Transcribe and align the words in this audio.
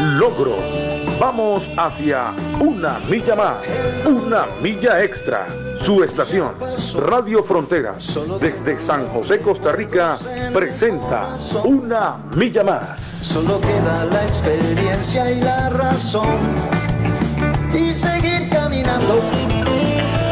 logro. 0.00 0.56
Vamos 1.18 1.70
hacia 1.76 2.32
una 2.60 2.98
milla 3.08 3.34
más, 3.34 3.56
una 4.04 4.46
milla 4.60 5.02
extra. 5.02 5.46
Su 5.78 6.02
estación, 6.02 6.52
Radio 6.96 7.42
Fronteras, 7.42 8.18
desde 8.40 8.78
San 8.78 9.06
José, 9.08 9.38
Costa 9.38 9.72
Rica, 9.72 10.16
presenta 10.52 11.36
Una 11.64 12.16
Milla 12.34 12.64
Más. 12.64 13.00
Solo 13.00 13.60
queda 13.60 14.04
la 14.06 14.24
experiencia 14.24 15.30
y 15.30 15.40
la 15.40 15.70
razón. 15.70 16.38
Y 17.74 17.92
seguir 17.92 18.48
caminando, 18.50 19.20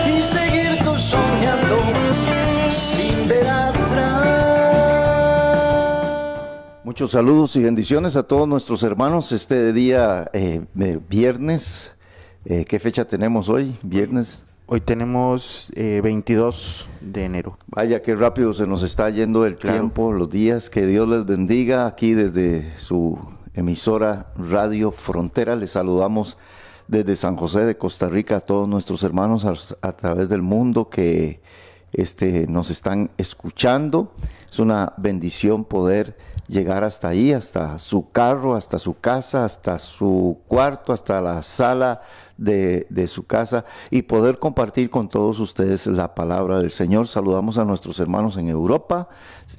y 0.07 0.25
seguir 0.25 0.79
tú 0.85 0.97
soñando, 0.97 1.83
sin 2.71 3.29
ver 3.29 3.49
atrás. 3.49 3.82
Muchos 6.93 7.13
saludos 7.13 7.57
y 7.57 7.63
bendiciones 7.63 8.17
a 8.17 8.23
todos 8.23 8.47
nuestros 8.47 8.83
hermanos 8.83 9.33
este 9.33 9.73
día 9.73 10.29
eh, 10.35 10.61
viernes. 11.09 11.93
Eh, 12.45 12.67
¿Qué 12.67 12.79
fecha 12.79 13.07
tenemos 13.07 13.49
hoy? 13.49 13.75
Viernes. 13.83 14.43
Hoy 14.67 14.83
tenemos 14.83 15.73
eh, 15.75 16.03
22 16.05 16.87
de 17.01 17.25
enero. 17.25 17.57
Vaya, 17.69 18.03
qué 18.03 18.15
rápido 18.15 18.53
se 18.53 18.67
nos 18.67 18.83
está 18.83 19.09
yendo 19.09 19.47
el 19.47 19.57
Claro. 19.57 19.79
tiempo, 19.79 20.13
los 20.13 20.29
días. 20.29 20.69
Que 20.69 20.87
Dios 20.87 21.09
les 21.09 21.25
bendiga 21.25 21.87
aquí 21.87 22.13
desde 22.13 22.77
su 22.79 23.19
emisora 23.55 24.27
Radio 24.37 24.93
Frontera. 24.93 25.57
Les 25.57 25.71
saludamos 25.71 26.37
desde 26.89 27.17
San 27.17 27.37
José 27.37 27.61
de 27.65 27.79
Costa 27.79 28.11
Rica 28.11 28.37
a 28.37 28.41
todos 28.41 28.69
nuestros 28.69 29.03
hermanos 29.03 29.47
a, 29.47 29.55
a 29.89 29.93
través 29.93 30.29
del 30.29 30.43
mundo 30.43 30.91
que 30.91 31.41
este, 31.95 32.47
nos 32.49 32.69
están 32.71 33.11
escuchando. 33.17 34.13
Es 34.51 34.59
una 34.59 34.93
bendición 34.99 35.65
poder 35.65 36.31
llegar 36.53 36.85
hasta 36.85 37.09
ahí, 37.09 37.33
hasta 37.33 37.79
su 37.79 38.11
carro, 38.11 38.55
hasta 38.55 38.79
su 38.79 38.95
casa, 38.95 39.45
hasta 39.45 39.79
su 39.79 40.39
cuarto, 40.47 40.93
hasta 40.93 41.21
la 41.23 41.41
sala 41.41 42.03
de, 42.37 42.87
de 42.91 43.07
su 43.07 43.27
casa 43.27 43.65
y 43.91 44.03
poder 44.03 44.39
compartir 44.39 44.91
con 44.91 45.09
todos 45.09 45.41
ustedes 45.41 45.87
la 45.87 46.15
palabra 46.15 46.59
del 46.59 46.71
Señor. 46.71 47.09
Saludamos 47.09 47.57
a 47.57 47.65
nuestros 47.65 47.99
hermanos 48.01 48.37
en 48.37 48.49
Europa, 48.49 49.09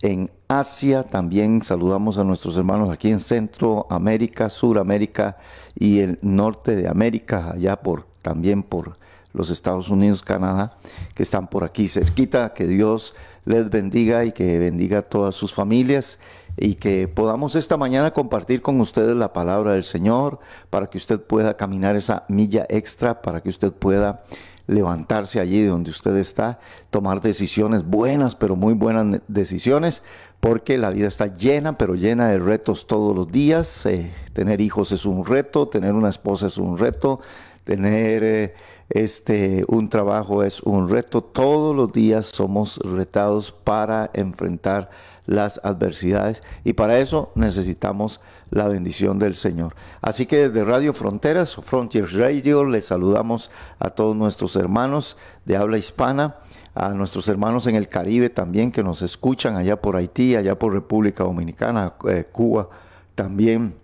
en 0.03 0.29
Asia, 0.47 1.03
también 1.03 1.63
saludamos 1.63 2.19
a 2.19 2.23
nuestros 2.23 2.57
hermanos 2.57 2.91
aquí 2.91 3.09
en 3.09 3.19
Centroamérica, 3.19 4.49
Suramérica 4.49 5.37
y 5.73 5.99
el 5.99 6.19
norte 6.21 6.75
de 6.75 6.87
América, 6.87 7.51
allá 7.53 7.75
por 7.77 8.05
también 8.21 8.61
por 8.61 8.95
los 9.33 9.49
Estados 9.49 9.89
Unidos, 9.89 10.21
Canadá, 10.21 10.77
que 11.15 11.23
están 11.23 11.47
por 11.47 11.63
aquí 11.63 11.87
cerquita. 11.87 12.53
Que 12.53 12.67
Dios 12.67 13.15
les 13.45 13.69
bendiga 13.69 14.25
y 14.25 14.31
que 14.31 14.59
bendiga 14.59 14.99
a 14.99 15.01
todas 15.01 15.35
sus 15.35 15.53
familias 15.53 16.19
y 16.57 16.75
que 16.75 17.07
podamos 17.07 17.55
esta 17.55 17.77
mañana 17.77 18.11
compartir 18.11 18.61
con 18.61 18.79
ustedes 18.79 19.15
la 19.15 19.33
palabra 19.33 19.73
del 19.73 19.83
Señor 19.83 20.39
para 20.69 20.87
que 20.87 20.97
usted 20.97 21.19
pueda 21.19 21.57
caminar 21.57 21.95
esa 21.95 22.25
milla 22.27 22.65
extra, 22.69 23.21
para 23.21 23.41
que 23.41 23.49
usted 23.49 23.71
pueda 23.71 24.23
levantarse 24.67 25.39
allí 25.39 25.61
de 25.61 25.67
donde 25.67 25.91
usted 25.91 26.15
está, 26.17 26.59
tomar 26.89 27.21
decisiones 27.21 27.83
buenas, 27.83 28.35
pero 28.35 28.55
muy 28.55 28.73
buenas 28.73 29.05
ne- 29.05 29.21
decisiones, 29.27 30.03
porque 30.39 30.77
la 30.77 30.89
vida 30.89 31.07
está 31.07 31.27
llena, 31.27 31.77
pero 31.77 31.95
llena 31.95 32.27
de 32.29 32.39
retos 32.39 32.87
todos 32.87 33.15
los 33.15 33.29
días. 33.31 33.85
Eh, 33.85 34.13
tener 34.33 34.61
hijos 34.61 34.91
es 34.91 35.05
un 35.05 35.25
reto, 35.25 35.67
tener 35.67 35.93
una 35.93 36.09
esposa 36.09 36.47
es 36.47 36.57
un 36.57 36.77
reto, 36.77 37.19
tener 37.63 38.23
eh, 38.23 38.53
este 38.89 39.65
un 39.67 39.89
trabajo 39.89 40.43
es 40.43 40.61
un 40.61 40.89
reto. 40.89 41.21
Todos 41.23 41.75
los 41.75 41.91
días 41.91 42.25
somos 42.27 42.77
retados 42.77 43.51
para 43.51 44.11
enfrentar 44.13 44.89
las 45.25 45.59
adversidades 45.63 46.43
y 46.63 46.73
para 46.73 46.97
eso 46.99 47.31
necesitamos 47.35 48.21
la 48.49 48.67
bendición 48.67 49.19
del 49.19 49.35
Señor. 49.35 49.75
Así 50.01 50.25
que 50.25 50.49
desde 50.49 50.63
Radio 50.63 50.93
Fronteras, 50.93 51.55
Frontiers 51.55 52.13
Radio, 52.13 52.65
les 52.65 52.85
saludamos 52.85 53.49
a 53.79 53.89
todos 53.89 54.15
nuestros 54.15 54.55
hermanos 54.55 55.17
de 55.45 55.57
habla 55.57 55.77
hispana, 55.77 56.35
a 56.75 56.89
nuestros 56.89 57.27
hermanos 57.27 57.67
en 57.67 57.75
el 57.75 57.87
Caribe 57.87 58.29
también 58.29 58.71
que 58.71 58.83
nos 58.83 59.01
escuchan 59.01 59.55
allá 59.55 59.81
por 59.81 59.95
Haití, 59.95 60.35
allá 60.35 60.57
por 60.57 60.73
República 60.73 61.23
Dominicana, 61.23 61.93
eh, 62.07 62.25
Cuba 62.31 62.69
también. 63.15 63.82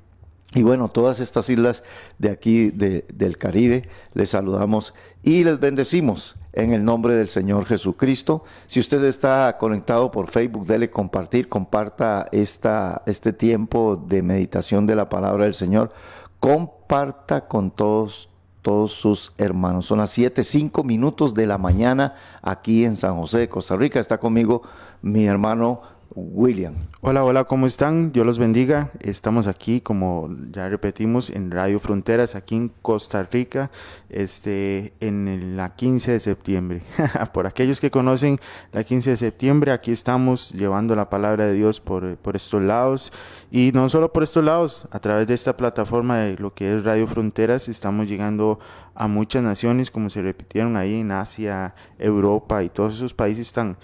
Y 0.56 0.64
bueno, 0.64 0.90
todas 0.90 1.20
estas 1.20 1.48
islas 1.50 1.84
de 2.18 2.32
aquí 2.32 2.72
de- 2.72 3.06
del 3.14 3.38
Caribe 3.38 3.88
les 4.14 4.32
saludamos 4.32 4.96
y 5.22 5.44
les 5.44 5.60
bendecimos 5.60 6.36
en 6.54 6.74
el 6.74 6.84
nombre 6.84 7.14
del 7.14 7.30
Señor 7.30 7.66
Jesucristo. 7.68 8.44
Si 8.66 8.80
usted 8.80 9.04
está 9.04 9.58
conectado 9.60 10.10
por 10.10 10.28
Facebook, 10.32 10.66
dele 10.66 10.90
compartir, 10.90 11.48
comparta 11.50 12.26
esta, 12.32 13.04
este 13.06 13.32
tiempo 13.32 13.96
de 13.96 14.24
meditación 14.24 14.88
de 14.88 14.96
la 14.96 15.08
palabra 15.08 15.44
del 15.44 15.54
Señor. 15.54 15.92
Comparta 16.40 17.48
con 17.48 17.70
todos, 17.70 18.30
todos 18.64 18.94
sus 18.94 19.34
hermanos. 19.38 19.86
Son 19.86 20.00
las 20.00 20.10
7, 20.10 20.44
5 20.44 20.84
minutos 20.84 21.36
de 21.36 21.46
la 21.46 21.60
mañana 21.60 22.16
aquí 22.42 22.86
en 22.86 22.96
San 22.96 23.16
José 23.18 23.38
de 23.38 23.50
Costa 23.50 23.76
Rica. 23.78 24.00
Está 24.00 24.18
conmigo 24.20 24.64
mi 25.04 25.26
hermano 25.28 25.82
William. 26.16 26.76
Hola, 27.02 27.24
hola, 27.24 27.44
¿cómo 27.44 27.68
están? 27.68 28.12
Dios 28.12 28.26
los 28.26 28.40
bendiga. 28.40 28.92
Estamos 29.00 29.48
aquí, 29.48 29.82
como 29.82 30.30
ya 30.52 30.68
repetimos, 30.68 31.30
en 31.30 31.52
Radio 31.52 31.80
Fronteras, 31.80 32.36
aquí 32.36 32.56
en 32.56 32.70
Costa 32.82 33.28
Rica, 33.32 33.70
este, 34.10 34.94
en 35.00 35.56
la 35.56 35.76
15 35.76 36.14
de 36.14 36.20
septiembre. 36.20 36.82
por 37.34 37.48
aquellos 37.48 37.80
que 37.80 37.92
conocen 37.92 38.40
la 38.72 38.84
15 38.84 39.12
de 39.12 39.18
septiembre, 39.18 39.72
aquí 39.72 39.92
estamos 39.92 40.52
llevando 40.54 40.96
la 40.96 41.10
palabra 41.10 41.46
de 41.46 41.54
Dios 41.54 41.80
por, 41.80 42.18
por 42.18 42.36
estos 42.36 42.62
lados. 42.62 43.14
Y 43.52 43.72
no 43.74 43.88
solo 43.90 44.12
por 44.12 44.24
estos 44.24 44.44
lados, 44.44 44.88
a 44.92 45.00
través 45.00 45.28
de 45.28 45.34
esta 45.34 45.56
plataforma 45.56 46.18
de 46.18 46.38
lo 46.38 46.54
que 46.54 46.76
es 46.76 46.84
Radio 46.84 47.08
Fronteras, 47.08 47.70
estamos 47.70 48.10
llegando 48.10 48.60
a 48.96 49.08
muchas 49.08 49.44
naciones, 49.44 49.92
como 49.92 50.10
se 50.10 50.22
repitieron 50.22 50.76
ahí 50.76 51.00
en 51.00 51.12
Asia, 51.12 51.76
Europa 51.98 52.64
y 52.64 52.70
todos 52.70 52.96
esos 52.96 53.14
países 53.14 53.54
tan, 53.54 53.78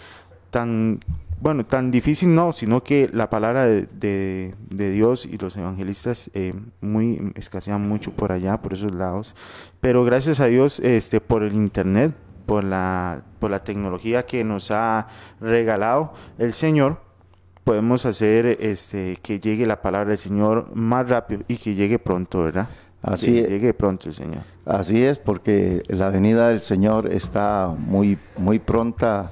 tan 0.49 0.99
bueno, 1.45 1.63
tan 1.63 1.91
difícil 1.91 2.33
no, 2.33 2.53
sino 2.53 2.81
que 2.83 3.07
la 3.13 3.29
palabra 3.29 3.65
de, 3.65 3.83
de- 3.93 4.55
de 4.71 4.89
Dios 4.89 5.27
y 5.27 5.37
los 5.37 5.55
evangelistas 5.55 6.31
eh, 6.33 6.55
muy 6.81 7.31
escasean 7.35 7.87
mucho 7.87 8.09
por 8.09 8.31
allá, 8.31 8.59
por 8.63 8.73
esos 8.73 8.95
lados. 8.95 9.35
Pero 9.79 10.03
gracias 10.03 10.39
a 10.39 10.47
Dios 10.47 10.79
este, 10.79 11.21
por 11.21 11.43
el 11.43 11.53
internet, 11.53 12.15
por 12.47 12.63
la, 12.63 13.21
por 13.37 13.51
la 13.51 13.63
tecnología 13.63 14.25
que 14.25 14.43
nos 14.43 14.71
ha 14.71 15.05
regalado 15.39 16.13
el 16.39 16.51
Señor, 16.51 16.99
podemos 17.63 18.07
hacer 18.07 18.57
este, 18.59 19.17
que 19.21 19.39
llegue 19.39 19.67
la 19.67 19.83
palabra 19.83 20.09
del 20.09 20.17
Señor 20.17 20.71
más 20.73 21.07
rápido 21.09 21.43
y 21.47 21.57
que 21.57 21.75
llegue 21.75 21.99
pronto, 21.99 22.41
¿verdad? 22.43 22.69
Así 23.03 23.33
que 23.35 23.43
llegue 23.47 23.71
pronto 23.75 24.07
el 24.09 24.15
Señor. 24.15 24.41
Así 24.65 25.03
es, 25.03 25.19
porque 25.19 25.83
la 25.89 26.09
venida 26.09 26.49
del 26.49 26.61
Señor 26.61 27.05
está 27.13 27.71
muy, 27.77 28.17
muy 28.35 28.57
pronta 28.57 29.31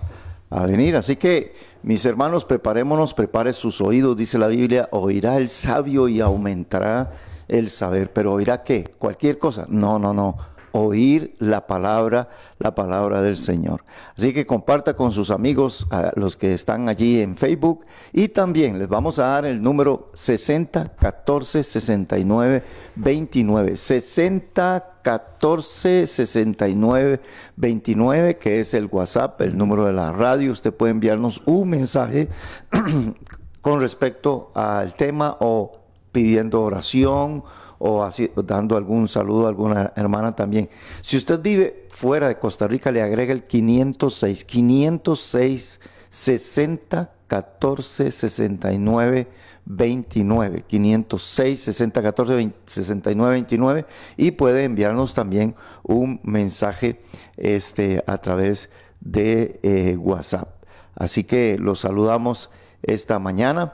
a 0.53 0.65
venir. 0.65 0.95
Así 0.95 1.15
que, 1.15 1.53
mis 1.81 2.05
hermanos, 2.05 2.45
preparémonos, 2.45 3.13
prepare 3.13 3.53
sus 3.53 3.81
oídos, 3.81 4.15
dice 4.15 4.37
la 4.37 4.47
Biblia, 4.47 4.87
oirá 4.91 5.37
el 5.37 5.49
sabio 5.49 6.07
y 6.07 6.21
aumentará 6.21 7.11
el 7.47 7.69
saber. 7.69 8.13
Pero 8.13 8.33
oirá 8.33 8.63
qué? 8.63 8.83
Cualquier 8.97 9.37
cosa. 9.37 9.65
No, 9.67 9.97
no, 9.97 10.13
no. 10.13 10.37
Oír 10.75 11.35
la 11.37 11.67
palabra, 11.67 12.29
la 12.57 12.73
palabra 12.73 13.21
del 13.21 13.37
Señor. 13.37 13.83
Así 14.17 14.33
que 14.33 14.47
comparta 14.47 14.95
con 14.95 15.11
sus 15.11 15.29
amigos, 15.29 15.87
a 15.91 16.11
los 16.15 16.35
que 16.35 16.53
están 16.53 16.89
allí 16.89 17.19
en 17.21 17.35
Facebook, 17.35 17.85
y 18.11 18.29
también 18.29 18.79
les 18.79 18.87
vamos 18.87 19.19
a 19.19 19.27
dar 19.27 19.45
el 19.45 19.61
número 19.61 20.09
60 20.13 20.95
14 20.95 21.63
69 21.63 22.63
29. 22.95 23.75
60 23.75 24.92
14 25.03 26.07
69 26.07 27.21
29, 27.55 28.35
que 28.35 28.59
es 28.59 28.73
el 28.73 28.87
WhatsApp, 28.87 29.39
el 29.41 29.55
número 29.55 29.85
de 29.85 29.93
la 29.93 30.11
radio. 30.11 30.51
Usted 30.51 30.73
puede 30.73 30.91
enviarnos 30.91 31.43
un 31.45 31.69
mensaje 31.69 32.29
con 33.61 33.79
respecto 33.79 34.51
al 34.55 34.95
tema 34.95 35.37
o 35.39 35.79
pidiendo 36.11 36.63
oración 36.63 37.43
o 37.77 38.01
así, 38.01 38.31
dando 38.35 38.77
algún 38.77 39.07
saludo 39.07 39.45
a 39.45 39.49
alguna 39.49 39.91
hermana 39.95 40.35
también. 40.35 40.69
Si 41.01 41.17
usted 41.17 41.41
vive 41.41 41.87
fuera 41.89 42.29
de 42.29 42.39
Costa 42.39 42.67
Rica, 42.67 42.91
le 42.91 43.01
agrega 43.01 43.33
el 43.33 43.43
506, 43.43 44.45
506 44.45 45.79
60 46.09 47.11
14 47.27 48.11
69 48.11 49.27
29 49.65 50.65
506 50.67 51.59
60 51.61 52.01
14 52.01 52.35
20 52.35 52.57
69 52.65 53.31
29 53.33 53.85
y 54.17 54.31
puede 54.31 54.63
enviarnos 54.65 55.13
también 55.13 55.55
un 55.83 56.19
mensaje 56.23 57.01
este 57.37 58.03
a 58.07 58.17
través 58.17 58.69
de 58.99 59.59
eh, 59.63 59.97
WhatsApp. 59.97 60.63
Así 60.95 61.23
que 61.23 61.57
los 61.59 61.79
saludamos 61.79 62.49
esta 62.83 63.19
mañana. 63.19 63.73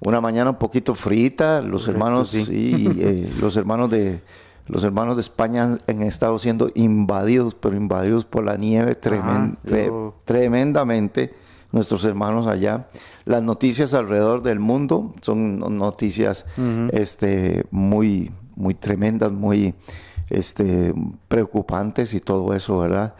una 0.00 0.20
mañana 0.20 0.50
un 0.50 0.58
poquito 0.58 0.94
frita. 0.94 1.62
Los 1.62 1.88
hermanos, 1.88 2.30
sí. 2.30 2.88
Eh, 2.98 3.30
los 3.40 3.56
hermanos 3.56 3.90
de 3.90 4.20
los 4.68 4.82
hermanos 4.82 5.14
de 5.16 5.20
España 5.20 5.78
han, 5.86 6.02
estado 6.02 6.38
siendo 6.40 6.70
invadidos, 6.74 7.54
pero 7.54 7.76
invadidos 7.76 8.24
por 8.24 8.44
la 8.44 8.56
nieve 8.56 8.96
tremendamente. 10.24 11.34
Nuestros 11.76 12.06
hermanos 12.06 12.46
allá. 12.46 12.86
Las 13.26 13.42
noticias 13.42 13.92
alrededor 13.92 14.42
del 14.42 14.60
mundo 14.60 15.12
son 15.20 15.58
noticias 15.76 16.46
este, 16.90 17.66
muy, 17.70 18.32
muy 18.54 18.72
tremendas, 18.72 19.30
muy 19.30 19.74
este, 20.30 20.94
preocupantes 21.28 22.14
y 22.14 22.20
todo 22.20 22.54
eso, 22.54 22.78
¿verdad? 22.78 23.14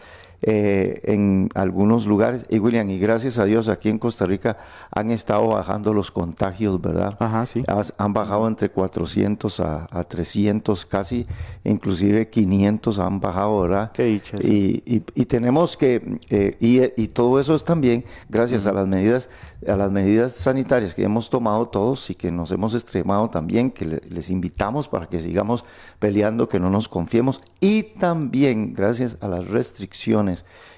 Eh, 0.48 1.00
en 1.02 1.48
algunos 1.56 2.06
lugares. 2.06 2.46
Y 2.48 2.60
William, 2.60 2.88
y 2.88 3.00
gracias 3.00 3.36
a 3.40 3.44
Dios 3.46 3.68
aquí 3.68 3.88
en 3.88 3.98
Costa 3.98 4.26
Rica 4.26 4.56
han 4.92 5.10
estado 5.10 5.48
bajando 5.48 5.92
los 5.92 6.12
contagios, 6.12 6.80
¿verdad? 6.80 7.16
Ajá, 7.18 7.46
sí. 7.46 7.64
han 7.98 8.12
bajado 8.12 8.46
entre 8.46 8.70
400 8.70 9.58
a, 9.58 10.04
300 10.04 10.86
casi, 10.86 11.26
inclusive 11.64 12.28
500 12.30 12.96
han 13.00 13.18
bajado, 13.18 13.62
¿verdad? 13.62 13.90
Qué 13.90 14.04
dicha. 14.04 14.36
Y, 14.40 14.84
y, 14.86 15.24
tenemos 15.24 15.76
que, 15.76 16.20
eh, 16.30 16.56
y, 16.60 17.08
todo 17.08 17.40
eso 17.40 17.56
es 17.56 17.64
también 17.64 18.04
gracias 18.28 18.66
a 18.66 18.72
las 18.72 18.86
medidas 18.86 19.28
a 19.66 19.74
las 19.74 19.90
medidas 19.90 20.32
sanitarias 20.32 20.94
que 20.94 21.02
hemos 21.02 21.30
tomado 21.30 21.66
todos 21.68 22.10
y 22.10 22.14
que 22.14 22.30
nos 22.30 22.52
hemos 22.52 22.74
extremado 22.74 23.30
también, 23.30 23.70
que 23.70 23.86
les 23.86 24.30
invitamos 24.30 24.86
para 24.86 25.08
que 25.08 25.18
sigamos 25.18 25.64
peleando, 25.98 26.48
que 26.48 26.60
no 26.60 26.70
nos 26.70 26.88
confiemos 26.88 27.40
y 27.58 27.82
también 27.82 28.74
gracias 28.74 29.16
a 29.22 29.28
las 29.28 29.48
restricciones 29.48 30.35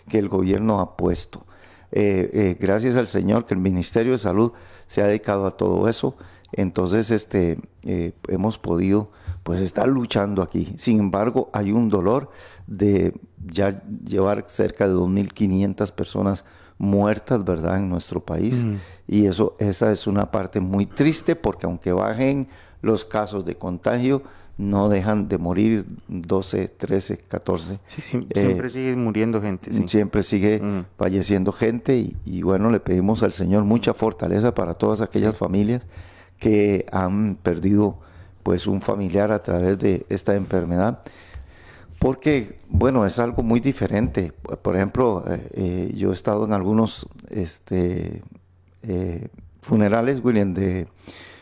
que 0.09 0.19
el 0.19 0.29
gobierno 0.29 0.81
ha 0.81 0.97
puesto. 0.97 1.47
Eh, 1.91 2.31
eh, 2.33 2.57
gracias 2.61 2.97
al 2.97 3.09
Señor 3.09 3.47
que 3.47 3.55
el 3.55 3.61
Ministerio 3.61 4.13
de 4.13 4.19
Salud 4.19 4.53
se 4.87 5.03
ha 5.03 5.07
dedicado 5.07 5.47
a 5.47 5.53
todo 5.53 5.89
eso. 5.89 6.17
Entonces, 6.53 7.11
este, 7.11 7.59
eh, 7.85 8.13
hemos 8.29 8.59
podido 8.59 9.11
pues 9.43 9.61
estar 9.61 9.89
luchando 9.89 10.43
aquí. 10.43 10.75
Sin 10.77 10.99
embargo, 10.99 11.51
hay 11.53 11.73
un 11.73 11.89
dolor 11.89 12.31
de 12.67 13.15
ya 13.47 13.83
llevar 14.05 14.45
cerca 14.49 14.87
de 14.87 14.95
2.500 14.95 15.93
personas 15.93 16.45
muertas, 16.79 17.45
¿verdad?, 17.45 17.79
en 17.79 17.89
nuestro 17.89 18.25
país. 18.25 18.65
Y 19.07 19.27
eso, 19.27 19.57
esa 19.59 19.91
es 19.91 20.07
una 20.07 20.31
parte 20.31 20.61
muy 20.61 20.87
triste 20.87 21.35
porque 21.35 21.67
aunque 21.67 21.93
bajen 21.93 22.49
los 22.83 23.05
casos 23.05 23.45
de 23.45 23.57
contagio, 23.57 24.23
no 24.59 24.89
dejan 24.89 25.29
de 25.29 25.39
morir 25.39 25.87
12, 26.09 26.69
13, 26.69 27.17
14. 27.17 27.79
siempre 27.87 28.69
sigue 28.71 28.97
muriendo 28.97 29.41
gente. 29.41 29.73
Siempre 29.89 30.23
sigue 30.23 30.61
falleciendo 30.97 31.53
gente 31.53 32.13
y, 32.25 32.43
bueno, 32.43 32.71
le 32.71 32.81
pedimos 32.81 33.23
al 33.23 33.33
Señor 33.33 33.65
mucha 33.65 33.95
fortaleza 33.95 34.55
para 34.55 34.75
todas 34.75 35.01
aquellas 35.01 35.37
familias 35.37 35.87
que 36.39 36.87
han 36.93 37.37
perdido 37.37 38.01
pues 38.43 38.67
un 38.67 38.83
familiar 38.83 39.33
a 39.33 39.43
través 39.43 39.79
de 39.79 40.07
esta 40.09 40.35
enfermedad 40.35 41.03
porque, 41.99 42.57
bueno, 42.69 43.05
es 43.07 43.19
algo 43.19 43.43
muy 43.43 43.61
diferente. 43.61 44.33
Por 44.63 44.77
ejemplo, 44.77 45.25
eh, 45.27 45.49
eh, 45.55 45.93
yo 45.97 46.11
he 46.11 46.13
estado 46.13 46.45
en 46.45 46.53
algunos 46.53 47.09
este, 47.29 48.23
eh, 48.83 49.29
funerales, 49.63 50.21
William, 50.23 50.55
de 50.55 50.87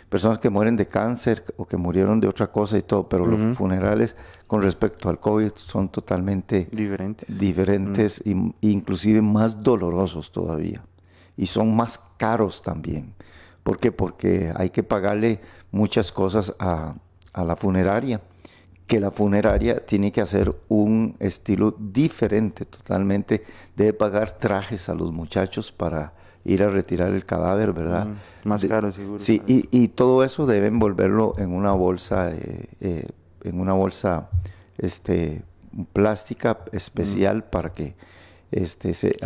personas 0.08 0.38
que 0.38 0.50
mueren 0.50 0.76
de 0.76 0.87
cáncer 0.87 1.44
o 1.56 1.67
que 1.67 1.76
murieron 1.76 2.20
de 2.20 2.29
otra 2.29 2.49
cosa 2.49 2.79
y 2.79 2.82
todo, 2.82 3.08
pero 3.08 3.26
los 3.26 3.56
funerales 3.56 4.17
con 4.47 4.62
respecto 4.62 5.08
al 5.08 5.19
COVID 5.19 5.53
son 5.56 5.88
totalmente 5.88 6.69
diferentes, 6.70 7.38
diferentes 7.38 8.23
e 8.25 8.37
inclusive 8.61 9.20
más 9.20 9.62
dolorosos 9.62 10.31
todavía. 10.31 10.85
Y 11.37 11.47
son 11.47 11.75
más 11.75 11.99
caros 12.17 12.62
también. 12.62 13.14
¿Por 13.62 13.79
qué? 13.79 13.91
Porque 13.93 14.53
hay 14.55 14.70
que 14.70 14.82
pagarle 14.82 15.41
muchas 15.73 16.12
cosas 16.12 16.55
a, 16.59 16.94
a 17.32 17.44
la 17.44 17.56
funeraria 17.56 18.20
que 18.87 19.00
la 19.00 19.11
funeraria 19.11 19.85
tiene 19.85 20.12
que 20.12 20.20
hacer 20.20 20.55
un 20.69 21.17
estilo 21.19 21.75
diferente 21.76 22.64
totalmente. 22.64 23.44
Debe 23.75 23.93
pagar 23.93 24.38
trajes 24.38 24.88
a 24.88 24.94
los 24.94 25.12
muchachos 25.12 25.73
para 25.73 26.12
ir 26.46 26.62
a 26.62 26.69
retirar 26.69 27.12
el 27.12 27.25
cadáver, 27.25 27.72
¿verdad? 27.72 28.08
más 28.44 28.64
caro, 28.64 28.93
seguro. 28.93 29.19
Sí, 29.19 29.43
y, 29.46 29.88
todo 29.88 30.25
eso 30.25 30.46
debe 30.46 30.69
envolverlo 30.69 31.34
en 31.38 31.52
una 31.52 31.72
bolsa, 31.72 32.31
eh, 32.32 32.69
eh, 32.81 33.08
en 33.44 33.60
una 33.60 33.72
bolsa 33.72 34.31
este, 34.78 35.43
plástica 35.93 36.58
especial 36.72 37.44
para 37.44 37.72
que 37.72 37.94
este, 38.52 38.94
se 38.94 39.16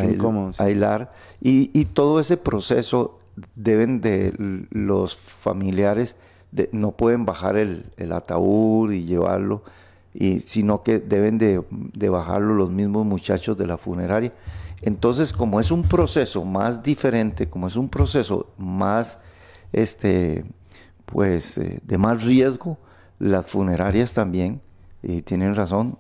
aislar. 0.59 1.13
Y, 1.41 1.71
y 1.79 1.85
todo 1.85 2.19
ese 2.21 2.37
proceso 2.37 3.21
deben 3.55 4.01
de 4.01 4.35
los 4.71 5.17
familiares 5.17 6.17
no 6.73 6.93
pueden 6.93 7.25
bajar 7.25 7.57
el, 7.57 8.13
ataúd 8.13 8.93
y 8.93 9.05
llevarlo, 9.05 9.63
y, 10.13 10.41
sino 10.41 10.83
que 10.83 10.99
deben 10.99 11.39
de, 11.39 11.63
bajarlo 12.09 12.55
los 12.55 12.71
mismos 12.71 13.07
muchachos 13.07 13.57
de 13.57 13.67
la 13.67 13.79
funeraria. 13.79 14.33
Entonces, 14.83 15.33
como 15.33 15.61
es 15.61 15.71
un 15.71 15.83
proceso 15.83 16.45
más 16.45 16.83
diferente, 16.83 17.49
como 17.49 17.67
es 17.67 17.77
un 17.77 17.89
proceso 17.89 18.47
más, 18.57 19.19
este, 19.73 20.45
pues, 21.07 21.59
eh, 21.59 21.81
de 21.83 21.99
más 21.99 22.23
riesgo, 22.23 22.79
las 23.19 23.47
funerarias 23.47 24.15
también, 24.15 24.61
y 25.03 25.23
tienen 25.23 25.55
razón, 25.55 25.99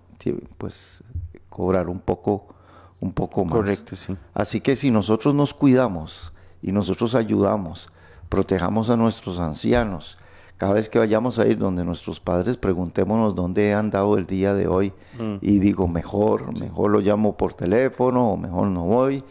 pues, 0.56 1.02
cobrar 1.48 1.88
un 1.88 2.00
poco, 2.00 2.54
un 3.00 3.12
poco 3.12 3.44
más. 3.44 3.54
Correcto, 3.54 3.96
sí. 3.96 4.16
Así 4.32 4.60
que 4.60 4.76
si 4.76 4.90
nosotros 4.90 5.34
nos 5.34 5.52
cuidamos 5.52 6.32
y 6.62 6.72
nosotros 6.72 7.14
ayudamos, 7.14 7.90
protejamos 8.28 8.88
a 8.88 8.96
nuestros 8.96 9.38
ancianos, 9.38 10.18
cada 10.60 10.74
vez 10.74 10.90
que 10.90 10.98
vayamos 10.98 11.38
a 11.38 11.46
ir 11.46 11.56
donde 11.56 11.86
nuestros 11.86 12.20
padres, 12.20 12.58
preguntémonos 12.58 13.34
dónde 13.34 13.72
han 13.72 13.88
dado 13.88 14.18
el 14.18 14.26
día 14.26 14.52
de 14.52 14.66
hoy. 14.66 14.92
Mm. 15.18 15.36
Y 15.40 15.58
digo, 15.58 15.88
mejor, 15.88 16.52
mejor 16.60 16.90
lo 16.90 17.00
llamo 17.00 17.38
por 17.38 17.54
teléfono 17.54 18.32
o 18.32 18.36
mejor 18.36 18.68
no 18.68 18.84
voy. 18.84 19.24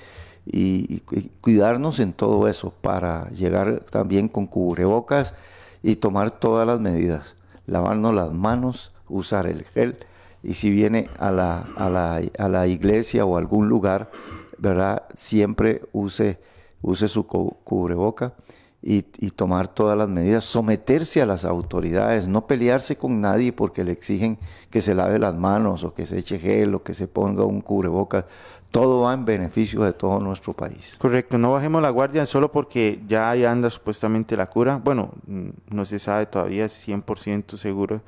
Y, 0.48 1.04
cuidarnos 1.40 2.00
en 2.00 2.14
todo 2.14 2.48
eso 2.48 2.74
para 2.82 3.30
llegar 3.30 3.82
también 3.92 4.28
con 4.28 4.48
cubrebocas 4.48 5.36
y 5.84 5.98
tomar 5.98 6.32
todas 6.32 6.66
las 6.66 6.80
medidas. 6.80 7.36
Lavarnos 7.68 8.16
las 8.16 8.34
manos, 8.34 8.92
usar 9.08 9.46
el 9.46 9.66
gel. 9.66 10.00
Y 10.42 10.56
si 10.56 10.72
viene 10.72 11.10
a 11.20 11.30
la, 11.30 11.64
a 11.78 11.92
la, 11.92 12.24
a 12.40 12.50
la 12.50 12.66
iglesia 12.66 13.24
o 13.24 13.38
algún 13.38 13.70
lugar, 13.70 14.10
¿verdad? 14.58 15.04
Siempre 15.14 15.84
use, 15.94 16.40
use 16.82 17.08
su 17.08 17.28
cubreboca 17.28 18.34
y, 18.82 19.02
tomar 19.32 19.68
todas 19.68 19.98
las 19.98 20.08
medidas, 20.08 20.46
someterse 20.46 21.22
a 21.22 21.26
las 21.26 21.44
autoridades, 21.44 22.28
no 22.28 22.48
pelearse 22.48 22.96
con 22.98 23.20
nadie 23.20 23.52
porque 23.52 23.84
le 23.84 23.92
exigen 23.92 24.38
que 24.70 24.82
se 24.82 24.96
lave 24.96 25.20
las 25.20 25.36
manos 25.36 25.84
o 25.84 25.94
que 25.94 26.06
se 26.06 26.18
eche 26.18 26.40
gel 26.40 26.76
o 26.76 26.84
que 26.84 26.94
se 26.94 27.08
ponga 27.08 27.44
un 27.44 27.62
cubrebocas. 27.62 28.26
Todo 28.72 29.02
va 29.02 29.14
en 29.14 29.26
beneficio 29.26 29.82
de 29.84 29.94
todo 29.94 30.20
nuestro 30.20 30.54
país. 30.54 30.96
Correcto, 31.00 31.38
no 31.38 31.52
bajemos 31.52 31.82
la 31.82 31.90
guardia 31.90 32.26
solo 32.26 32.52
porque 32.52 33.02
ya 33.08 33.32
anda 33.32 33.70
supuestamente 33.70 34.38
la 34.38 34.46
cura. 34.46 34.78
Bueno, 34.78 35.12
mm, 35.26 35.50
no 35.72 35.86
se 35.86 36.00
sabe 36.00 36.28
todavía, 36.28 36.66
es 36.66 36.88
100% 36.88 37.58
seguro. 37.58 38.02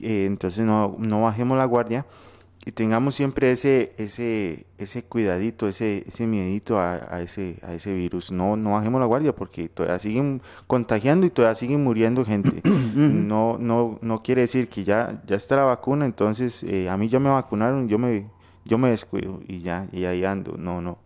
Eh, 0.00 0.26
entonces 0.26 0.64
no, 0.64 0.96
no 0.98 1.22
bajemos 1.22 1.56
la 1.56 1.64
guardia 1.64 2.04
y 2.64 2.72
tengamos 2.72 3.14
siempre 3.14 3.52
ese, 3.52 3.94
ese, 3.96 4.66
ese 4.76 5.02
cuidadito, 5.02 5.66
ese, 5.66 6.04
ese 6.06 6.26
miedito 6.26 6.78
a, 6.78 7.22
ese, 7.22 7.56
a 7.62 7.72
ese 7.72 7.94
virus. 7.94 8.30
No, 8.32 8.54
no 8.56 8.72
bajemos 8.72 9.00
la 9.00 9.06
guardia 9.06 9.34
porque 9.34 9.70
todavía 9.70 9.98
siguen 9.98 10.42
contagiando 10.66 11.26
y 11.26 11.30
todavía 11.30 11.54
siguen 11.54 11.82
muriendo 11.82 12.22
gente. 12.24 12.60
no, 12.94 13.56
no, 13.58 13.98
no 14.02 14.22
quiere 14.22 14.42
decir 14.42 14.68
que 14.68 14.84
ya, 14.84 15.22
ya 15.26 15.36
está 15.36 15.56
la 15.56 15.64
vacuna, 15.64 16.04
entonces 16.04 16.62
eh, 16.64 16.90
a 16.90 16.98
mí 16.98 17.08
ya 17.08 17.18
me 17.18 17.30
vacunaron, 17.30 17.88
yo 17.88 17.98
me, 17.98 18.28
yo 18.66 18.76
me 18.76 18.90
descuido 18.90 19.40
y 19.48 19.60
ya, 19.60 19.88
y 19.90 20.04
ahí 20.04 20.26
ando. 20.26 20.58
No, 20.58 20.82
no. 20.82 20.98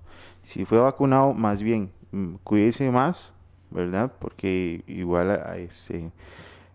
Si 0.42 0.64
fue 0.64 0.80
vacunado, 0.80 1.34
más 1.34 1.62
bien, 1.62 1.92
mm, 2.10 2.34
cuídese 2.42 2.90
más, 2.90 3.32
¿verdad? 3.70 4.12
Porque 4.18 4.82
igual 4.88 5.40
este, 5.56 6.10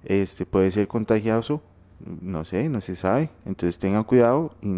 este 0.06 0.46
puede 0.46 0.72
ser 0.72 0.88
contagioso 0.88 1.62
no 2.22 2.46
sé, 2.46 2.70
no 2.70 2.82
se 2.82 2.96
sabe. 2.96 3.30
Entonces 3.46 3.80
tengan 3.80 4.04
cuidado 4.04 4.56
y, 4.62 4.72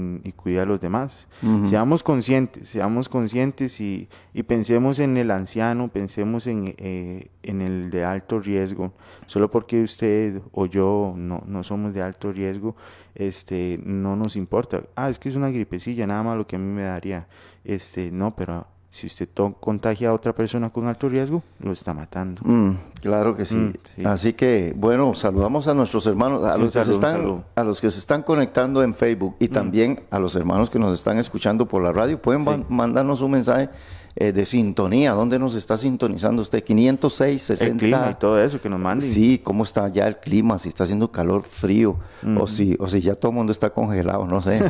y 0.50 0.58
a 0.58 0.66
los 0.66 0.80
demás. 0.80 1.28
Seamos 1.66 2.04
conscientes, 2.04 2.70
seamos 2.70 3.10
conscientes 3.10 3.80
y, 3.82 4.08
pensemos 4.48 5.00
en 5.00 5.18
el 5.18 5.32
anciano, 5.32 5.88
pensemos 5.88 6.48
en, 6.48 6.76
eh, 6.78 7.28
en, 7.44 7.62
el 7.62 7.90
de 7.90 8.04
alto 8.04 8.40
riesgo. 8.40 8.94
Solo 9.26 9.50
porque 9.50 9.82
usted 9.82 10.42
o 10.52 10.66
yo 10.66 11.14
no, 11.16 11.44
no 11.46 11.64
somos 11.64 11.94
de 11.94 12.02
alto 12.02 12.32
riesgo, 12.32 12.76
este, 13.16 13.80
no 13.84 14.16
nos 14.16 14.36
importa. 14.36 14.84
Ah, 14.96 15.10
es 15.10 15.20
que 15.20 15.30
es 15.30 15.36
una 15.36 15.50
gripecilla, 15.50 16.08
nada 16.08 16.24
más 16.24 16.36
lo 16.36 16.48
que 16.48 16.56
a 16.56 16.60
mí 16.60 16.72
me 16.74 16.84
daría. 16.84 17.28
Este, 17.64 18.12
no, 18.12 18.36
pero 18.36 18.68
si 18.92 19.08
usted 19.08 19.30
contagia 19.62 20.10
a 20.10 20.14
otra 20.14 20.36
persona 20.36 20.70
con 20.70 20.86
alto 20.88 21.08
riesgo, 21.08 21.42
lo 21.60 21.72
está 21.72 21.94
matando. 21.94 22.42
Mm, 22.44 22.72
claro 23.02 23.38
que 23.38 23.44
mm, 23.44 23.46
sí. 23.46 24.06
Así 24.06 24.34
que, 24.34 24.74
bueno, 24.76 25.16
saludamos 25.16 25.70
a 25.70 25.74
nuestros 25.74 26.06
hermanos, 26.08 26.46
a, 26.46 26.58
los 26.58 26.74
que 26.74 26.84
se 26.84 26.92
están, 26.92 27.46
a 27.56 27.64
los 27.64 27.80
que 27.80 27.90
se 27.90 28.00
están 28.00 28.22
conectando 28.22 28.84
en 28.84 28.94
Facebook 28.94 29.38
y 29.40 29.48
mm. 29.48 29.52
también 29.52 30.02
a 30.12 30.20
los 30.20 30.36
hermanos 30.36 30.70
que 30.70 30.78
nos 30.78 30.94
están 30.94 31.18
escuchando 31.18 31.68
por 31.68 31.82
la 31.82 31.94
radio. 31.94 32.22
Pueden 32.22 32.66
mandarnos 32.68 33.22
un 33.22 33.32
mensaje 33.32 33.70
eh, 34.16 34.32
de 34.34 34.46
sintonía. 34.46 35.12
¿Dónde 35.12 35.40
nos 35.40 35.56
está 35.56 35.78
sintonizando 35.78 36.42
usted? 36.42 36.64
506, 36.64 37.42
60. 37.42 37.72
El 37.72 37.78
clima 37.78 38.10
y 38.12 38.16
todo 38.16 38.42
eso 38.42 38.62
que 38.62 38.70
nos 38.70 38.80
manden. 38.80 39.10
Sí, 39.10 39.40
cómo 39.42 39.64
está 39.64 39.88
ya 39.88 40.08
el 40.08 40.18
clima, 40.18 40.58
si 40.58 40.70
está 40.70 40.84
haciendo 40.84 41.12
calor, 41.12 41.44
frío, 41.44 41.98
o, 42.38 42.48
si, 42.48 42.76
o 42.80 42.88
si 42.90 43.02
ya 43.02 43.16
todo 43.16 43.32
el 43.32 43.38
mundo 43.38 43.52
está 43.52 43.70
congelado, 43.70 44.26
no 44.26 44.42
sé. 44.42 44.62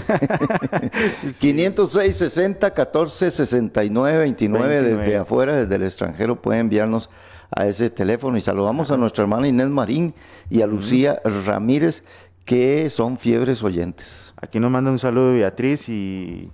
506, 1.39 2.15
60, 2.15 2.71
14, 2.71 3.31
69, 3.31 4.19
29, 4.19 4.83
desde 4.83 5.17
afuera, 5.17 5.53
desde 5.53 5.75
el 5.75 5.83
extranjero, 5.83 6.41
puede 6.41 6.59
enviarnos 6.59 7.09
a 7.49 7.65
ese 7.67 7.89
teléfono. 7.89 8.37
Y 8.37 8.41
saludamos 8.41 8.91
a 8.91 8.97
nuestra 8.97 9.23
hermana 9.23 9.47
Inés 9.47 9.69
Marín 9.69 10.13
y 10.49 10.61
a 10.61 10.67
Lucía 10.67 11.21
Ramírez, 11.45 12.03
que 12.45 12.89
son 12.89 13.17
fiebres 13.17 13.63
oyentes. 13.63 14.33
Aquí 14.41 14.59
nos 14.59 14.71
manda 14.71 14.91
un 14.91 14.99
saludo 14.99 15.33
Beatriz 15.33 15.89
y 15.89 16.51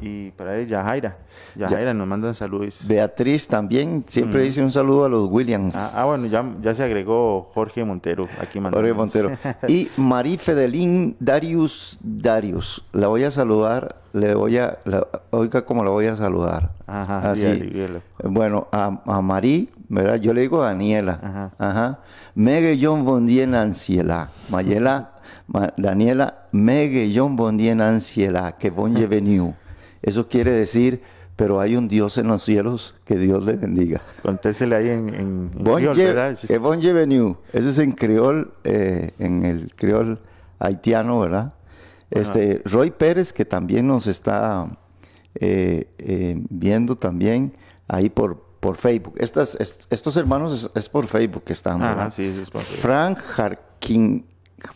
y 0.00 0.30
para 0.32 0.56
él, 0.56 0.66
Yajaira. 0.66 1.18
Yajaira 1.54 1.94
nos 1.94 2.06
mandan 2.06 2.34
saludos. 2.34 2.84
Beatriz 2.86 3.46
también, 3.46 4.04
siempre 4.06 4.42
dice 4.42 4.62
un 4.62 4.72
saludo 4.72 5.04
a 5.04 5.08
los 5.08 5.28
Williams. 5.30 5.76
Ah, 5.76 5.92
ah, 5.96 6.04
bueno, 6.06 6.26
ya, 6.26 6.44
ya 6.60 6.74
se 6.74 6.82
agregó 6.82 7.50
Jorge 7.54 7.84
Montero. 7.84 8.28
Aquí 8.40 8.58
Jorge 8.60 8.92
Montero. 8.92 9.30
y 9.68 9.88
Marí 9.96 10.38
Fedelín 10.38 11.16
Darius 11.20 11.98
Darius. 12.02 12.84
La 12.92 13.08
voy 13.08 13.24
a 13.24 13.30
saludar, 13.30 13.96
le 14.12 14.34
voy 14.34 14.58
a, 14.58 14.78
oiga 15.30 15.64
cómo 15.64 15.84
la 15.84 15.90
voy 15.90 16.06
a 16.06 16.16
saludar. 16.16 16.72
Ajá, 16.86 17.30
Así. 17.30 17.72
Bueno, 18.24 18.68
a, 18.72 19.00
a 19.06 19.22
Marí, 19.22 19.70
¿verdad? 19.88 20.16
Yo 20.16 20.32
le 20.32 20.40
digo 20.40 20.62
a 20.62 20.68
Daniela. 20.68 21.20
Ajá. 21.22 21.50
Ajá. 21.58 21.98
Mege 22.34 22.78
John 22.80 23.04
Bondien 23.04 23.54
Anciela. 23.54 24.30
Mayela, 24.48 25.12
Daniela, 25.76 26.46
Mege 26.52 27.12
John 27.14 27.36
Bondien 27.36 27.80
Anciela, 27.80 28.52
que 28.58 28.70
bon 28.70 28.94
veniu. 29.08 29.54
Eso 30.02 30.28
quiere 30.28 30.52
decir, 30.52 31.02
pero 31.36 31.60
hay 31.60 31.76
un 31.76 31.88
Dios 31.88 32.18
en 32.18 32.28
los 32.28 32.42
cielos, 32.42 32.94
que 33.04 33.16
Dios 33.16 33.44
le 33.44 33.54
bendiga. 33.54 34.02
Contésele 34.22 34.76
ahí 34.76 34.88
en, 34.90 35.14
en, 35.14 35.50
bon 35.58 35.82
¿verdad? 35.82 36.36
Bon 36.60 36.78
Ese 37.52 37.68
es 37.70 37.78
en 37.78 37.92
creol, 37.92 38.52
eh, 38.64 39.12
en 39.18 39.44
el 39.44 39.74
creol 39.74 40.20
haitiano, 40.58 41.20
¿verdad? 41.20 41.54
Este, 42.10 42.60
Roy 42.64 42.90
Pérez, 42.90 43.32
que 43.32 43.44
también 43.44 43.86
nos 43.86 44.06
está 44.06 44.68
eh, 45.36 45.88
eh, 45.98 46.36
viendo 46.50 46.96
también 46.96 47.54
ahí 47.88 48.10
por, 48.10 48.42
por 48.60 48.76
Facebook. 48.76 49.14
Estas, 49.16 49.56
estos 49.88 50.16
hermanos 50.18 50.70
es, 50.74 50.88
por 50.90 51.06
Facebook 51.06 51.44
que 51.44 51.54
están, 51.54 51.80
¿verdad? 51.80 52.12
sí, 52.12 52.24
es 52.26 52.50
por 52.50 52.60
Facebook. 52.60 52.82
Frank 52.82 53.18
Jarquín, 53.18 54.26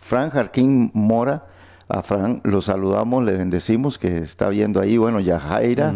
Frank 0.00 0.32
Jarquín 0.32 0.90
Mora 0.94 1.46
a 1.88 2.02
Fran 2.02 2.40
lo 2.42 2.60
saludamos, 2.62 3.22
le 3.22 3.36
bendecimos, 3.36 3.98
que 3.98 4.18
está 4.18 4.48
viendo 4.48 4.80
ahí, 4.80 4.96
bueno, 4.96 5.20
Yajaira 5.20 5.94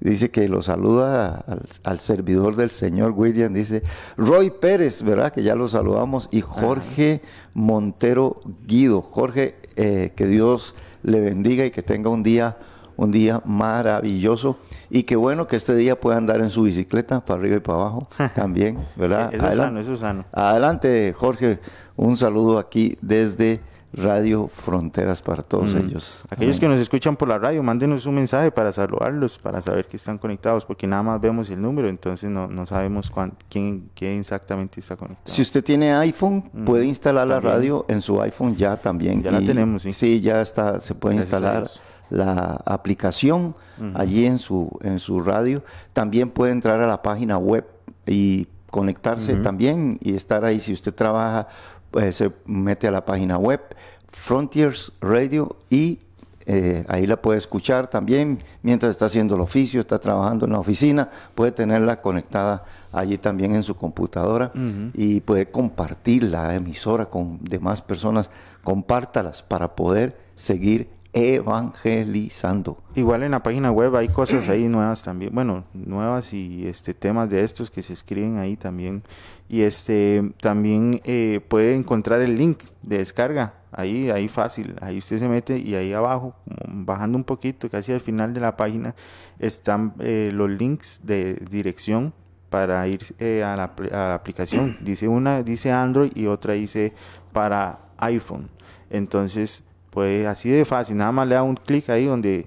dice 0.00 0.30
que 0.30 0.48
lo 0.48 0.60
saluda 0.60 1.44
al, 1.82 2.00
servidor 2.00 2.56
del 2.56 2.70
Señor 2.70 3.12
William, 3.12 3.54
dice 3.54 3.82
Roy 4.18 4.50
Pérez, 4.50 5.02
¿verdad? 5.02 5.32
Que 5.32 5.42
ya 5.42 5.54
lo 5.54 5.66
saludamos, 5.66 6.28
y 6.30 6.42
Jorge 6.42 7.22
Montero 7.54 8.40
Guido. 8.66 9.00
Jorge, 9.00 9.54
eh, 9.76 10.12
que 10.14 10.26
Dios 10.26 10.74
le 11.02 11.20
bendiga 11.20 11.64
y 11.64 11.70
que 11.70 11.82
tenga 11.82 12.10
un 12.10 12.22
día, 12.22 12.58
un 12.96 13.10
día 13.10 13.40
maravilloso. 13.46 14.58
Y 14.90 15.04
qué 15.04 15.16
bueno 15.16 15.46
que 15.46 15.56
este 15.56 15.74
día 15.74 15.98
pueda 15.98 16.18
andar 16.18 16.42
en 16.42 16.50
su 16.50 16.64
bicicleta 16.64 17.24
para 17.24 17.40
arriba 17.40 17.56
y 17.56 17.60
para 17.60 17.78
abajo 17.78 18.08
también, 18.34 18.78
¿verdad? 18.94 19.32
eso 19.32 19.46
es 19.46 19.56
sano, 19.56 19.80
eso 19.80 19.94
es 19.94 20.00
sano. 20.00 20.24
Adelante, 20.32 21.14
Jorge. 21.16 21.60
Un 21.96 22.16
saludo 22.16 22.58
aquí 22.58 22.96
desde 23.02 23.60
Radio 23.92 24.48
Fronteras 24.48 25.20
para 25.20 25.42
todos 25.42 25.74
ellos. 25.74 26.20
Aquellos 26.30 26.60
que 26.60 26.68
nos 26.68 26.78
escuchan 26.78 27.16
por 27.16 27.28
la 27.28 27.38
radio, 27.38 27.62
mándenos 27.62 28.06
un 28.06 28.14
mensaje 28.14 28.50
para 28.52 28.70
saludarlos, 28.72 29.38
para 29.38 29.60
saber 29.60 29.86
que 29.86 29.96
están 29.96 30.16
conectados, 30.16 30.64
porque 30.64 30.86
nada 30.86 31.02
más 31.02 31.20
vemos 31.20 31.50
el 31.50 31.60
número, 31.60 31.88
entonces 31.88 32.30
no, 32.30 32.46
no 32.46 32.66
sabemos 32.66 33.12
quién, 33.48 33.90
quién, 33.94 34.20
exactamente 34.20 34.80
está 34.80 34.96
conectado. 34.96 35.26
Si 35.26 35.42
usted 35.42 35.64
tiene 35.64 35.92
iPhone, 35.94 36.42
puede 36.64 36.84
instalar 36.84 37.26
la 37.26 37.40
radio 37.40 37.84
en 37.88 38.00
su 38.00 38.20
iPhone 38.22 38.54
ya 38.54 38.76
también. 38.76 39.22
Ya 39.22 39.32
la 39.32 39.40
tenemos, 39.40 39.82
sí. 39.82 39.92
Sí, 39.92 40.20
ya 40.20 40.40
está, 40.40 40.78
se 40.78 40.94
puede 40.94 41.16
instalar 41.16 41.66
la 42.10 42.60
aplicación 42.64 43.54
allí 43.94 44.26
en 44.26 44.38
su, 44.38 44.70
en 44.82 44.98
su 44.98 45.20
radio. 45.20 45.62
También 45.92 46.30
puede 46.30 46.52
entrar 46.52 46.80
a 46.80 46.86
la 46.86 47.02
página 47.02 47.38
web 47.38 47.66
y 48.06 48.46
conectarse 48.70 49.36
también 49.36 49.98
y 50.00 50.14
estar 50.14 50.44
ahí 50.44 50.60
si 50.60 50.72
usted 50.72 50.94
trabaja 50.94 51.48
pues, 51.90 52.16
se 52.16 52.32
mete 52.46 52.88
a 52.88 52.90
la 52.90 53.04
página 53.04 53.38
web 53.38 53.60
Frontiers 54.08 54.92
Radio 55.00 55.56
y 55.70 55.98
eh, 56.46 56.84
ahí 56.88 57.06
la 57.06 57.20
puede 57.20 57.38
escuchar 57.38 57.88
también. 57.88 58.42
Mientras 58.62 58.90
está 58.90 59.06
haciendo 59.06 59.34
el 59.34 59.40
oficio, 59.40 59.80
está 59.80 59.98
trabajando 59.98 60.46
en 60.46 60.52
la 60.52 60.58
oficina, 60.58 61.08
puede 61.34 61.52
tenerla 61.52 62.00
conectada 62.00 62.64
allí 62.92 63.18
también 63.18 63.54
en 63.54 63.62
su 63.62 63.76
computadora 63.76 64.50
y 64.94 65.20
puede 65.20 65.50
compartir 65.50 66.24
la 66.24 66.54
emisora 66.54 67.06
con 67.06 67.38
demás 67.42 67.82
personas, 67.82 68.30
compártalas 68.64 69.42
para 69.42 69.76
poder 69.76 70.18
seguir 70.34 70.88
evangelizando. 71.12 72.78
Igual 72.94 73.24
en 73.24 73.32
la 73.32 73.42
página 73.42 73.70
web 73.72 73.96
hay 73.96 74.08
cosas 74.08 74.48
ahí 74.48 74.68
nuevas 74.68 75.02
también, 75.02 75.34
bueno, 75.34 75.64
nuevas 75.74 76.32
y 76.32 76.66
este 76.66 76.94
temas 76.94 77.28
de 77.28 77.42
estos 77.42 77.70
que 77.70 77.82
se 77.82 77.92
escriben 77.92 78.38
ahí 78.38 78.56
también. 78.56 79.02
Y 79.48 79.62
este 79.62 80.32
también 80.40 81.00
eh, 81.04 81.40
puede 81.48 81.74
encontrar 81.74 82.20
el 82.20 82.36
link 82.36 82.62
de 82.82 82.98
descarga 82.98 83.54
ahí, 83.72 84.10
ahí 84.10 84.28
fácil, 84.28 84.76
ahí 84.80 84.98
usted 84.98 85.18
se 85.18 85.28
mete 85.28 85.58
y 85.58 85.74
ahí 85.74 85.92
abajo, 85.92 86.34
bajando 86.68 87.18
un 87.18 87.24
poquito, 87.24 87.68
casi 87.68 87.92
al 87.92 88.00
final 88.00 88.32
de 88.32 88.40
la 88.40 88.56
página, 88.56 88.94
están 89.38 89.94
eh, 89.98 90.30
los 90.32 90.50
links 90.50 91.00
de 91.04 91.34
dirección 91.50 92.12
para 92.48 92.86
ir 92.88 93.00
eh, 93.18 93.42
a, 93.44 93.56
la, 93.56 93.64
a, 93.64 94.08
la, 94.08 94.14
aplicación. 94.14 94.76
Dice 94.80 95.08
una 95.08 95.42
dice 95.42 95.70
Android 95.70 96.12
y 96.14 96.26
otra 96.26 96.54
dice 96.54 96.92
para 97.32 97.78
iPhone. 97.98 98.50
Entonces 98.90 99.64
pues 99.90 100.26
así 100.26 100.48
de 100.48 100.64
fácil, 100.64 100.96
nada 100.96 101.12
más 101.12 101.26
le 101.26 101.34
da 101.34 101.42
un 101.42 101.56
clic 101.56 101.90
ahí 101.90 102.06
donde 102.06 102.46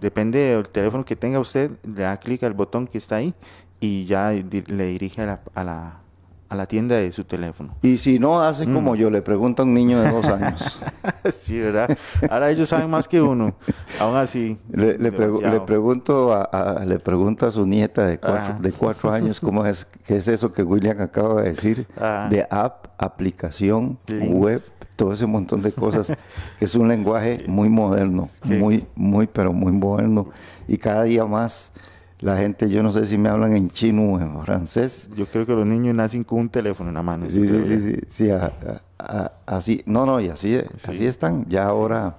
depende 0.00 0.38
del 0.38 0.68
teléfono 0.68 1.04
que 1.04 1.16
tenga 1.16 1.40
usted, 1.40 1.70
le 1.82 2.02
da 2.02 2.18
clic 2.18 2.42
al 2.42 2.52
botón 2.52 2.86
que 2.86 2.98
está 2.98 3.16
ahí 3.16 3.34
y 3.80 4.04
ya 4.04 4.32
le 4.32 4.86
dirige 4.86 5.22
a 5.22 5.26
la, 5.26 5.40
a 5.54 5.64
la 5.64 6.03
tienda 6.66 6.96
de 6.96 7.12
su 7.12 7.24
teléfono. 7.24 7.74
Y 7.82 7.98
si 7.98 8.18
no 8.18 8.40
hace 8.40 8.64
como 8.64 8.94
mm. 8.94 8.96
yo, 8.96 9.10
le 9.10 9.22
pregunta 9.22 9.62
a 9.62 9.66
un 9.66 9.74
niño 9.74 10.00
de 10.00 10.10
dos 10.10 10.26
años. 10.26 10.80
sí, 11.32 11.58
¿verdad? 11.58 11.96
Ahora 12.30 12.50
ellos 12.50 12.68
saben 12.68 12.90
más 12.90 13.08
que 13.08 13.20
uno. 13.20 13.54
Aún 14.00 14.16
así. 14.16 14.58
Le, 14.70 14.98
le, 14.98 15.12
pregunto 15.12 16.32
a, 16.32 16.84
le 16.86 16.98
pregunto 16.98 17.46
a 17.46 17.50
su 17.50 17.66
nieta 17.66 18.06
de 18.06 18.18
cuatro, 18.18 18.56
de 18.60 18.72
cuatro 18.72 19.12
años 19.12 19.40
cómo 19.40 19.66
es, 19.66 19.86
qué 20.06 20.16
es 20.16 20.28
eso 20.28 20.52
que 20.52 20.62
William 20.62 21.00
acaba 21.00 21.42
de 21.42 21.50
decir, 21.50 21.86
de 22.30 22.46
app, 22.50 22.86
aplicación, 22.98 23.98
web, 24.08 24.60
todo 24.96 25.12
ese 25.12 25.26
montón 25.26 25.62
de 25.62 25.72
cosas, 25.72 26.16
que 26.58 26.64
es 26.64 26.74
un 26.74 26.88
lenguaje 26.88 27.44
muy 27.46 27.68
moderno, 27.68 28.28
muy, 28.44 28.86
muy, 28.94 29.26
pero 29.26 29.52
muy 29.52 29.72
moderno. 29.72 30.30
Y 30.66 30.78
cada 30.78 31.04
día 31.04 31.26
más 31.26 31.72
la 32.24 32.38
gente, 32.38 32.70
yo 32.70 32.82
no 32.82 32.90
sé 32.90 33.06
si 33.06 33.18
me 33.18 33.28
hablan 33.28 33.54
en 33.54 33.68
chino 33.68 34.14
o 34.14 34.18
en 34.18 34.40
francés. 34.40 35.10
Yo 35.14 35.26
creo 35.26 35.44
que 35.44 35.52
los 35.52 35.66
niños 35.66 35.94
nacen 35.94 36.24
con 36.24 36.38
un 36.38 36.48
teléfono 36.48 36.88
en 36.88 36.94
la 36.94 37.02
mano. 37.02 37.26
Sí, 37.28 37.46
sí, 37.46 37.78
sí, 37.78 37.98
sí, 38.08 38.30
así, 39.44 39.82
no, 39.84 40.06
no, 40.06 40.18
y 40.18 40.30
así, 40.30 40.58
así 40.74 41.04
están. 41.04 41.44
Ya 41.50 41.64
ahora, 41.64 42.16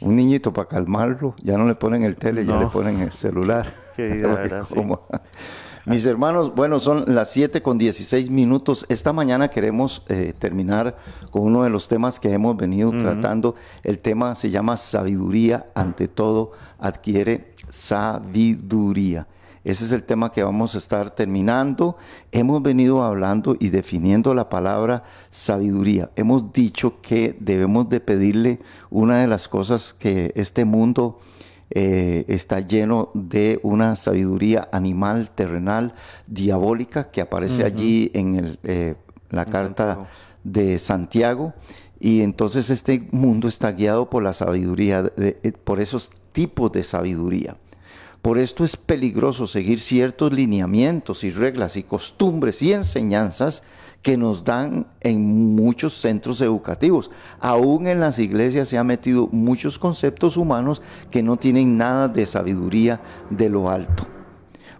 un 0.00 0.14
niñito 0.14 0.52
para 0.52 0.68
calmarlo, 0.68 1.34
ya 1.42 1.58
no 1.58 1.66
le 1.66 1.74
ponen 1.74 2.04
el 2.04 2.16
tele, 2.16 2.46
ya 2.46 2.56
le 2.56 2.66
ponen 2.66 3.00
el 3.00 3.10
celular. 3.10 3.66
Mis 5.86 6.06
hermanos, 6.06 6.54
bueno, 6.54 6.78
son 6.78 7.02
las 7.08 7.32
7 7.32 7.60
con 7.60 7.78
16 7.78 8.30
minutos. 8.30 8.86
Esta 8.88 9.12
mañana 9.12 9.48
queremos 9.48 10.04
eh, 10.08 10.34
terminar 10.38 10.96
con 11.32 11.42
uno 11.42 11.64
de 11.64 11.70
los 11.70 11.88
temas 11.88 12.20
que 12.20 12.32
hemos 12.32 12.56
venido 12.56 12.92
tratando. 12.92 13.56
El 13.82 13.98
tema 13.98 14.36
se 14.36 14.50
llama 14.50 14.76
sabiduría, 14.76 15.66
ante 15.74 16.06
todo 16.06 16.52
adquiere 16.78 17.54
sabiduría. 17.70 19.26
Ese 19.64 19.84
es 19.84 19.92
el 19.92 20.04
tema 20.04 20.32
que 20.32 20.42
vamos 20.42 20.74
a 20.74 20.78
estar 20.78 21.10
terminando. 21.10 21.96
Hemos 22.32 22.62
venido 22.62 23.02
hablando 23.02 23.56
y 23.58 23.68
definiendo 23.68 24.34
la 24.34 24.48
palabra 24.48 25.04
sabiduría. 25.30 26.10
Hemos 26.16 26.52
dicho 26.52 27.00
que 27.00 27.36
debemos 27.40 27.88
de 27.88 28.00
pedirle 28.00 28.60
una 28.90 29.18
de 29.18 29.26
las 29.26 29.48
cosas 29.48 29.94
que 29.94 30.32
este 30.36 30.64
mundo 30.64 31.18
eh, 31.70 32.24
está 32.28 32.60
lleno 32.60 33.10
de 33.12 33.60
una 33.62 33.94
sabiduría 33.96 34.68
animal, 34.72 35.30
terrenal, 35.30 35.92
diabólica, 36.26 37.10
que 37.10 37.20
aparece 37.20 37.64
allí 37.64 38.10
en 38.14 38.58
eh, 38.62 38.94
la 39.30 39.44
carta 39.44 40.08
de 40.44 40.78
Santiago. 40.78 41.52
Y 42.00 42.22
entonces 42.22 42.70
este 42.70 43.08
mundo 43.10 43.48
está 43.48 43.72
guiado 43.72 44.08
por 44.08 44.22
la 44.22 44.32
sabiduría, 44.32 45.12
eh, 45.18 45.52
por 45.64 45.80
esos 45.80 46.10
tipos 46.32 46.72
de 46.72 46.84
sabiduría. 46.84 47.56
Por 48.22 48.38
esto 48.38 48.64
es 48.64 48.76
peligroso 48.76 49.46
seguir 49.46 49.80
ciertos 49.80 50.32
lineamientos 50.32 51.24
y 51.24 51.30
reglas 51.30 51.76
y 51.76 51.84
costumbres 51.84 52.60
y 52.62 52.72
enseñanzas 52.72 53.62
que 54.02 54.16
nos 54.16 54.44
dan 54.44 54.86
en 55.00 55.54
muchos 55.54 55.94
centros 55.94 56.40
educativos. 56.40 57.10
Aún 57.40 57.86
en 57.86 58.00
las 58.00 58.18
iglesias 58.18 58.68
se 58.68 58.78
han 58.78 58.86
metido 58.86 59.28
muchos 59.32 59.78
conceptos 59.78 60.36
humanos 60.36 60.82
que 61.10 61.22
no 61.22 61.36
tienen 61.36 61.76
nada 61.76 62.08
de 62.08 62.26
sabiduría 62.26 63.00
de 63.30 63.48
lo 63.48 63.70
alto. 63.70 64.17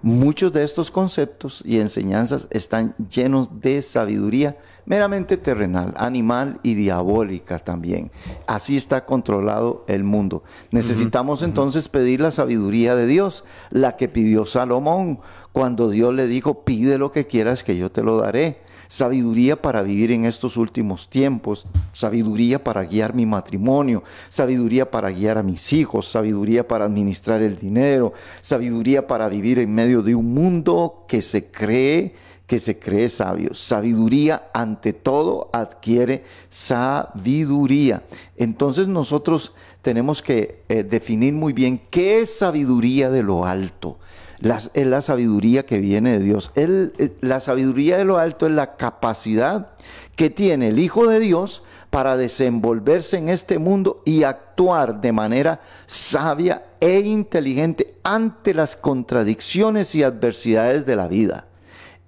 Muchos 0.03 0.53
de 0.53 0.63
estos 0.63 0.91
conceptos 0.91 1.63
y 1.65 1.81
enseñanzas 1.81 2.47
están 2.51 2.95
llenos 3.11 3.61
de 3.61 3.83
sabiduría 3.83 4.57
meramente 4.87 5.37
terrenal, 5.37 5.93
animal 5.97 6.61
y 6.63 6.75
diabólica 6.75 7.59
también. 7.59 8.11
Así 8.47 8.77
está 8.77 9.05
controlado 9.05 9.85
el 9.89 10.05
mundo. 10.05 10.45
Necesitamos 10.71 11.43
entonces 11.43 11.89
pedir 11.89 12.21
la 12.21 12.31
sabiduría 12.31 12.95
de 12.95 13.07
Dios, 13.07 13.45
la 13.71 13.97
que 13.97 14.09
pidió 14.09 14.47
Salomón 14.47 15.21
cuando 15.53 15.91
Dios 15.91 16.15
le 16.15 16.27
dijo, 16.27 16.65
pide 16.65 16.99
lo 16.99 17.13
que 17.13 17.27
quieras 17.27 17.65
que 17.65 17.77
yo 17.77 17.91
te 17.91 18.03
lo 18.03 18.19
daré 18.19 18.68
sabiduría 18.89 19.61
para 19.61 19.83
vivir 19.83 20.11
en 20.11 20.25
estos 20.25 20.57
últimos 20.57 21.09
tiempos, 21.09 21.67
sabiduría 21.93 22.65
para 22.65 22.85
guiar 22.85 23.15
mi 23.15 23.27
matrimonio, 23.27 24.03
sabiduría 24.29 24.91
para 24.91 25.11
guiar 25.11 25.39
a 25.39 25.43
mis 25.43 25.73
hijos, 25.73 26.11
sabiduría 26.11 26.67
para 26.67 26.87
administrar 26.87 27.43
el 27.43 27.57
dinero, 27.57 28.15
sabiduría 28.41 29.07
para 29.07 29.29
vivir 29.29 29.59
en 29.61 29.73
medio 29.73 30.03
de 30.03 30.15
un 30.15 30.35
mundo 30.35 31.05
que 31.07 31.23
se 31.23 31.45
cree 31.47 32.15
que 32.49 32.59
se 32.59 32.79
cree 32.79 33.11
sabio. 33.11 33.53
Sabiduría 33.53 34.49
ante 34.55 34.95
todo 34.95 35.51
adquiere 35.53 36.25
sabiduría. 36.49 38.05
Entonces 38.39 38.89
nosotros 38.89 39.53
tenemos 39.83 40.23
que 40.23 40.63
eh, 40.71 40.83
definir 40.83 41.35
muy 41.35 41.53
bien 41.53 41.79
qué 41.91 42.21
es 42.21 42.39
sabiduría 42.39 43.11
de 43.11 43.23
lo 43.23 43.45
alto 43.45 43.99
es 44.41 44.87
la 44.87 45.01
sabiduría 45.01 45.67
que 45.67 45.79
viene 45.79 46.19
de 46.19 46.25
Dios. 46.25 46.53
Eh, 46.55 47.17
la 47.21 47.41
sabiduría 47.41 47.99
de 47.99 48.05
lo 48.05 48.19
alto 48.19 48.47
es 48.47 48.53
la 48.53 48.77
capacidad 48.77 49.71
que 50.15 50.31
tiene 50.31 50.69
el 50.69 50.79
Hijo 50.79 51.09
de 51.09 51.19
Dios 51.19 51.63
para 51.91 52.17
desenvolverse 52.17 53.17
en 53.17 53.29
este 53.29 53.59
mundo 53.59 54.03
y 54.05 54.23
actuar 54.23 55.01
de 55.01 55.13
manera 55.13 55.61
sabia 55.87 56.65
e 56.81 57.01
inteligente 57.01 57.97
ante 58.03 58.55
las 58.55 58.77
contradicciones 58.77 59.95
y 59.95 60.03
adversidades 60.03 60.87
de 60.87 60.97
la 60.97 61.09
vida. 61.09 61.47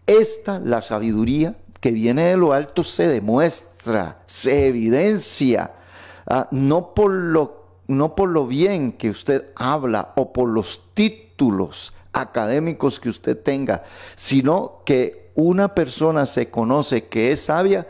Esta, 0.06 0.60
la 0.60 0.82
sabiduría 0.82 1.56
que 1.80 1.92
viene 1.92 2.24
de 2.26 2.36
lo 2.36 2.52
alto, 2.52 2.84
se 2.84 3.08
demuestra, 3.08 4.22
se 4.26 4.68
evidencia, 4.68 5.72
ah, 6.26 6.46
no, 6.50 6.94
por 6.94 7.10
lo, 7.10 7.78
no 7.88 8.14
por 8.14 8.28
lo 8.28 8.46
bien 8.46 8.92
que 8.92 9.10
usted 9.10 9.46
habla 9.56 10.12
o 10.16 10.32
por 10.32 10.48
los 10.48 10.92
títulos 10.94 11.94
académicos 12.12 13.00
que 13.00 13.08
usted 13.08 13.38
tenga, 13.38 13.84
sino 14.14 14.82
que 14.84 15.30
una 15.34 15.74
persona 15.74 16.26
se 16.26 16.50
conoce 16.50 17.06
que 17.06 17.32
es 17.32 17.44
sabia 17.44 17.86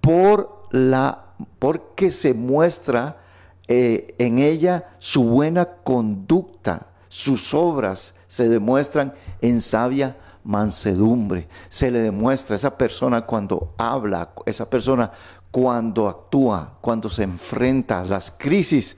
por 0.00 0.66
la 0.70 1.20
porque 1.58 2.10
se 2.10 2.34
muestra 2.34 3.18
eh, 3.66 4.14
en 4.18 4.38
ella 4.38 4.90
su 4.98 5.24
buena 5.24 5.66
conducta, 5.82 6.88
sus 7.08 7.54
obras 7.54 8.14
se 8.26 8.48
demuestran 8.48 9.14
en 9.40 9.60
sabia 9.60 10.16
mansedumbre. 10.44 11.48
Se 11.68 11.90
le 11.90 12.00
demuestra 12.00 12.54
a 12.54 12.58
esa 12.58 12.76
persona 12.76 13.22
cuando 13.22 13.72
habla, 13.78 14.30
esa 14.46 14.68
persona 14.68 15.10
cuando 15.50 16.08
actúa, 16.08 16.74
cuando 16.80 17.08
se 17.08 17.22
enfrenta 17.22 18.00
a 18.00 18.04
las 18.04 18.30
crisis, 18.30 18.96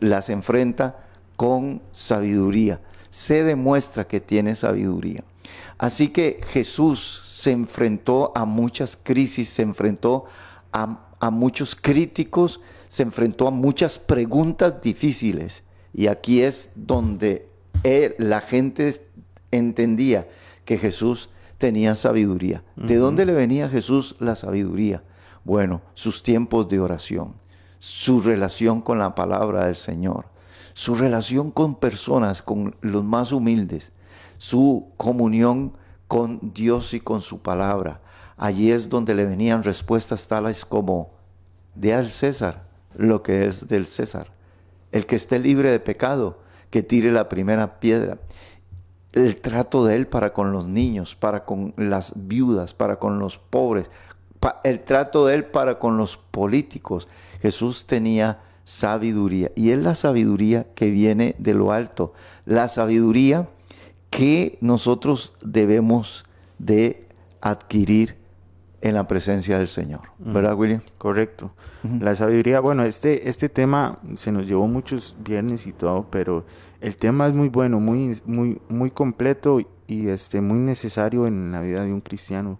las 0.00 0.28
enfrenta 0.28 0.96
con 1.36 1.82
sabiduría 1.92 2.80
se 3.14 3.44
demuestra 3.44 4.08
que 4.08 4.20
tiene 4.20 4.56
sabiduría. 4.56 5.22
Así 5.78 6.08
que 6.08 6.40
Jesús 6.48 7.20
se 7.24 7.52
enfrentó 7.52 8.32
a 8.34 8.44
muchas 8.44 8.98
crisis, 9.00 9.50
se 9.50 9.62
enfrentó 9.62 10.24
a, 10.72 11.30
muchos 11.30 11.76
críticos, 11.76 12.60
se 12.88 13.04
enfrentó 13.04 13.46
a 13.46 13.52
muchas 13.52 14.00
preguntas 14.00 14.82
difíciles. 14.82 15.62
Y 15.92 16.08
aquí 16.08 16.42
es 16.42 16.70
donde 16.74 17.48
la 18.18 18.40
gente 18.40 18.92
entendía 19.52 20.26
que 20.64 20.76
Jesús 20.76 21.28
tenía 21.58 21.94
sabiduría. 21.94 22.64
¿De 22.74 22.96
dónde 22.96 23.26
le 23.26 23.32
venía 23.32 23.66
a 23.66 23.70
Jesús 23.70 24.16
la 24.18 24.34
sabiduría? 24.34 25.04
Bueno, 25.44 25.82
sus 25.94 26.24
tiempos 26.24 26.68
de 26.68 26.80
oración, 26.80 27.34
su 27.78 28.18
relación 28.18 28.80
con 28.80 28.98
la 28.98 29.14
palabra 29.14 29.66
del 29.66 29.76
Señor, 29.76 30.33
su 30.74 30.94
relación 30.94 31.50
con 31.50 31.76
personas, 31.76 32.42
con 32.42 32.76
los 32.82 33.02
más 33.02 33.32
humildes, 33.32 33.92
su 34.36 34.92
comunión 34.96 35.72
con 36.08 36.52
Dios 36.52 36.92
y 36.92 37.00
con 37.00 37.22
su 37.22 37.40
palabra. 37.40 38.02
Allí 38.36 38.70
es 38.70 38.88
donde 38.88 39.14
le 39.14 39.24
venían 39.24 39.62
respuestas 39.62 40.28
tales 40.28 40.64
como, 40.64 41.14
de 41.74 41.94
al 41.94 42.10
César 42.10 42.64
lo 42.96 43.22
que 43.22 43.46
es 43.46 43.68
del 43.68 43.86
César. 43.86 44.32
El 44.92 45.06
que 45.06 45.16
esté 45.16 45.38
libre 45.38 45.70
de 45.70 45.80
pecado, 45.80 46.38
que 46.70 46.82
tire 46.82 47.10
la 47.12 47.28
primera 47.28 47.80
piedra. 47.80 48.18
El 49.12 49.40
trato 49.40 49.84
de 49.84 49.96
él 49.96 50.06
para 50.06 50.32
con 50.32 50.52
los 50.52 50.66
niños, 50.68 51.14
para 51.14 51.44
con 51.44 51.74
las 51.76 52.12
viudas, 52.16 52.74
para 52.74 52.98
con 52.98 53.18
los 53.18 53.38
pobres, 53.38 53.90
el 54.64 54.80
trato 54.80 55.26
de 55.26 55.36
él 55.36 55.44
para 55.44 55.78
con 55.78 55.96
los 55.96 56.16
políticos. 56.16 57.08
Jesús 57.40 57.86
tenía 57.86 58.40
sabiduría. 58.64 59.50
Y 59.54 59.70
es 59.70 59.78
la 59.78 59.94
sabiduría 59.94 60.66
que 60.74 60.90
viene 60.90 61.36
de 61.38 61.54
lo 61.54 61.72
alto. 61.72 62.12
La 62.46 62.68
sabiduría 62.68 63.48
que 64.10 64.58
nosotros 64.60 65.34
debemos 65.42 66.24
de 66.58 67.08
adquirir 67.40 68.16
en 68.80 68.94
la 68.94 69.06
presencia 69.06 69.58
del 69.58 69.68
Señor. 69.68 70.02
¿Verdad, 70.18 70.54
William? 70.54 70.82
Correcto. 70.98 71.54
La 72.00 72.14
sabiduría, 72.14 72.60
bueno, 72.60 72.84
este, 72.84 73.28
este 73.28 73.48
tema 73.48 73.98
se 74.14 74.30
nos 74.30 74.46
llevó 74.46 74.68
muchos 74.68 75.16
viernes 75.24 75.66
y 75.66 75.72
todo, 75.72 76.06
pero 76.10 76.44
el 76.82 76.96
tema 76.96 77.26
es 77.26 77.34
muy 77.34 77.48
bueno, 77.48 77.80
muy, 77.80 78.20
muy, 78.26 78.60
muy 78.68 78.90
completo 78.90 79.60
y 79.86 80.08
este, 80.08 80.42
muy 80.42 80.58
necesario 80.58 81.26
en 81.26 81.50
la 81.50 81.62
vida 81.62 81.82
de 81.82 81.92
un 81.92 82.02
cristiano. 82.02 82.58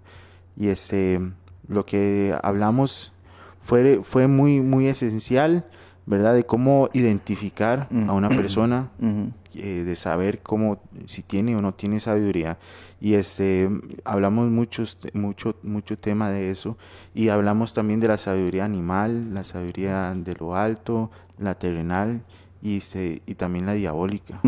Y 0.57 0.69
este, 0.69 1.21
lo 1.69 1.85
que 1.85 2.35
hablamos 2.43 3.13
fue, 3.61 4.01
fue 4.03 4.27
muy, 4.27 4.61
muy 4.61 4.87
esencial 4.87 5.67
¿verdad? 6.07 6.35
De 6.35 6.45
cómo 6.45 6.91
identificar 6.93 7.89
a 8.07 8.13
una 8.13 8.29
persona, 8.29 8.91
eh, 9.55 9.85
de 9.85 9.97
saber 9.97 10.41
cómo, 10.41 10.81
si 11.07 11.23
tiene 11.23 11.57
o 11.57 11.63
no 11.63 11.73
tiene 11.75 12.01
sabiduría. 12.01 12.59
Y 13.01 13.15
este, 13.15 13.69
hablamos 14.05 14.51
muchos, 14.51 14.99
mucho, 15.15 15.57
mucho 15.63 15.99
tema 15.99 16.31
de 16.31 16.51
eso. 16.51 16.77
Y 17.15 17.29
hablamos 17.29 17.73
también 17.73 18.01
de 18.01 18.09
la 18.09 18.19
sabiduría 18.19 18.65
animal, 18.65 19.33
la 19.33 19.45
sabiduría 19.45 20.15
de 20.15 20.35
lo 20.35 20.57
alto, 20.57 21.11
la 21.39 21.55
terrenal 21.55 22.23
y, 22.63 22.79
este, 22.79 23.23
y 23.27 23.35
también 23.35 23.67
la 23.67 23.75
diabólica. 23.75 24.41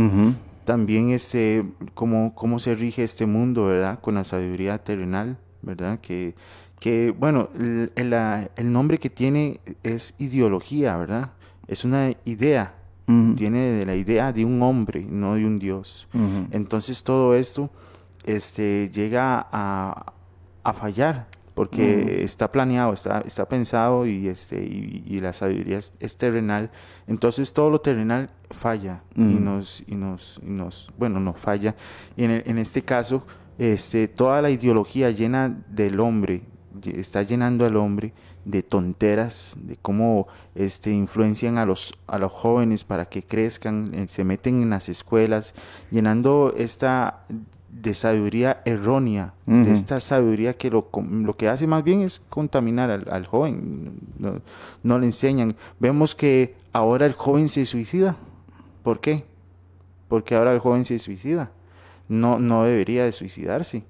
También 0.65 1.11
este, 1.11 1.65
cómo, 1.95 2.35
cómo 2.35 2.59
se 2.59 2.75
rige 2.75 3.05
este 3.05 3.25
mundo, 3.25 3.67
¿verdad? 3.67 4.01
Con 4.01 4.17
la 4.17 4.25
sabiduría 4.25 4.79
terrenal, 4.79 5.39
¿verdad? 5.63 6.01
Que, 6.01 6.35
que 6.81 7.15
bueno, 7.17 7.51
el, 7.59 7.93
el 7.95 8.73
nombre 8.73 8.99
que 8.99 9.09
tiene 9.09 9.61
es 9.83 10.15
ideología, 10.19 10.97
¿verdad? 10.97 11.31
Es 11.69 11.85
una 11.85 12.13
idea, 12.25 12.75
tiene 13.07 13.71
de 13.71 13.87
la 13.87 13.95
idea 13.95 14.33
de 14.33 14.45
un 14.45 14.61
hombre, 14.63 15.07
no 15.09 15.35
de 15.35 15.47
un 15.47 15.59
Dios. 15.59 16.09
Entonces 16.51 17.05
todo 17.05 17.35
esto 17.35 17.71
este, 18.25 18.91
llega 18.91 19.47
a, 19.53 20.13
fallar 20.75 21.29
porque 21.55 22.23
está 22.25 22.53
planeado, 22.53 22.93
está, 22.93 23.23
está 23.25 23.49
pensado 23.49 24.07
y, 24.07 24.29
este, 24.29 24.63
y, 24.63 25.21
la 25.21 25.33
sabiduría 25.33 25.79
es, 25.79 26.17
terrenal. 26.17 26.71
Entonces 27.07 27.53
todo 27.53 27.71
lo 27.71 27.81
terrenal 27.81 28.31
falla 28.51 29.03
y, 29.15 29.21
nos, 29.21 29.83
y, 29.87 29.95
nos, 29.95 30.41
y 30.45 30.51
nos, 30.51 30.89
bueno, 30.99 31.21
nos 31.21 31.39
falla. 31.39 31.75
Y 32.17 32.25
en, 32.25 32.43
en 32.45 32.59
este 32.59 32.83
caso, 32.83 33.27
este, 33.59 34.09
toda 34.09 34.43
la 34.43 34.51
ideología 34.51 35.11
llena 35.11 35.65
del 35.69 35.99
hombre, 36.01 36.43
está 36.85 37.23
llenando 37.23 37.65
al 37.65 37.77
hombre 37.77 38.13
de 38.47 38.63
tonteras, 38.63 39.57
de 39.61 39.77
cómo 39.77 40.29
este, 40.55 40.93
influencian 40.93 41.59
a 41.59 41.67
los, 41.67 41.93
a 42.07 42.17
los 42.19 42.33
jóvenes 42.33 42.85
para 42.85 43.07
que 43.07 43.23
crezcan, 43.23 43.91
eh, 43.93 44.07
se 44.09 44.23
meten 44.23 44.63
en 44.63 44.71
las 44.71 44.89
escuelas, 44.89 45.53
llenando 45.91 46.55
esta 46.57 47.25
de 47.69 47.93
sabiduría 47.93 48.63
errónea, 48.65 49.35
de 49.45 49.73
esta 49.73 50.01
sabiduría 50.01 50.55
que 50.55 50.71
lo, 50.71 50.89
lo, 51.11 51.37
que 51.37 51.49
hace 51.49 51.67
más 51.67 51.85
bien 51.85 52.01
es 52.01 52.21
contaminar 52.21 52.91
al, 52.91 53.27
joven, 53.27 53.99
no, 54.83 54.99
le 54.99 55.07
enseñan. 55.07 55.55
Vemos 55.79 56.15
que 56.15 56.55
ahora 56.73 57.05
el 57.05 57.13
joven 57.13 57.51
se 57.51 57.67
suicida. 57.67 58.17
¿Por 58.83 59.01
qué? 59.01 59.25
Porque 60.09 60.37
ahora 60.37 60.55
el 60.55 60.61
joven 60.61 60.87
se 60.87 60.99
suicida. 60.99 61.51
No, 62.09 62.39
no 62.39 62.65
debería 62.65 63.05
de 63.05 63.13
suicidarse. 63.13 63.85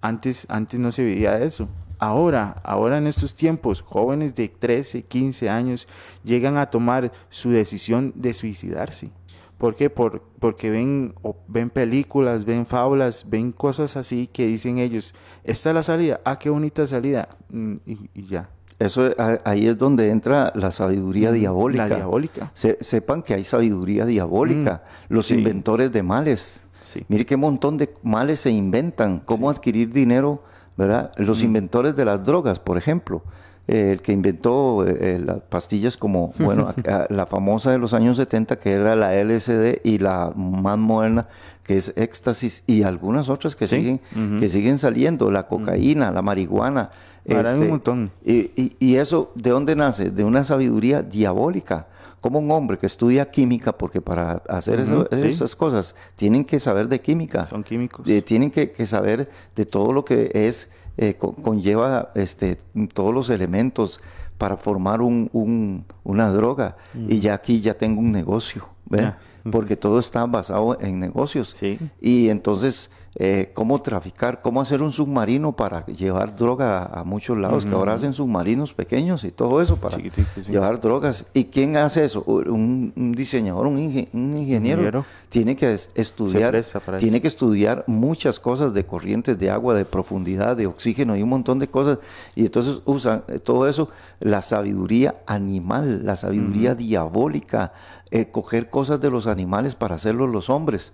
Antes, 0.00 0.46
antes 0.48 0.80
no 0.80 0.90
se 0.90 1.04
veía 1.04 1.38
eso. 1.38 1.68
Ahora, 1.98 2.60
ahora 2.62 2.98
en 2.98 3.06
estos 3.06 3.34
tiempos, 3.34 3.82
jóvenes 3.82 4.34
de 4.34 4.48
13, 4.48 5.02
15 5.02 5.50
años 5.50 5.88
llegan 6.22 6.56
a 6.56 6.66
tomar 6.66 7.12
su 7.28 7.50
decisión 7.50 8.12
de 8.14 8.34
suicidarse. 8.34 9.10
¿Por 9.58 9.74
qué? 9.74 9.90
Por, 9.90 10.22
porque 10.38 10.70
ven, 10.70 11.14
ven 11.48 11.70
películas, 11.70 12.44
ven 12.44 12.64
fábulas, 12.64 13.26
ven 13.28 13.50
cosas 13.50 13.96
así 13.96 14.28
que 14.28 14.46
dicen 14.46 14.78
ellos, 14.78 15.14
esta 15.42 15.70
es 15.70 15.74
la 15.74 15.82
salida, 15.82 16.20
ah, 16.24 16.38
qué 16.38 16.48
bonita 16.48 16.86
salida, 16.86 17.28
mm, 17.50 17.74
y, 17.84 18.22
ya. 18.28 18.50
Eso 18.78 19.10
ahí 19.44 19.66
es 19.66 19.76
donde 19.76 20.10
entra 20.10 20.52
la 20.54 20.70
sabiduría 20.70 21.32
diabólica. 21.32 21.88
La 21.88 21.96
diabólica. 21.96 22.52
sepan 22.54 23.22
que 23.24 23.34
hay 23.34 23.42
sabiduría 23.42 24.06
diabólica. 24.06 24.84
Mm, 25.08 25.14
Los 25.14 25.32
inventores 25.32 25.90
de 25.90 26.04
males 26.04 26.68
Sí. 26.88 27.04
Mire 27.08 27.26
qué 27.26 27.36
montón 27.36 27.76
de 27.76 27.92
males 28.02 28.40
se 28.40 28.50
inventan, 28.50 29.20
cómo 29.20 29.50
adquirir 29.50 29.92
dinero, 29.92 30.42
¿verdad? 30.78 31.12
Los 31.18 31.42
inventores 31.42 31.94
de 31.96 32.06
las 32.06 32.24
drogas, 32.24 32.58
por 32.60 32.78
ejemplo. 32.78 33.22
eh, 33.70 33.90
el 33.92 34.00
que 34.00 34.12
inventó 34.12 34.86
eh, 34.86 34.96
eh, 34.98 35.22
las 35.22 35.40
pastillas 35.40 35.98
como, 35.98 36.32
bueno, 36.38 36.68
a- 36.68 36.90
a- 36.90 37.06
la 37.10 37.26
famosa 37.26 37.70
de 37.70 37.76
los 37.76 37.92
años 37.92 38.16
70 38.16 38.58
que 38.58 38.72
era 38.72 38.96
la 38.96 39.12
LSD 39.22 39.80
y 39.84 39.98
la 39.98 40.32
más 40.34 40.78
moderna 40.78 41.26
que 41.64 41.76
es 41.76 41.92
éxtasis 41.94 42.62
y 42.66 42.82
algunas 42.84 43.28
otras 43.28 43.54
que 43.56 43.66
Sí. 43.66 43.76
siguen 43.76 44.00
que 44.40 44.48
siguen 44.48 44.78
saliendo, 44.78 45.30
la 45.30 45.46
cocaína, 45.46 46.10
la 46.12 46.22
marihuana. 46.22 46.88
este, 47.26 47.54
un 47.58 47.68
montón. 47.68 48.10
Y, 48.24 48.50
y- 48.56 48.72
y 48.78 48.94
eso, 48.96 49.32
¿de 49.34 49.50
dónde 49.50 49.76
nace? 49.76 50.08
De 50.10 50.24
una 50.24 50.44
sabiduría 50.44 51.02
diabólica. 51.02 51.88
Como 52.20 52.38
un 52.40 52.50
hombre 52.50 52.78
que 52.78 52.86
estudia 52.86 53.30
química, 53.30 53.76
porque 53.76 54.00
para 54.00 54.42
hacer 54.48 54.80
eso- 54.80 55.06
Ujú, 55.10 55.16
sí. 55.16 55.28
esas 55.28 55.54
cosas 55.54 55.94
tienen 56.16 56.44
que 56.44 56.58
saber 56.58 56.88
de 56.88 57.00
química. 57.00 57.46
Son 57.46 57.62
químicos. 57.62 58.06
Eh, 58.08 58.22
tienen 58.22 58.50
que, 58.50 58.72
que 58.72 58.86
saber 58.86 59.30
de 59.54 59.64
todo 59.64 59.92
lo 59.92 60.04
que 60.04 60.30
es, 60.34 60.68
eh, 60.96 61.14
co- 61.14 61.34
conlleva 61.34 62.10
este, 62.16 62.58
todos 62.92 63.14
los 63.14 63.30
elementos 63.30 64.00
para 64.36 64.56
formar 64.56 65.00
un- 65.00 65.28
un- 65.32 65.84
una 66.04 66.30
droga. 66.32 66.76
Y 67.08 67.20
ya 67.20 67.34
aquí 67.34 67.60
ya 67.60 67.74
tengo 67.74 68.00
un 68.00 68.10
negocio, 68.12 68.68
¿ve? 68.86 68.98
Ya. 69.02 69.18
Porque 69.50 69.76
todo 69.76 69.98
está 70.00 70.26
basado 70.26 70.76
en 70.80 70.98
negocios. 70.98 71.54
Sí. 71.56 71.78
Y 72.00 72.28
entonces, 72.30 72.90
eh, 73.20 73.50
¿cómo 73.52 73.82
traficar? 73.82 74.40
¿Cómo 74.42 74.60
hacer 74.60 74.80
un 74.80 74.92
submarino 74.92 75.50
para 75.52 75.84
llevar 75.86 76.36
droga 76.36 76.78
a, 76.84 77.00
a 77.00 77.04
muchos 77.04 77.36
lados? 77.36 77.66
Que 77.66 77.72
ahora 77.74 77.94
hacen 77.94 78.12
submarinos 78.12 78.72
pequeños 78.74 79.24
y 79.24 79.32
todo 79.32 79.60
eso 79.60 79.76
para 79.76 79.96
sí. 79.98 80.10
llevar 80.48 80.80
drogas. 80.80 81.24
¿Y 81.34 81.46
quién 81.46 81.76
hace 81.76 82.04
eso? 82.04 82.22
Un, 82.22 82.92
un 82.94 83.12
diseñador, 83.12 83.66
un, 83.66 83.78
inge- 83.78 84.08
un 84.12 84.36
ingeniero. 84.38 84.82
Ingeniero. 84.82 85.04
Tiene 85.30 85.56
que 85.56 85.74
es- 85.74 85.90
estudiar, 85.96 86.52
tiene 86.98 87.16
eso. 87.16 87.22
que 87.22 87.28
estudiar 87.28 87.82
muchas 87.88 88.38
cosas 88.38 88.72
de 88.72 88.86
corrientes 88.86 89.36
de 89.36 89.50
agua, 89.50 89.74
de 89.74 89.84
profundidad, 89.84 90.56
de 90.56 90.68
oxígeno 90.68 91.16
y 91.16 91.22
un 91.22 91.28
montón 91.28 91.58
de 91.58 91.66
cosas. 91.66 91.98
Y 92.36 92.42
entonces 92.46 92.82
usan 92.84 93.24
eh, 93.26 93.40
todo 93.40 93.66
eso, 93.66 93.88
la 94.20 94.42
sabiduría 94.42 95.16
animal, 95.26 96.06
la 96.06 96.14
sabiduría 96.14 96.76
diabólica, 96.76 97.72
eh, 98.10 98.30
coger 98.30 98.70
cosas 98.70 99.00
de 99.00 99.10
los 99.10 99.26
animales 99.26 99.74
para 99.74 99.96
hacerlos 99.96 100.30
los 100.30 100.48
hombres. 100.50 100.92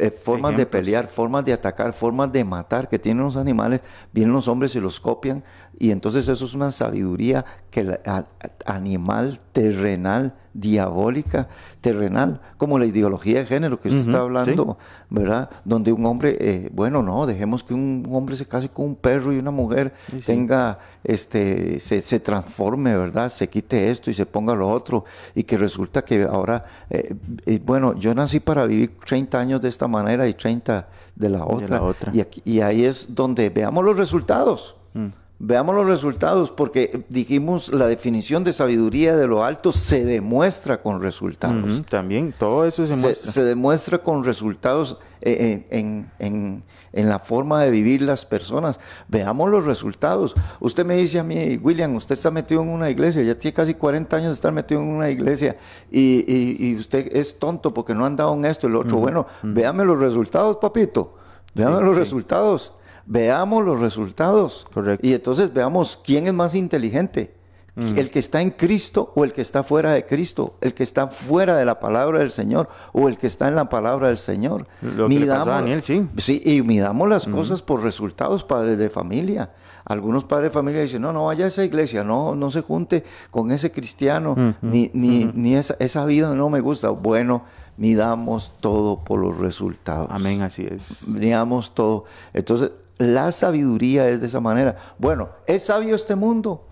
Eh, 0.00 0.10
formas 0.10 0.56
de 0.56 0.66
pelear, 0.66 1.08
formas 1.08 1.44
de 1.44 1.52
atacar, 1.52 1.92
formas 1.92 2.30
de 2.32 2.44
matar 2.44 2.88
que 2.88 2.98
tienen 2.98 3.24
los 3.24 3.36
animales, 3.36 3.80
vienen 4.12 4.32
los 4.32 4.48
hombres 4.48 4.74
y 4.76 4.80
los 4.80 5.00
copian. 5.00 5.42
Y 5.78 5.90
entonces 5.92 6.26
eso 6.28 6.44
es 6.44 6.54
una 6.54 6.70
sabiduría 6.72 7.44
que 7.70 7.84
la- 7.84 8.00
a- 8.04 8.24
animal, 8.66 9.38
terrenal, 9.52 10.34
diabólica, 10.54 11.48
terrenal, 11.80 12.40
como 12.56 12.78
la 12.78 12.86
ideología 12.86 13.38
de 13.40 13.46
género 13.46 13.78
que 13.80 13.88
usted 13.88 14.00
está 14.00 14.20
hablando, 14.20 14.76
¿verdad? 15.08 15.50
Donde 15.64 15.92
un 15.92 16.04
hombre, 16.06 16.36
eh, 16.40 16.70
bueno, 16.72 17.02
no, 17.02 17.26
dejemos 17.26 17.62
que 17.62 17.74
un 17.74 18.06
hombre 18.12 18.36
se 18.36 18.46
case 18.46 18.68
con 18.68 18.86
un 18.86 18.94
perro 18.96 19.32
y 19.32 19.38
una 19.38 19.50
mujer 19.50 19.92
Sí, 20.10 20.20
sí. 20.20 20.26
tenga, 20.26 20.78
este, 21.04 21.80
se, 21.80 22.00
se 22.00 22.20
transforme, 22.20 22.96
¿verdad? 22.96 23.28
Se 23.30 23.48
quite 23.48 23.90
esto 23.90 24.10
y 24.10 24.14
se 24.14 24.26
ponga 24.26 24.54
lo 24.54 24.68
otro. 24.68 25.04
Y 25.34 25.44
que 25.44 25.56
resulta 25.56 26.02
que 26.04 26.22
ahora, 26.24 26.64
eh, 26.90 27.14
eh, 27.46 27.60
bueno, 27.64 27.94
yo 27.96 28.14
nací 28.14 28.40
para 28.40 28.66
vivir 28.66 28.92
30 29.06 29.38
años 29.40 29.60
de 29.60 29.68
esta 29.68 29.87
manera 29.88 30.28
y 30.28 30.34
30 30.34 30.88
de 31.16 31.28
la 31.28 31.44
otra. 31.44 31.78
la 31.78 31.82
otra. 31.82 32.12
Y, 32.14 32.20
aquí- 32.20 32.42
y 32.44 32.60
ahí 32.60 32.84
es 32.84 33.06
donde 33.14 33.50
veamos 33.50 33.84
los 33.84 33.96
resultados. 33.96 34.76
Mm. 34.94 35.06
Veamos 35.40 35.74
los 35.76 35.86
resultados, 35.86 36.50
porque 36.50 37.04
dijimos 37.08 37.72
la 37.72 37.86
definición 37.86 38.42
de 38.42 38.52
sabiduría 38.52 39.16
de 39.16 39.28
lo 39.28 39.44
alto 39.44 39.70
se 39.70 40.04
demuestra 40.04 40.82
con 40.82 41.00
resultados. 41.00 41.82
También, 41.88 42.34
todo 42.36 42.64
eso 42.64 42.82
se, 42.84 42.96
se, 42.96 43.00
muestra. 43.00 43.30
se 43.30 43.44
demuestra 43.44 43.98
con 43.98 44.24
resultados 44.24 44.98
eh, 45.20 45.64
en, 45.70 45.78
en- 45.78 46.10
en- 46.18 46.62
en 46.92 47.08
la 47.08 47.18
forma 47.18 47.62
de 47.62 47.70
vivir 47.70 48.02
las 48.02 48.24
personas. 48.26 48.80
Veamos 49.08 49.50
los 49.50 49.64
resultados. 49.66 50.34
Usted 50.60 50.84
me 50.86 50.96
dice 50.96 51.18
a 51.18 51.24
mí, 51.24 51.56
William, 51.62 51.94
usted 51.96 52.14
está 52.14 52.30
metido 52.30 52.62
en 52.62 52.68
una 52.68 52.90
iglesia, 52.90 53.22
ya 53.22 53.38
tiene 53.38 53.54
casi 53.54 53.74
40 53.74 54.16
años 54.16 54.28
de 54.28 54.34
estar 54.34 54.52
metido 54.52 54.80
en 54.80 54.88
una 54.88 55.10
iglesia 55.10 55.56
y, 55.90 56.24
y- 56.26 56.56
y 56.70 56.76
usted 56.76 57.14
es 57.16 57.38
tonto 57.38 57.72
porque 57.74 57.94
no 57.94 58.04
han 58.04 58.16
dado 58.16 58.34
en 58.34 58.44
esto 58.44 58.68
y 58.68 58.70
lo 58.70 58.80
otro. 58.80 58.98
Bueno, 58.98 59.26
véame 59.42 59.84
los 59.84 59.98
resultados, 59.98 60.56
papito. 60.58 61.14
Veame 61.54 61.78
Sí, 61.78 61.84
los 61.84 61.94
sí. 61.94 62.00
resultados. 62.00 62.72
Veamos 63.06 63.64
los 63.64 63.80
resultados. 63.80 64.66
Correcto. 64.72 65.06
Y 65.06 65.14
entonces 65.14 65.52
veamos 65.54 65.98
quién 66.04 66.26
es 66.26 66.34
más 66.34 66.54
inteligente. 66.54 67.34
El 67.78 68.10
que 68.10 68.18
está 68.18 68.42
en 68.42 68.50
Cristo 68.50 69.12
o 69.14 69.24
el 69.24 69.32
que 69.32 69.40
está 69.40 69.62
fuera 69.62 69.92
de 69.92 70.04
Cristo, 70.04 70.54
el 70.60 70.74
que 70.74 70.82
está 70.82 71.06
fuera 71.06 71.56
de 71.56 71.64
la 71.64 71.78
palabra 71.78 72.18
del 72.18 72.32
Señor 72.32 72.68
o 72.92 73.08
el 73.08 73.18
que 73.18 73.28
está 73.28 73.46
en 73.46 73.54
la 73.54 73.68
palabra 73.68 74.08
del 74.08 74.18
Señor. 74.18 74.66
Lo 74.82 75.08
que 75.08 75.20
le 75.20 75.26
pasó 75.26 75.52
a 75.52 75.56
Daniel, 75.56 75.82
sí. 75.82 76.08
Sí, 76.16 76.42
y 76.44 76.62
midamos 76.62 77.08
las 77.08 77.26
cosas 77.26 77.62
por 77.62 77.82
resultados, 77.82 78.42
padres 78.42 78.78
de 78.78 78.90
familia. 78.90 79.52
Algunos 79.84 80.24
padres 80.24 80.50
de 80.50 80.54
familia 80.54 80.82
dicen, 80.82 81.02
no, 81.02 81.12
no 81.12 81.26
vaya 81.26 81.44
a 81.44 81.48
esa 81.48 81.64
iglesia, 81.64 82.02
no, 82.02 82.34
no 82.34 82.50
se 82.50 82.62
junte 82.62 83.04
con 83.30 83.50
ese 83.50 83.70
cristiano, 83.70 84.56
ni, 84.60 84.90
ni, 84.92 85.30
ni 85.32 85.54
esa, 85.54 85.76
esa 85.78 86.04
vida 86.04 86.34
no 86.34 86.50
me 86.50 86.60
gusta. 86.60 86.90
Bueno, 86.90 87.44
midamos 87.76 88.52
todo 88.60 89.04
por 89.04 89.20
los 89.20 89.38
resultados. 89.38 90.08
Amén, 90.10 90.42
así 90.42 90.66
es. 90.68 91.06
Midamos 91.06 91.74
todo. 91.74 92.04
Entonces, 92.34 92.72
la 92.98 93.30
sabiduría 93.32 94.08
es 94.08 94.20
de 94.20 94.26
esa 94.26 94.40
manera. 94.40 94.76
Bueno, 94.98 95.30
¿es 95.46 95.66
sabio 95.66 95.94
este 95.94 96.16
mundo? 96.16 96.67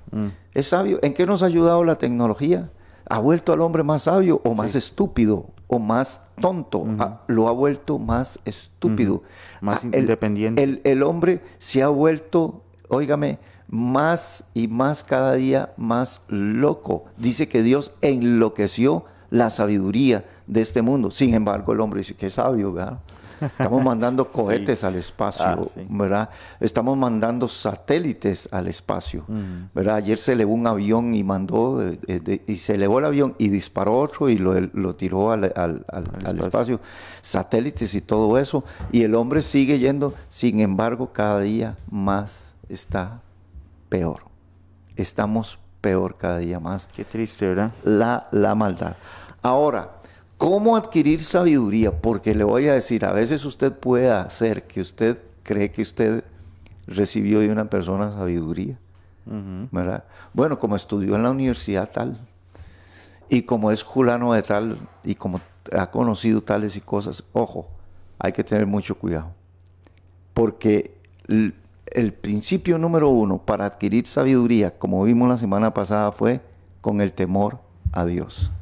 ¿Es 0.55 0.69
sabio? 0.69 0.99
¿En 1.03 1.15
qué 1.15 1.27
nos 1.27 1.43
ha 1.43 1.47
ayudado 1.47 1.85
la 1.85 1.97
tecnología? 1.97 2.71
¿Ha 3.09 3.19
vuelto 3.21 3.53
al 3.53 3.61
hombre 3.61 3.83
más 3.83 4.03
sabio 4.03 4.41
o 4.45 4.55
más 4.55 4.75
estúpido 4.75 5.47
o 5.69 5.79
más 5.79 6.23
tonto? 6.41 6.85
Ah, 6.99 7.21
lo 7.29 7.49
ha 7.49 7.53
vuelto 7.53 7.99
más 7.99 8.41
estúpido. 8.45 9.23
Más 9.61 9.85
Ah, 9.85 9.89
el- 9.93 10.01
independiente. 10.01 10.63
El, 10.63 10.81
el 10.85 11.03
hombre 11.03 11.41
se 11.59 11.83
ha 11.83 11.89
vuelto, 11.89 12.63
óigame, 12.89 13.39
más 13.69 14.45
y 14.55 14.69
más 14.69 15.05
cada 15.05 15.35
día 15.35 15.73
más 15.77 16.21
loco. 16.29 17.05
Dice 17.17 17.49
que 17.49 17.63
Dios 17.63 17.93
enloqueció 18.01 19.05
la 19.31 19.51
sabiduría 19.51 20.25
de 20.47 20.61
este 20.63 20.83
mundo. 20.83 21.11
Sin 21.11 21.35
embargo, 21.35 21.73
el 21.73 21.81
hombre 21.81 21.99
dice 22.01 22.15
que 22.15 22.27
es 22.27 22.35
sabio, 22.35 22.73
¿verdad? 22.73 22.99
Estamos 23.41 23.85
mandando 23.85 24.25
cohetes 24.33 24.85
al 24.85 24.95
espacio, 24.97 25.45
Ah, 25.47 25.59
sí. 25.73 25.87
¿verdad? 25.89 26.31
Estamos 26.61 26.97
mandando 26.97 27.49
satélites 27.49 28.49
al 28.53 28.69
espacio, 28.69 29.25
¿verdad? 29.75 29.97
Ayer 29.97 30.19
se 30.19 30.33
elevó 30.33 30.55
un 30.55 30.67
avión 30.67 31.15
y 31.15 31.23
mandó, 31.25 31.83
eh, 31.87 31.99
eh, 32.07 32.21
de- 32.21 32.43
y 32.47 32.57
se 32.57 32.75
elevó 32.77 32.99
el 32.99 33.05
avión 33.05 33.35
y 33.39 33.49
disparó 33.49 33.99
otro 33.99 34.29
y 34.29 34.39
lo, 34.39 34.55
lo 34.73 34.95
tiró 34.95 35.33
al, 35.33 35.45
al- 35.45 35.85
al- 35.89 36.05
al 36.25 36.37
espacio. 36.39 36.45
espacio. 36.47 36.81
Satélites 37.21 37.95
y 37.95 38.01
todo 38.01 38.39
eso. 38.39 38.65
Y 38.93 39.03
el 39.03 39.15
hombre 39.15 39.43
sigue 39.43 39.79
yendo, 39.79 40.15
sin 40.29 40.61
embargo, 40.61 41.13
cada 41.13 41.41
día 41.41 41.77
más 41.91 42.55
está 42.69 43.21
peor. 43.89 44.21
Estamos 44.97 45.59
peor 45.81 46.17
cada 46.17 46.39
día 46.39 46.59
más 46.59 46.89
Qué 46.89 47.05
triste, 47.05 47.47
¿verdad? 47.49 47.71
la, 47.85 48.29
la 48.33 48.55
maldad. 48.55 48.97
Ahora, 49.43 49.91
¿cómo 50.37 50.77
adquirir 50.77 51.23
sabiduría? 51.23 52.01
Porque 52.01 52.35
le 52.35 52.45
voy 52.45 52.69
a 52.69 52.75
decir, 52.75 53.05
a 53.05 53.13
veces 53.13 53.45
usted 53.45 53.73
puede 53.73 54.11
hacer 54.11 54.67
que 54.67 54.81
usted 54.81 55.19
cree 55.43 55.71
que 55.71 55.83
usted 55.83 56.25
recibió 56.87 57.41
de 57.41 57.51
una 57.51 57.69
persona 57.71 58.13
sabiduría. 58.13 58.79
¿verdad? 59.73 60.05
Bueno, 60.33 60.59
como 60.59 60.77
estudió 60.77 61.17
en 61.17 61.25
la 61.25 61.31
universidad 61.33 61.91
tal, 61.91 62.21
y 63.29 63.43
como 63.43 63.73
es 63.73 63.83
fulano 63.83 64.33
de 64.33 64.43
tal, 64.43 64.79
y 65.03 65.17
como 65.17 65.41
ha 65.77 65.91
conocido 65.91 66.43
tales 66.43 66.77
y 66.77 66.81
cosas, 66.81 67.25
ojo, 67.33 67.69
hay 68.19 68.33
que 68.33 68.45
tener 68.45 68.67
mucho 68.67 68.97
cuidado. 68.97 69.33
Porque 70.33 70.97
el, 71.27 71.55
el 71.87 72.13
principio 72.13 72.79
número 72.79 73.09
uno 73.09 73.39
para 73.39 73.67
adquirir 73.67 74.07
sabiduría, 74.07 74.79
como 74.79 75.03
vimos 75.03 75.29
la 75.29 75.39
semana 75.39 75.75
pasada, 75.75 76.13
fue 76.13 76.41
con 76.81 77.01
el 77.01 77.13
temor 77.13 77.59
a 77.91 78.05
Dios. 78.05 78.53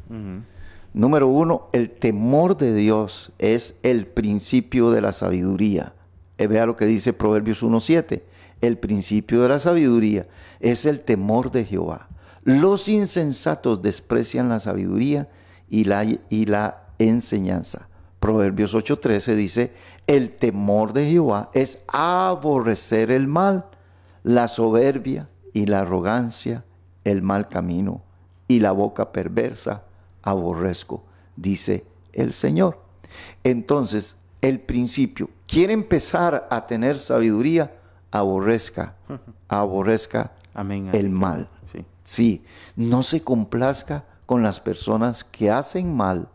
Número 0.95 1.27
uno, 1.27 1.69
el 1.73 1.91
temor 1.91 2.57
de 2.57 2.73
Dios 2.73 3.33
es 3.41 3.75
el 3.83 4.07
principio 4.07 4.93
de 4.93 5.01
la 5.01 5.13
sabiduría. 5.13 5.93
Eh, 6.39 6.47
vea 6.47 6.67
lo 6.67 6.77
que 6.77 6.87
dice 6.87 7.13
Proverbios 7.13 7.65
1.7. 7.65 8.23
El 8.61 8.79
principio 8.79 9.43
de 9.43 9.49
la 9.49 9.59
sabiduría 9.59 10.29
es 10.61 10.87
el 10.87 11.01
temor 11.01 11.51
de 11.51 11.65
Jehová. 11.65 12.09
Los 12.45 12.87
insensatos 12.87 13.83
desprecian 13.83 14.49
la 14.49 14.61
sabiduría 14.61 15.29
y 15.69 15.83
la, 15.83 16.05
y 16.05 16.47
la 16.47 16.85
enseñanza. 17.01 17.89
Proverbios 18.21 18.73
8.13 18.73 19.35
dice, 19.35 19.73
el 20.07 20.31
temor 20.31 20.93
de 20.93 21.11
Jehová 21.11 21.51
es 21.55 21.81
aborrecer 21.89 23.11
el 23.11 23.27
mal, 23.27 23.65
la 24.23 24.47
soberbia 24.47 25.29
y 25.53 25.67
la 25.67 25.81
arrogancia, 25.81 26.65
el 27.03 27.21
mal 27.21 27.49
camino 27.49 28.05
y 28.47 28.61
la 28.61 28.71
boca 28.71 29.11
perversa 29.11 29.83
aborrezco, 30.25 31.05
dice 31.37 31.85
el 32.13 32.33
Señor. 32.33 32.81
Entonces, 33.45 34.17
el 34.41 34.61
principio, 34.61 35.31
quiere 35.47 35.73
empezar 35.73 36.49
a 36.51 36.67
tener 36.67 36.99
sabiduría, 36.99 37.77
aborrezca, 38.11 38.97
aborrezca 39.49 40.33
Amén. 40.53 40.91
el 40.93 41.11
mal. 41.11 41.49
Sí. 41.65 41.85
Sí, 42.03 42.45
no 42.77 43.03
se 43.03 43.23
complazca 43.23 44.05
con 44.27 44.43
las 44.43 44.61
personas 44.61 45.25
que 45.25 45.51
hacen 45.51 45.95
mal 45.95 46.29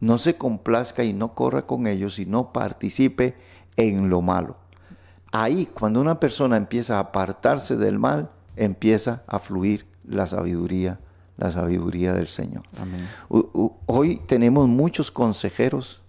no 0.00 0.18
se 0.18 0.36
complazca 0.36 1.04
y 1.04 1.12
no 1.12 1.34
corra 1.34 1.62
con 1.62 1.86
ellos, 1.86 2.14
sino 2.14 2.52
participe 2.52 3.36
en 3.76 4.08
lo 4.08 4.22
malo. 4.22 4.56
Ahí, 5.32 5.66
cuando 5.66 6.00
una 6.00 6.20
persona 6.20 6.56
empieza 6.56 6.96
a 6.96 7.00
apartarse 7.00 7.76
del 7.76 7.98
mal, 7.98 8.30
empieza 8.56 9.22
a 9.26 9.38
fluir 9.38 9.86
la 10.04 10.26
sabiduría, 10.26 11.00
la 11.38 11.52
sabiduría 11.52 12.12
del 12.12 12.26
Señor. 12.26 12.62
Hoy 13.86 14.20
tenemos 14.26 14.68
muchos 14.68 15.10
consejeros 15.10 16.02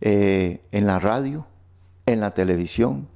eh, 0.00 0.60
en 0.72 0.86
la 0.86 0.98
radio, 0.98 1.46
en 2.04 2.20
la 2.20 2.34
televisión, 2.34 3.08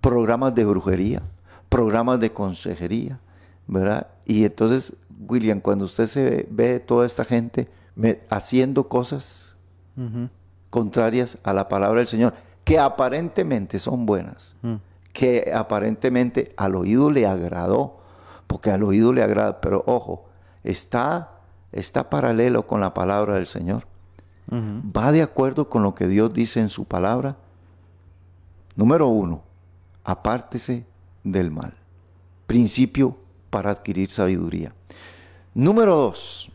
programas 0.00 0.54
de 0.54 0.64
brujería, 0.64 1.22
programas 1.68 2.20
de 2.20 2.32
consejería, 2.32 3.20
¿verdad? 3.68 4.08
Y 4.26 4.44
entonces, 4.44 4.94
William, 5.28 5.60
cuando 5.60 5.84
usted 5.84 6.08
se 6.08 6.46
ve 6.50 6.80
toda 6.80 7.06
esta 7.06 7.24
gente 7.24 7.68
haciendo 8.28 8.88
cosas 8.88 9.54
contrarias 10.68 11.38
a 11.42 11.54
la 11.54 11.68
palabra 11.68 12.00
del 12.00 12.08
Señor, 12.08 12.34
que 12.64 12.78
aparentemente 12.80 13.78
son 13.78 14.06
buenas, 14.06 14.56
mm. 14.62 14.74
que 15.12 15.52
aparentemente 15.54 16.52
al 16.56 16.74
oído 16.74 17.10
le 17.10 17.26
agradó, 17.26 18.00
porque 18.46 18.70
al 18.70 18.82
oído 18.82 19.12
le 19.12 19.22
agrada, 19.22 19.60
pero 19.60 19.82
ojo, 19.86 20.25
está, 20.66 21.30
está 21.72 22.10
paralelo 22.10 22.66
con 22.66 22.80
la 22.80 22.92
palabra 22.92 23.34
del 23.34 23.46
Señor. 23.46 23.86
Va 24.52 25.10
de 25.10 25.22
acuerdo 25.22 25.68
con 25.68 25.82
lo 25.82 25.94
que 25.94 26.06
Dios 26.06 26.32
dice 26.32 26.60
en 26.60 26.68
su 26.68 26.84
palabra. 26.84 27.36
Número 28.76 29.08
uno, 29.08 29.42
apártese 30.04 30.84
del 31.24 31.50
mal. 31.50 31.74
Principio 32.46 33.16
para 33.50 33.70
adquirir 33.70 34.10
sabiduría. 34.10 34.72
Número 35.54 35.96
dos, 35.96 36.52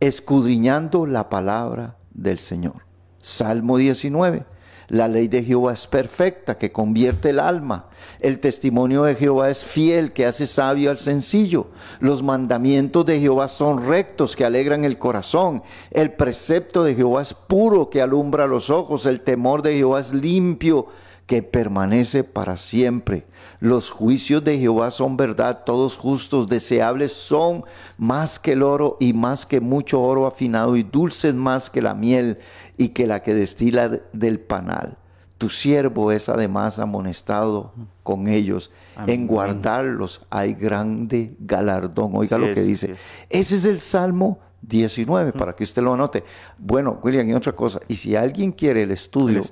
escudriñando 0.00 1.06
la 1.06 1.28
palabra 1.28 1.96
del 2.14 2.38
Señor. 2.38 2.86
Salmo 3.20 3.76
19. 3.76 4.46
La 4.88 5.08
ley 5.08 5.26
de 5.26 5.42
Jehová 5.42 5.72
es 5.72 5.86
perfecta, 5.86 6.58
que 6.58 6.70
convierte 6.70 7.30
el 7.30 7.40
alma. 7.40 7.86
El 8.20 8.38
testimonio 8.38 9.02
de 9.02 9.16
Jehová 9.16 9.50
es 9.50 9.64
fiel, 9.64 10.12
que 10.12 10.26
hace 10.26 10.46
sabio 10.46 10.90
al 10.90 10.98
sencillo. 10.98 11.68
Los 11.98 12.22
mandamientos 12.22 13.04
de 13.04 13.18
Jehová 13.18 13.48
son 13.48 13.84
rectos, 13.84 14.36
que 14.36 14.44
alegran 14.44 14.84
el 14.84 14.98
corazón. 14.98 15.62
El 15.90 16.12
precepto 16.12 16.84
de 16.84 16.94
Jehová 16.94 17.22
es 17.22 17.34
puro, 17.34 17.90
que 17.90 18.00
alumbra 18.00 18.46
los 18.46 18.70
ojos. 18.70 19.06
El 19.06 19.22
temor 19.22 19.62
de 19.62 19.76
Jehová 19.76 20.00
es 20.00 20.12
limpio, 20.12 20.86
que 21.26 21.42
permanece 21.42 22.22
para 22.22 22.56
siempre. 22.56 23.26
Los 23.58 23.90
juicios 23.90 24.44
de 24.44 24.58
Jehová 24.58 24.92
son 24.92 25.16
verdad, 25.16 25.64
todos 25.64 25.96
justos, 25.96 26.48
deseables 26.48 27.12
son 27.12 27.64
más 27.98 28.38
que 28.38 28.52
el 28.52 28.62
oro 28.62 28.96
y 29.00 29.12
más 29.12 29.44
que 29.44 29.60
mucho 29.60 30.00
oro 30.00 30.26
afinado 30.26 30.76
y 30.76 30.84
dulces 30.84 31.34
más 31.34 31.68
que 31.68 31.82
la 31.82 31.94
miel 31.94 32.38
y 32.76 32.88
que 32.88 33.06
la 33.06 33.22
que 33.22 33.34
destila 33.34 34.00
del 34.12 34.40
panal. 34.40 34.96
Tu 35.38 35.50
siervo 35.50 36.12
es 36.12 36.28
además 36.30 36.78
amonestado 36.78 37.74
con 38.02 38.26
ellos. 38.26 38.70
En 39.06 39.26
guardarlos 39.26 40.22
hay 40.30 40.54
grande 40.54 41.36
galardón. 41.40 42.12
Oiga 42.14 42.38
lo 42.38 42.54
que 42.54 42.62
dice. 42.62 42.94
Ese 43.28 43.56
es 43.56 43.64
el 43.66 43.78
Salmo 43.80 44.38
19, 44.62 45.32
para 45.32 45.54
que 45.54 45.64
usted 45.64 45.82
lo 45.82 45.92
anote. 45.92 46.24
Bueno, 46.58 46.98
William, 47.02 47.28
y 47.28 47.34
otra 47.34 47.54
cosa, 47.54 47.80
y 47.86 47.96
si 47.96 48.16
alguien 48.16 48.50
quiere 48.50 48.82
el 48.82 48.90
estudio, 48.90 49.42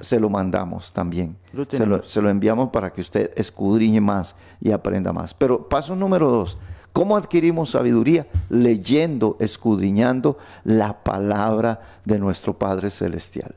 se 0.00 0.20
lo 0.20 0.28
mandamos 0.28 0.92
también. 0.92 1.36
se, 1.70 1.86
lo, 1.86 2.02
se, 2.02 2.20
lo, 2.20 2.28
enviamos 2.28 2.70
para 2.70 2.92
que 2.92 3.00
usted 3.00 3.30
escudriñe 3.36 4.00
más 4.00 4.34
y 4.60 4.72
aprenda 4.72 5.12
más. 5.12 5.32
Pero 5.34 5.68
paso 5.68 5.96
número 5.96 6.28
dos, 6.28 6.58
¿cómo 6.92 7.16
adquirimos 7.16 7.70
sabiduría? 7.70 8.26
Leyendo, 8.48 9.36
escudriñando 9.40 10.38
la 10.64 11.02
palabra 11.02 11.80
de 12.04 12.18
nuestro 12.18 12.58
Padre 12.58 12.90
Celestial. 12.90 13.54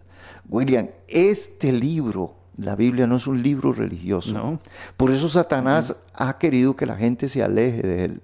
William, 0.50 0.90
este 1.08 1.72
libro, 1.72 2.36
la 2.58 2.76
Biblia 2.76 3.08
no 3.08 3.18
es 3.18 3.28
un 3.28 3.42
libro 3.42 3.74
religioso. 3.74 4.60
Por 4.98 5.12
eso 5.12 5.28
Satanás 5.28 5.96
ha 6.14 6.38
querido 6.38 6.76
que 6.76 6.86
la 6.86 6.96
gente 6.96 7.30
se 7.30 7.44
aleje 7.44 7.82
de 7.82 8.06
él. 8.06 8.22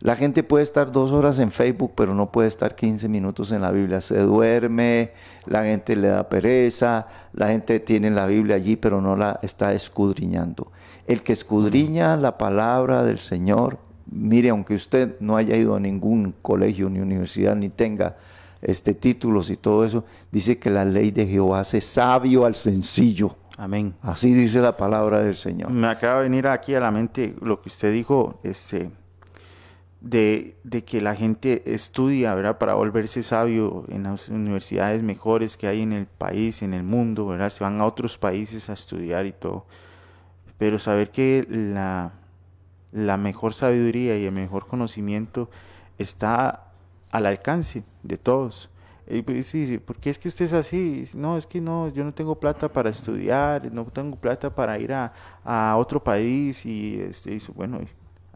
La 0.00 0.14
gente 0.14 0.44
puede 0.44 0.62
estar 0.62 0.92
dos 0.92 1.10
horas 1.10 1.40
en 1.40 1.50
Facebook, 1.50 1.92
pero 1.96 2.14
no 2.14 2.30
puede 2.30 2.46
estar 2.46 2.76
15 2.76 3.08
minutos 3.08 3.50
en 3.50 3.62
la 3.62 3.72
Biblia. 3.72 4.00
Se 4.00 4.20
duerme, 4.20 5.12
la 5.44 5.64
gente 5.64 5.96
le 5.96 6.08
da 6.08 6.28
pereza, 6.28 7.08
la 7.32 7.48
gente 7.48 7.80
tiene 7.80 8.10
la 8.10 8.26
Biblia 8.26 8.54
allí, 8.54 8.76
pero 8.76 9.00
no 9.00 9.16
la 9.16 9.40
está 9.42 9.72
escudriñando. 9.72 10.70
El 11.08 11.22
que 11.22 11.32
escudriña 11.32 12.16
la 12.16 12.38
palabra 12.38 13.02
del 13.02 13.18
Señor, 13.18 13.80
mire, 14.10 14.50
aunque 14.50 14.74
usted 14.74 15.16
no 15.20 15.36
haya 15.36 15.56
ido 15.56 15.74
a 15.74 15.80
ningún 15.80 16.34
colegio 16.42 16.88
ni 16.90 17.00
universidad, 17.00 17.56
ni 17.56 17.68
tenga 17.68 18.16
este, 18.62 18.94
títulos 18.94 19.50
y 19.50 19.56
todo 19.56 19.84
eso, 19.84 20.04
dice 20.30 20.58
que 20.58 20.70
la 20.70 20.84
ley 20.84 21.10
de 21.10 21.26
Jehová 21.26 21.60
hace 21.60 21.80
sabio 21.80 22.44
al 22.44 22.54
sencillo. 22.54 23.36
Amén. 23.56 23.94
Así 24.02 24.32
dice 24.32 24.60
la 24.60 24.76
palabra 24.76 25.20
del 25.22 25.34
Señor. 25.34 25.70
Me 25.70 25.88
acaba 25.88 26.18
de 26.18 26.28
venir 26.28 26.46
aquí 26.46 26.74
a 26.74 26.80
la 26.80 26.90
mente 26.90 27.34
lo 27.40 27.60
que 27.60 27.68
usted 27.68 27.92
dijo, 27.92 28.38
este, 28.44 28.92
de, 30.00 30.56
que 30.86 31.00
la 31.00 31.14
gente 31.14 31.62
estudia, 31.66 32.34
¿verdad? 32.34 32.58
Para 32.58 32.74
volverse 32.74 33.22
sabio 33.22 33.84
en 33.88 34.04
las 34.04 34.28
universidades 34.28 35.02
mejores 35.02 35.56
que 35.56 35.66
hay 35.66 35.82
en 35.82 35.92
el 35.92 36.06
país, 36.06 36.62
en 36.62 36.72
el 36.72 36.84
mundo, 36.84 37.26
¿verdad? 37.26 37.50
Se 37.50 37.64
van 37.64 37.80
a 37.80 37.86
otros 37.86 38.16
países 38.16 38.70
a 38.70 38.74
estudiar 38.74 39.26
y 39.26 39.32
todo. 39.32 39.66
Pero 40.56 40.78
saber 40.78 41.10
que 41.10 41.46
la, 41.48 42.12
la 42.92 43.16
mejor 43.16 43.54
sabiduría 43.54 44.16
y 44.18 44.24
el 44.24 44.32
mejor 44.32 44.66
conocimiento 44.66 45.50
está 45.98 46.72
al 47.10 47.26
alcance 47.26 47.84
de 48.02 48.16
todos. 48.18 48.70
Y 49.10 49.22
pues, 49.22 49.46
sí, 49.46 49.78
¿por 49.78 49.96
qué 49.96 50.10
es 50.10 50.18
que 50.18 50.28
usted 50.28 50.44
es 50.44 50.52
así? 50.52 51.04
No, 51.16 51.38
es 51.38 51.46
que 51.46 51.60
no, 51.60 51.88
yo 51.88 52.04
no 52.04 52.12
tengo 52.12 52.38
plata 52.38 52.70
para 52.70 52.90
estudiar, 52.90 53.72
no 53.72 53.84
tengo 53.86 54.16
plata 54.16 54.54
para 54.54 54.78
ir 54.78 54.92
a, 54.92 55.12
a 55.44 55.76
otro 55.78 56.02
país 56.02 56.66
y, 56.66 57.00
este, 57.00 57.32
y 57.34 57.40
bueno, 57.54 57.80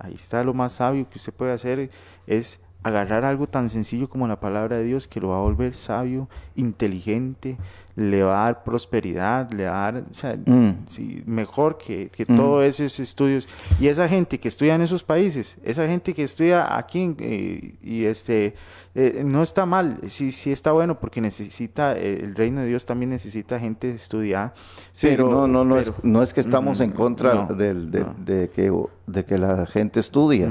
Ahí 0.02 0.14
está 0.14 0.42
lo 0.42 0.52
más 0.52 0.74
sabio 0.74 1.08
que 1.08 1.18
usted 1.18 1.32
puede 1.32 1.52
hacer, 1.52 1.88
es 2.26 2.58
agarrar 2.82 3.24
algo 3.24 3.46
tan 3.46 3.68
sencillo 3.68 4.08
como 4.08 4.26
la 4.26 4.40
palabra 4.40 4.78
de 4.78 4.82
Dios 4.82 5.06
que 5.06 5.20
lo 5.20 5.28
va 5.28 5.36
a 5.36 5.42
volver 5.42 5.76
sabio, 5.76 6.28
inteligente, 6.56 7.56
le 7.94 8.22
va 8.22 8.42
a 8.42 8.44
dar 8.44 8.64
prosperidad, 8.64 9.50
le 9.50 9.66
va 9.66 9.88
a 9.88 9.92
dar, 9.92 10.04
o 10.10 10.14
sea, 10.14 10.36
mm. 10.36 10.84
mejor 11.26 11.76
que, 11.76 12.08
que 12.08 12.24
mm. 12.26 12.36
todos 12.36 12.64
esos 12.64 13.00
estudios. 13.00 13.48
Y 13.80 13.88
esa 13.88 14.08
gente 14.08 14.40
que 14.40 14.48
estudia 14.48 14.74
en 14.74 14.82
esos 14.82 15.02
países, 15.02 15.58
esa 15.62 15.86
gente 15.86 16.14
que 16.14 16.22
estudia 16.22 16.76
aquí 16.76 17.14
eh, 17.18 17.74
y 17.82 18.04
este, 18.04 18.54
eh, 18.94 19.22
no 19.24 19.42
está 19.42 19.66
mal, 19.66 19.98
sí, 20.08 20.32
sí 20.32 20.50
está 20.50 20.72
bueno 20.72 20.98
porque 20.98 21.20
necesita, 21.20 21.96
eh, 21.96 22.20
el 22.22 22.34
reino 22.34 22.62
de 22.62 22.68
Dios 22.68 22.86
también 22.86 23.10
necesita 23.10 23.60
gente 23.60 23.90
estudiada. 23.90 24.54
Sí, 24.92 25.08
pero, 25.10 25.28
no, 25.30 25.46
no, 25.46 25.64
no, 25.64 25.78
es, 25.78 25.92
no 26.02 26.22
es 26.22 26.32
que 26.32 26.40
estamos 26.40 26.80
en 26.80 26.92
contra 26.92 27.46
del, 27.46 27.90
de, 27.90 28.48
que, 28.50 28.72
de 29.06 29.24
que 29.24 29.38
la 29.38 29.66
gente 29.66 30.00
estudia 30.00 30.50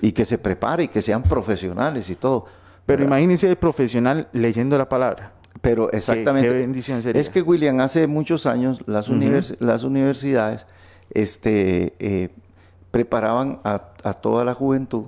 y 0.00 0.12
que 0.12 0.24
se 0.24 0.38
prepare 0.38 0.84
y 0.84 0.88
que 0.88 1.02
sean 1.02 1.22
profesionales 1.24 2.10
y 2.10 2.14
todo. 2.14 2.46
Pero 2.86 3.02
imagínense 3.02 3.48
el 3.48 3.56
profesional 3.56 4.28
leyendo 4.32 4.78
la 4.78 4.88
palabra. 4.88 5.32
Pero 5.60 5.90
exactamente. 5.92 6.50
bendición 6.50 7.00
Es 7.14 7.30
que 7.30 7.42
William, 7.42 7.80
hace 7.80 8.06
muchos 8.06 8.46
años 8.46 8.82
las, 8.86 9.08
las 9.60 9.84
universidades 9.84 10.66
este, 11.14 11.94
eh, 11.98 12.30
preparaban 12.90 13.60
a, 13.64 13.78
toda 14.14 14.44
la 14.44 14.54
juventud 14.54 15.06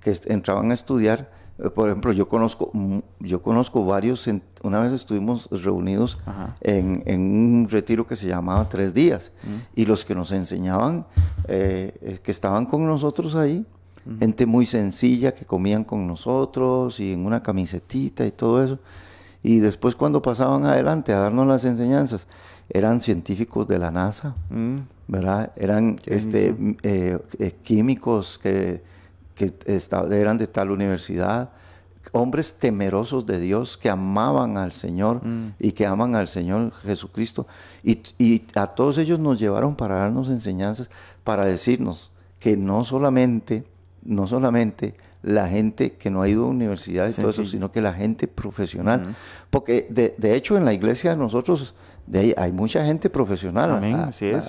que 0.00 0.16
entraban 0.26 0.70
a 0.70 0.74
estudiar. 0.74 1.30
Eh, 1.58 1.70
por 1.70 1.88
ejemplo, 1.88 2.12
yo 2.12 2.28
conozco, 2.28 2.72
yo 3.20 3.42
conozco 3.42 3.84
varios, 3.84 4.28
una 4.62 4.80
vez 4.80 4.92
estuvimos 4.92 5.48
reunidos 5.50 6.18
en, 6.60 7.02
un 7.20 7.68
retiro 7.70 8.06
que 8.06 8.16
se 8.16 8.26
llamaba 8.26 8.68
Tres 8.68 8.94
Días 8.94 9.32
y 9.74 9.86
los 9.86 10.04
que 10.04 10.14
nos 10.14 10.32
enseñaban, 10.32 11.06
eh, 11.48 12.18
que 12.22 12.30
estaban 12.30 12.66
con 12.66 12.86
nosotros 12.86 13.34
ahí, 13.34 13.64
gente 14.18 14.46
muy 14.46 14.66
sencilla 14.66 15.32
que 15.32 15.44
comían 15.44 15.84
con 15.84 16.06
nosotros 16.06 16.98
y 16.98 17.12
en 17.12 17.24
una 17.24 17.42
camisetita 17.42 18.26
y 18.26 18.32
todo 18.32 18.62
eso 18.62 18.78
y 19.42 19.58
después 19.58 19.96
cuando 19.96 20.22
pasaban 20.22 20.64
adelante 20.64 21.12
a 21.12 21.18
darnos 21.18 21.46
las 21.46 21.64
enseñanzas, 21.64 22.28
eran 22.68 23.00
científicos 23.00 23.66
de 23.66 23.78
la 23.78 23.90
NASA, 23.90 24.36
mm. 24.50 24.78
¿verdad? 25.08 25.52
Eran 25.56 25.98
este, 26.06 26.54
eh, 26.82 27.18
eh, 27.38 27.54
químicos 27.62 28.38
que, 28.38 28.82
que 29.34 29.52
eran 30.10 30.38
de 30.38 30.46
tal 30.46 30.70
universidad, 30.70 31.50
hombres 32.12 32.54
temerosos 32.54 33.26
de 33.26 33.40
Dios 33.40 33.76
que 33.76 33.90
amaban 33.90 34.56
al 34.56 34.72
Señor 34.72 35.24
mm. 35.24 35.54
y 35.58 35.72
que 35.72 35.86
aman 35.86 36.14
al 36.14 36.28
Señor 36.28 36.72
Jesucristo. 36.82 37.46
Y, 37.82 38.00
y, 38.18 38.44
a 38.54 38.68
todos 38.68 38.98
ellos 38.98 39.18
nos 39.18 39.40
llevaron 39.40 39.74
para 39.74 39.96
darnos 39.96 40.28
enseñanzas, 40.28 40.88
para 41.24 41.44
decirnos 41.44 42.10
que 42.38 42.56
no 42.56 42.84
solamente, 42.84 43.64
no 44.04 44.26
solamente 44.26 44.94
la 45.22 45.48
gente 45.48 45.92
que 45.92 46.10
no 46.10 46.22
ha 46.22 46.28
ido 46.28 46.44
a 46.44 46.48
universidades 46.48 47.16
y 47.16 47.20
todo 47.20 47.30
eso, 47.30 47.44
sino 47.44 47.70
que 47.70 47.80
la 47.80 47.94
gente 47.94 48.26
profesional. 48.28 49.14
Porque 49.50 49.86
de, 49.90 50.34
hecho 50.34 50.56
en 50.56 50.64
la 50.64 50.72
iglesia 50.72 51.12
de 51.12 51.16
nosotros 51.16 51.74
de 52.06 52.34
hay 52.36 52.52
mucha 52.52 52.84
gente 52.84 53.08
profesional. 53.08 53.70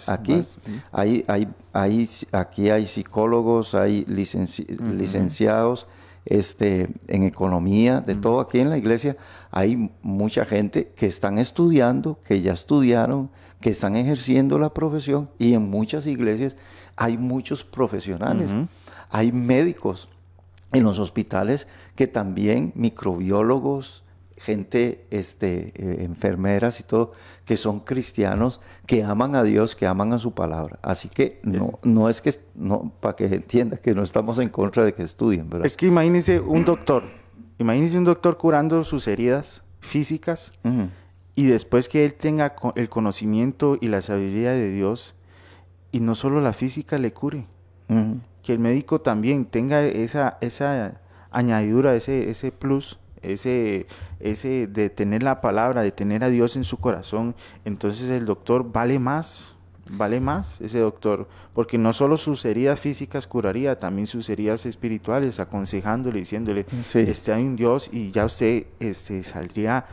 aquí, 0.08 0.44
hay, 0.92 1.24
hay, 1.28 1.48
hay, 1.74 2.10
aquí 2.32 2.70
hay 2.70 2.88
psicólogos, 2.88 3.76
hay 3.76 4.06
licenciados 4.06 5.88
este, 6.26 6.90
en 7.08 7.24
economía, 7.24 8.02
de 8.02 8.16
todo 8.16 8.40
aquí 8.40 8.60
en 8.60 8.70
la 8.70 8.78
iglesia, 8.78 9.18
hay 9.52 9.92
mucha 10.02 10.46
gente 10.46 10.92
que 10.96 11.06
están 11.06 11.38
estudiando, 11.38 12.20
que 12.24 12.42
ya 12.42 12.54
estudiaron, 12.54 13.30
que 13.60 13.72
están 13.72 13.96
ejerciendo 13.96 14.58
la 14.58 14.74
profesión 14.74 15.30
y 15.38 15.54
en 15.54 15.70
muchas 15.70 16.08
iglesias 16.08 16.58
hay 16.96 17.18
muchos 17.18 17.64
profesionales, 17.64 18.54
hay 19.10 19.32
médicos 19.32 20.10
en 20.74 20.84
los 20.84 21.00
hospitales 21.00 21.68
que 21.96 22.08
también 22.08 22.74
microbiólogos, 22.76 24.04
gente, 24.38 25.06
este, 25.10 25.72
eh, 25.76 26.04
enfermeras 26.04 26.80
y 26.80 26.84
todo, 26.84 27.14
que 27.46 27.56
son 27.56 27.80
cristianos, 27.80 28.60
que 28.86 29.04
aman 29.04 29.36
a 29.36 29.44
Dios, 29.44 29.76
que 29.76 29.88
aman 29.88 30.12
a 30.12 30.20
su 30.20 30.34
palabra. 30.34 30.80
Así 30.82 31.08
que 31.08 31.40
no, 31.44 31.80
no 31.84 32.10
es 32.10 32.22
que, 32.22 32.34
no, 32.56 32.92
para 33.00 33.16
que 33.16 33.26
entienda 33.26 33.78
que 33.78 33.96
no 33.96 34.04
estamos 34.04 34.40
en 34.40 34.50
contra 34.50 34.84
de 34.84 34.94
que 34.94 35.04
estudien, 35.04 35.50
¿verdad? 35.50 35.66
Es 35.66 35.78
que 35.78 35.88
imagínese 35.88 36.40
un 36.40 36.66
doctor, 36.66 37.04
imagínese 37.58 37.98
un 37.98 38.04
doctor 38.04 38.38
curando 38.38 38.84
sus 38.84 39.08
heridas 39.08 39.64
físicas 39.80 40.54
y 41.36 41.46
después 41.46 41.88
que 41.88 42.06
él 42.06 42.14
tenga 42.14 42.56
el 42.76 42.90
conocimiento 42.90 43.78
y 43.80 43.88
la 43.88 44.02
sabiduría 44.02 44.52
de 44.52 44.72
Dios 44.72 45.16
y 45.92 46.00
no 46.00 46.16
solo 46.16 46.42
la 46.42 46.54
física 46.54 46.98
le 46.98 47.14
cure, 47.14 47.46
que 48.44 48.54
el 48.54 48.60
médico 48.60 49.02
también 49.02 49.46
tenga 49.46 49.84
esa, 49.84 50.38
esa 50.42 51.00
añadidura, 51.32 51.96
ese, 51.96 52.30
ese 52.30 52.52
plus 52.52 53.00
ese, 53.24 53.88
ese 54.20 54.68
de 54.68 54.90
tener 54.90 55.24
la 55.24 55.42
palabra, 55.42 55.82
de 55.82 55.92
tener 55.92 56.24
a 56.24 56.30
Dios 56.30 56.56
en 56.56 56.64
su 56.64 56.78
corazón, 56.78 57.36
entonces 57.66 58.10
el 58.10 58.26
doctor 58.26 58.72
vale 58.72 59.00
más, 59.00 59.56
vale 59.92 60.20
más 60.20 60.62
ese 60.62 60.80
doctor, 60.80 61.28
porque 61.54 61.78
no 61.78 61.94
solo 61.94 62.18
sus 62.18 62.46
heridas 62.46 62.80
físicas 62.80 63.26
curaría, 63.26 63.80
también 63.80 64.08
sus 64.08 64.30
heridas 64.30 64.66
espirituales, 64.66 65.40
aconsejándole, 65.40 66.20
diciéndole, 66.20 66.66
este 66.94 67.34
hay 67.34 67.44
un 67.44 67.56
Dios 67.56 67.90
y 67.92 68.12
ya 68.12 68.26
usted 68.26 68.68
este, 68.80 69.24
saldría 69.24 69.86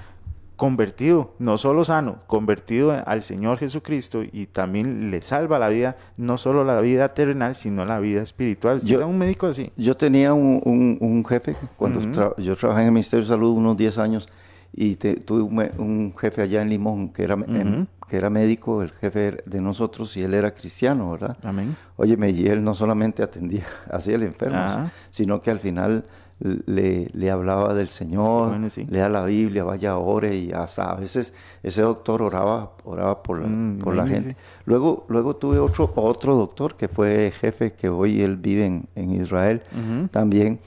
convertido, 0.60 1.32
no 1.38 1.56
solo 1.56 1.84
sano, 1.84 2.18
convertido 2.26 2.92
al 3.06 3.22
Señor 3.22 3.56
Jesucristo 3.56 4.22
y 4.30 4.44
también 4.44 5.10
le 5.10 5.22
salva 5.22 5.58
la 5.58 5.70
vida, 5.70 5.96
no 6.18 6.36
solo 6.36 6.64
la 6.64 6.82
vida 6.82 7.14
terrenal, 7.14 7.54
sino 7.54 7.86
la 7.86 7.98
vida 7.98 8.20
espiritual. 8.20 8.78
Yo, 8.82 9.08
un 9.08 9.16
médico 9.16 9.46
así? 9.46 9.72
Yo 9.78 9.96
tenía 9.96 10.34
un, 10.34 11.24
jefe, 11.26 11.56
cuando 11.78 12.34
yo 12.36 12.56
trabajé 12.56 12.82
en 12.82 12.88
el 12.88 12.92
Ministerio 12.92 13.24
de 13.24 13.28
Salud 13.28 13.56
unos 13.56 13.74
10 13.74 13.96
años, 13.96 14.28
y 14.74 14.96
tuve 14.96 15.70
un, 15.78 16.14
jefe 16.14 16.42
allá 16.42 16.60
en 16.60 16.68
Limón 16.68 17.08
que 17.08 17.22
era, 17.22 17.36
em, 17.36 17.86
que 18.06 18.18
era 18.18 18.28
médico, 18.28 18.82
el 18.82 18.90
jefe 18.90 19.38
de 19.46 19.60
nosotros, 19.62 20.14
y 20.18 20.22
él 20.24 20.34
era 20.34 20.52
cristiano, 20.52 21.12
¿verdad? 21.12 21.38
Amén. 21.42 21.74
Óyeme, 21.96 22.32
y 22.32 22.46
él 22.48 22.62
no 22.62 22.74
solamente 22.74 23.22
atendía 23.22 23.64
hacia 23.90 24.14
el 24.14 24.24
enfermo, 24.24 24.58
ah. 24.58 24.90
sino 25.10 25.40
que 25.40 25.50
al 25.50 25.58
final 25.58 26.04
le, 26.40 27.08
le 27.12 27.30
hablaba 27.30 27.74
del 27.74 27.88
Señor, 27.88 28.58
lea 28.88 29.08
la 29.08 29.24
Biblia, 29.26 29.62
vaya 29.62 29.98
ore 29.98 30.36
y 30.36 30.52
hasta 30.52 30.90
a 30.90 30.94
veces 30.94 31.34
ese 31.62 31.82
doctor 31.82 32.22
oraba, 32.22 32.72
oraba 32.84 33.22
por 33.22 33.40
la, 33.40 33.46
mm, 33.46 33.78
por 33.78 33.94
la 33.94 34.06
gente. 34.06 34.36
Luego, 34.64 35.04
luego 35.08 35.36
tuve 35.36 35.58
otro, 35.58 35.92
otro 35.94 36.34
doctor 36.34 36.76
que 36.76 36.88
fue 36.88 37.32
jefe, 37.38 37.72
que 37.72 37.88
hoy 37.90 38.22
él 38.22 38.36
vive 38.36 38.84
en, 38.94 39.10
Israel 39.14 39.62
también. 40.10 40.60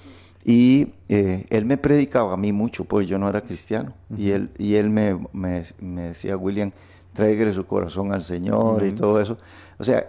Y 0.46 0.94
eh, 1.10 1.46
él 1.50 1.66
me 1.66 1.78
predicaba 1.78 2.34
a 2.34 2.38
mí 2.38 2.52
mucho, 2.52 2.84
pues 2.84 3.08
yo 3.08 3.18
no 3.18 3.30
era 3.30 3.42
cristiano. 3.42 3.94
Y 4.16 4.32
él, 4.32 4.50
y 4.58 4.76
él 4.76 4.90
me, 4.90 5.18
me, 5.32 5.64
decía, 5.80 6.38
William, 6.38 6.72
tráigale 7.14 7.54
su 7.54 7.66
corazón 7.66 8.14
al 8.14 8.22
Señor 8.22 8.86
y 8.86 8.92
todo 8.92 9.20
eso. 9.22 9.38
O 9.80 9.84
sea, 9.84 10.06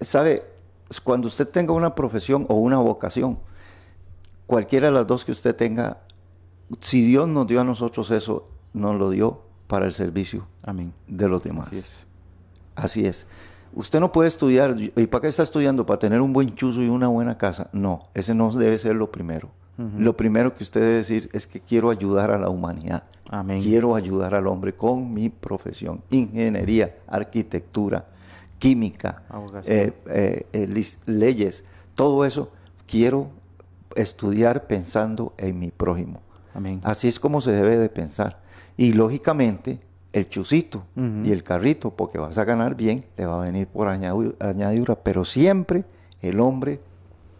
sabe, 0.00 0.42
cuando 1.04 1.28
usted 1.28 1.46
tenga 1.46 1.72
una 1.72 1.94
profesión 1.94 2.46
o 2.48 2.54
una 2.54 2.78
vocación, 2.78 3.38
cualquiera 4.50 4.88
de 4.88 4.92
las 4.92 5.06
dos 5.06 5.24
que 5.24 5.30
usted 5.30 5.54
tenga, 5.54 5.98
si 6.80 7.06
Dios 7.06 7.28
nos 7.28 7.46
dio 7.46 7.60
a 7.60 7.64
nosotros 7.64 8.10
eso, 8.10 8.46
nos 8.72 8.96
lo 8.96 9.08
dio 9.10 9.42
para 9.68 9.86
el 9.86 9.92
servicio 9.92 10.48
Amén. 10.64 10.92
de 11.06 11.28
los 11.28 11.40
demás. 11.40 11.68
Así 11.68 11.78
es. 11.78 12.06
Así 12.74 13.06
es. 13.06 13.26
Usted 13.72 14.00
no 14.00 14.10
puede 14.10 14.26
estudiar, 14.26 14.74
¿y 14.76 15.06
para 15.06 15.22
qué 15.22 15.28
está 15.28 15.44
estudiando? 15.44 15.86
¿Para 15.86 16.00
tener 16.00 16.20
un 16.20 16.32
buen 16.32 16.52
chuzo 16.56 16.82
y 16.82 16.88
una 16.88 17.06
buena 17.06 17.38
casa? 17.38 17.70
No, 17.72 18.02
ese 18.12 18.34
no 18.34 18.50
debe 18.50 18.76
ser 18.80 18.96
lo 18.96 19.12
primero. 19.12 19.50
Lo 19.96 20.14
primero 20.14 20.54
que 20.54 20.62
usted 20.62 20.82
debe 20.82 20.94
decir 20.96 21.30
es 21.32 21.46
que 21.46 21.58
quiero 21.58 21.88
ayudar 21.88 22.30
a 22.32 22.38
la 22.38 22.50
humanidad. 22.50 23.04
Amén. 23.30 23.62
Quiero 23.62 23.94
ayudar 23.94 24.34
al 24.34 24.46
hombre 24.46 24.74
con 24.74 25.14
mi 25.14 25.30
profesión. 25.30 26.02
Ingeniería, 26.10 26.96
arquitectura, 27.06 28.04
química, 28.58 29.22
eh, 29.64 29.94
eh, 30.06 30.46
eh, 30.52 30.86
leyes, 31.06 31.64
todo 31.94 32.26
eso. 32.26 32.50
Quiero 32.86 33.30
estudiar 33.96 34.66
pensando 34.66 35.34
en 35.38 35.58
mi 35.58 35.70
prójimo. 35.70 36.20
Amén. 36.54 36.80
Así 36.84 37.08
es 37.08 37.20
como 37.20 37.40
se 37.40 37.52
debe 37.52 37.78
de 37.78 37.88
pensar. 37.88 38.40
Y 38.76 38.92
lógicamente, 38.92 39.80
el 40.12 40.28
chusito 40.28 40.84
y 40.96 41.30
el 41.30 41.42
carrito, 41.42 41.90
porque 41.90 42.18
vas 42.18 42.38
a 42.38 42.44
ganar 42.44 42.74
bien, 42.74 43.04
te 43.14 43.26
va 43.26 43.40
a 43.40 43.44
venir 43.44 43.66
por 43.68 43.88
añadidura, 43.88 44.96
pero 44.96 45.24
siempre 45.24 45.84
el 46.20 46.40
hombre 46.40 46.80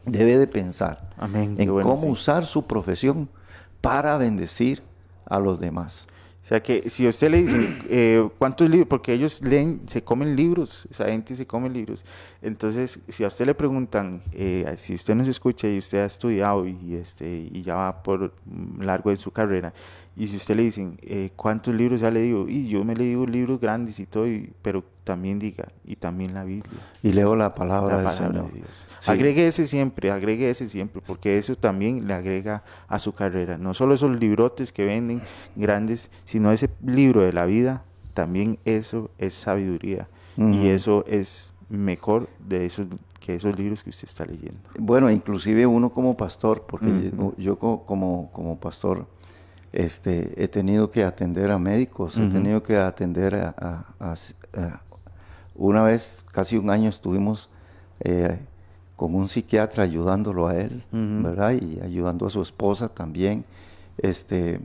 debe 0.04 0.38
de 0.38 0.46
pensar 0.46 1.10
en 1.34 1.68
cómo 1.68 2.06
usar 2.06 2.44
su 2.44 2.66
profesión 2.66 3.28
para 3.80 4.16
bendecir 4.18 4.82
a 5.26 5.40
los 5.40 5.58
demás. 5.58 6.06
O 6.42 6.46
sea 6.46 6.62
que 6.62 6.88
si 6.88 7.06
usted 7.06 7.30
le 7.30 7.42
dice 7.42 7.78
eh, 7.90 8.28
cuántos 8.38 8.68
libros, 8.68 8.88
porque 8.88 9.12
ellos 9.12 9.42
leen, 9.42 9.82
se 9.86 10.02
comen 10.02 10.34
libros, 10.36 10.88
esa 10.90 11.06
gente 11.06 11.34
se 11.34 11.46
come 11.46 11.68
libros. 11.68 12.04
Entonces, 12.42 12.98
si 13.08 13.24
a 13.24 13.28
usted 13.28 13.46
le 13.46 13.54
preguntan, 13.54 14.22
eh, 14.32 14.72
si 14.76 14.94
usted 14.94 15.14
nos 15.14 15.28
escucha 15.28 15.68
y 15.68 15.78
usted 15.78 15.98
ha 15.98 16.06
estudiado 16.06 16.66
y, 16.66 16.94
este, 16.94 17.48
y 17.52 17.62
ya 17.62 17.74
va 17.74 18.02
por 18.02 18.32
largo 18.78 19.10
de 19.10 19.16
su 19.16 19.30
carrera, 19.30 19.72
y 20.16 20.26
si 20.26 20.36
usted 20.36 20.56
le 20.56 20.64
dicen, 20.64 20.98
eh, 21.02 21.30
¿cuántos 21.36 21.74
libros 21.74 22.00
ya 22.00 22.10
le 22.10 22.20
digo? 22.20 22.48
Y 22.48 22.68
yo 22.68 22.84
me 22.84 22.94
le 22.94 23.04
digo 23.04 23.26
libros 23.26 23.60
grandes 23.60 23.98
y 24.00 24.06
todo, 24.06 24.26
pero 24.60 24.84
también 25.04 25.38
diga, 25.38 25.68
y 25.84 25.96
también 25.96 26.34
la 26.34 26.44
Biblia. 26.44 26.80
Y 27.02 27.12
leo 27.12 27.36
la 27.36 27.54
palabra, 27.54 27.98
del 27.98 28.10
Señor. 28.10 28.52
De 28.52 28.58
Dios. 28.58 28.86
Agregue 29.06 29.46
ese 29.46 29.64
siempre, 29.64 30.10
agregue 30.10 30.50
ese 30.50 30.68
siempre, 30.68 31.00
porque 31.06 31.38
eso 31.38 31.54
también 31.54 32.06
le 32.06 32.14
agrega 32.14 32.64
a 32.88 32.98
su 32.98 33.12
carrera. 33.12 33.56
No 33.56 33.72
solo 33.72 33.94
esos 33.94 34.18
librotes 34.18 34.72
que 34.72 34.84
venden 34.84 35.22
grandes, 35.56 36.10
sino 36.24 36.52
ese 36.52 36.70
libro 36.84 37.22
de 37.22 37.32
la 37.32 37.46
vida, 37.46 37.84
también 38.14 38.58
eso 38.64 39.10
es 39.18 39.34
sabiduría. 39.34 40.08
Y 40.36 40.68
eso 40.68 41.04
es 41.06 41.52
mejor 41.68 42.30
de 42.38 42.64
esos 42.64 42.86
que 43.20 43.34
esos 43.34 43.56
libros 43.56 43.84
que 43.84 43.90
usted 43.90 44.08
está 44.08 44.24
leyendo. 44.24 44.58
Bueno, 44.78 45.10
inclusive 45.10 45.66
uno 45.66 45.90
como 45.90 46.16
pastor, 46.16 46.64
porque 46.66 47.12
yo, 47.36 47.58
como, 47.58 48.30
como 48.32 48.58
pastor, 48.58 49.06
este, 49.72 50.42
he 50.42 50.48
tenido 50.48 50.90
que 50.90 51.04
atender 51.04 51.50
a 51.50 51.58
médicos, 51.58 52.18
he 52.18 52.26
tenido 52.26 52.62
que 52.62 52.76
atender 52.76 53.34
a, 53.34 53.84
una 55.54 55.82
vez, 55.82 56.24
casi 56.32 56.56
un 56.56 56.70
año 56.70 56.88
estuvimos 56.88 57.48
eh, 58.00 58.38
con 58.96 59.14
un 59.14 59.28
psiquiatra 59.28 59.84
ayudándolo 59.84 60.48
a 60.48 60.56
él, 60.56 60.84
¿verdad? 60.90 61.52
Y 61.52 61.80
ayudando 61.80 62.26
a 62.26 62.30
su 62.30 62.42
esposa 62.42 62.88
también, 62.88 63.44
este, 63.98 64.60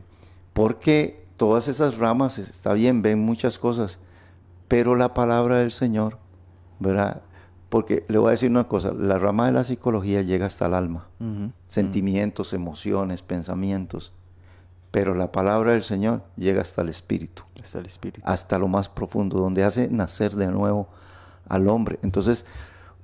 porque 0.53 1.25
todas 1.37 1.67
esas 1.67 1.97
ramas, 1.97 2.39
está 2.39 2.73
bien, 2.73 3.01
ven 3.01 3.19
muchas 3.19 3.59
cosas, 3.59 3.99
pero 4.67 4.95
la 4.95 5.13
palabra 5.13 5.57
del 5.57 5.71
Señor, 5.71 6.17
¿verdad? 6.79 7.21
Porque 7.69 8.05
le 8.07 8.17
voy 8.17 8.29
a 8.29 8.31
decir 8.31 8.49
una 8.49 8.67
cosa, 8.67 8.93
la 8.93 9.17
rama 9.17 9.45
de 9.47 9.51
la 9.51 9.63
psicología 9.63 10.21
llega 10.21 10.45
hasta 10.45 10.65
el 10.65 10.73
alma, 10.73 11.07
sentimientos, 11.67 12.53
emociones, 12.53 13.21
pensamientos, 13.21 14.13
pero 14.95 15.13
la 15.13 15.29
palabra 15.29 15.73
del 15.73 15.83
Señor 15.83 16.21
llega 16.37 16.61
hasta 16.61 16.81
el 16.81 16.87
espíritu. 16.87 17.43
Hasta 17.61 17.79
el 17.79 17.85
espíritu. 17.85 18.21
Hasta 18.23 18.57
lo 18.57 18.69
más 18.69 18.87
profundo, 18.87 19.37
donde 19.37 19.65
hace 19.65 19.89
nacer 19.89 20.31
de 20.35 20.47
nuevo 20.47 20.87
al 21.49 21.67
hombre. 21.67 21.99
Entonces, 22.01 22.45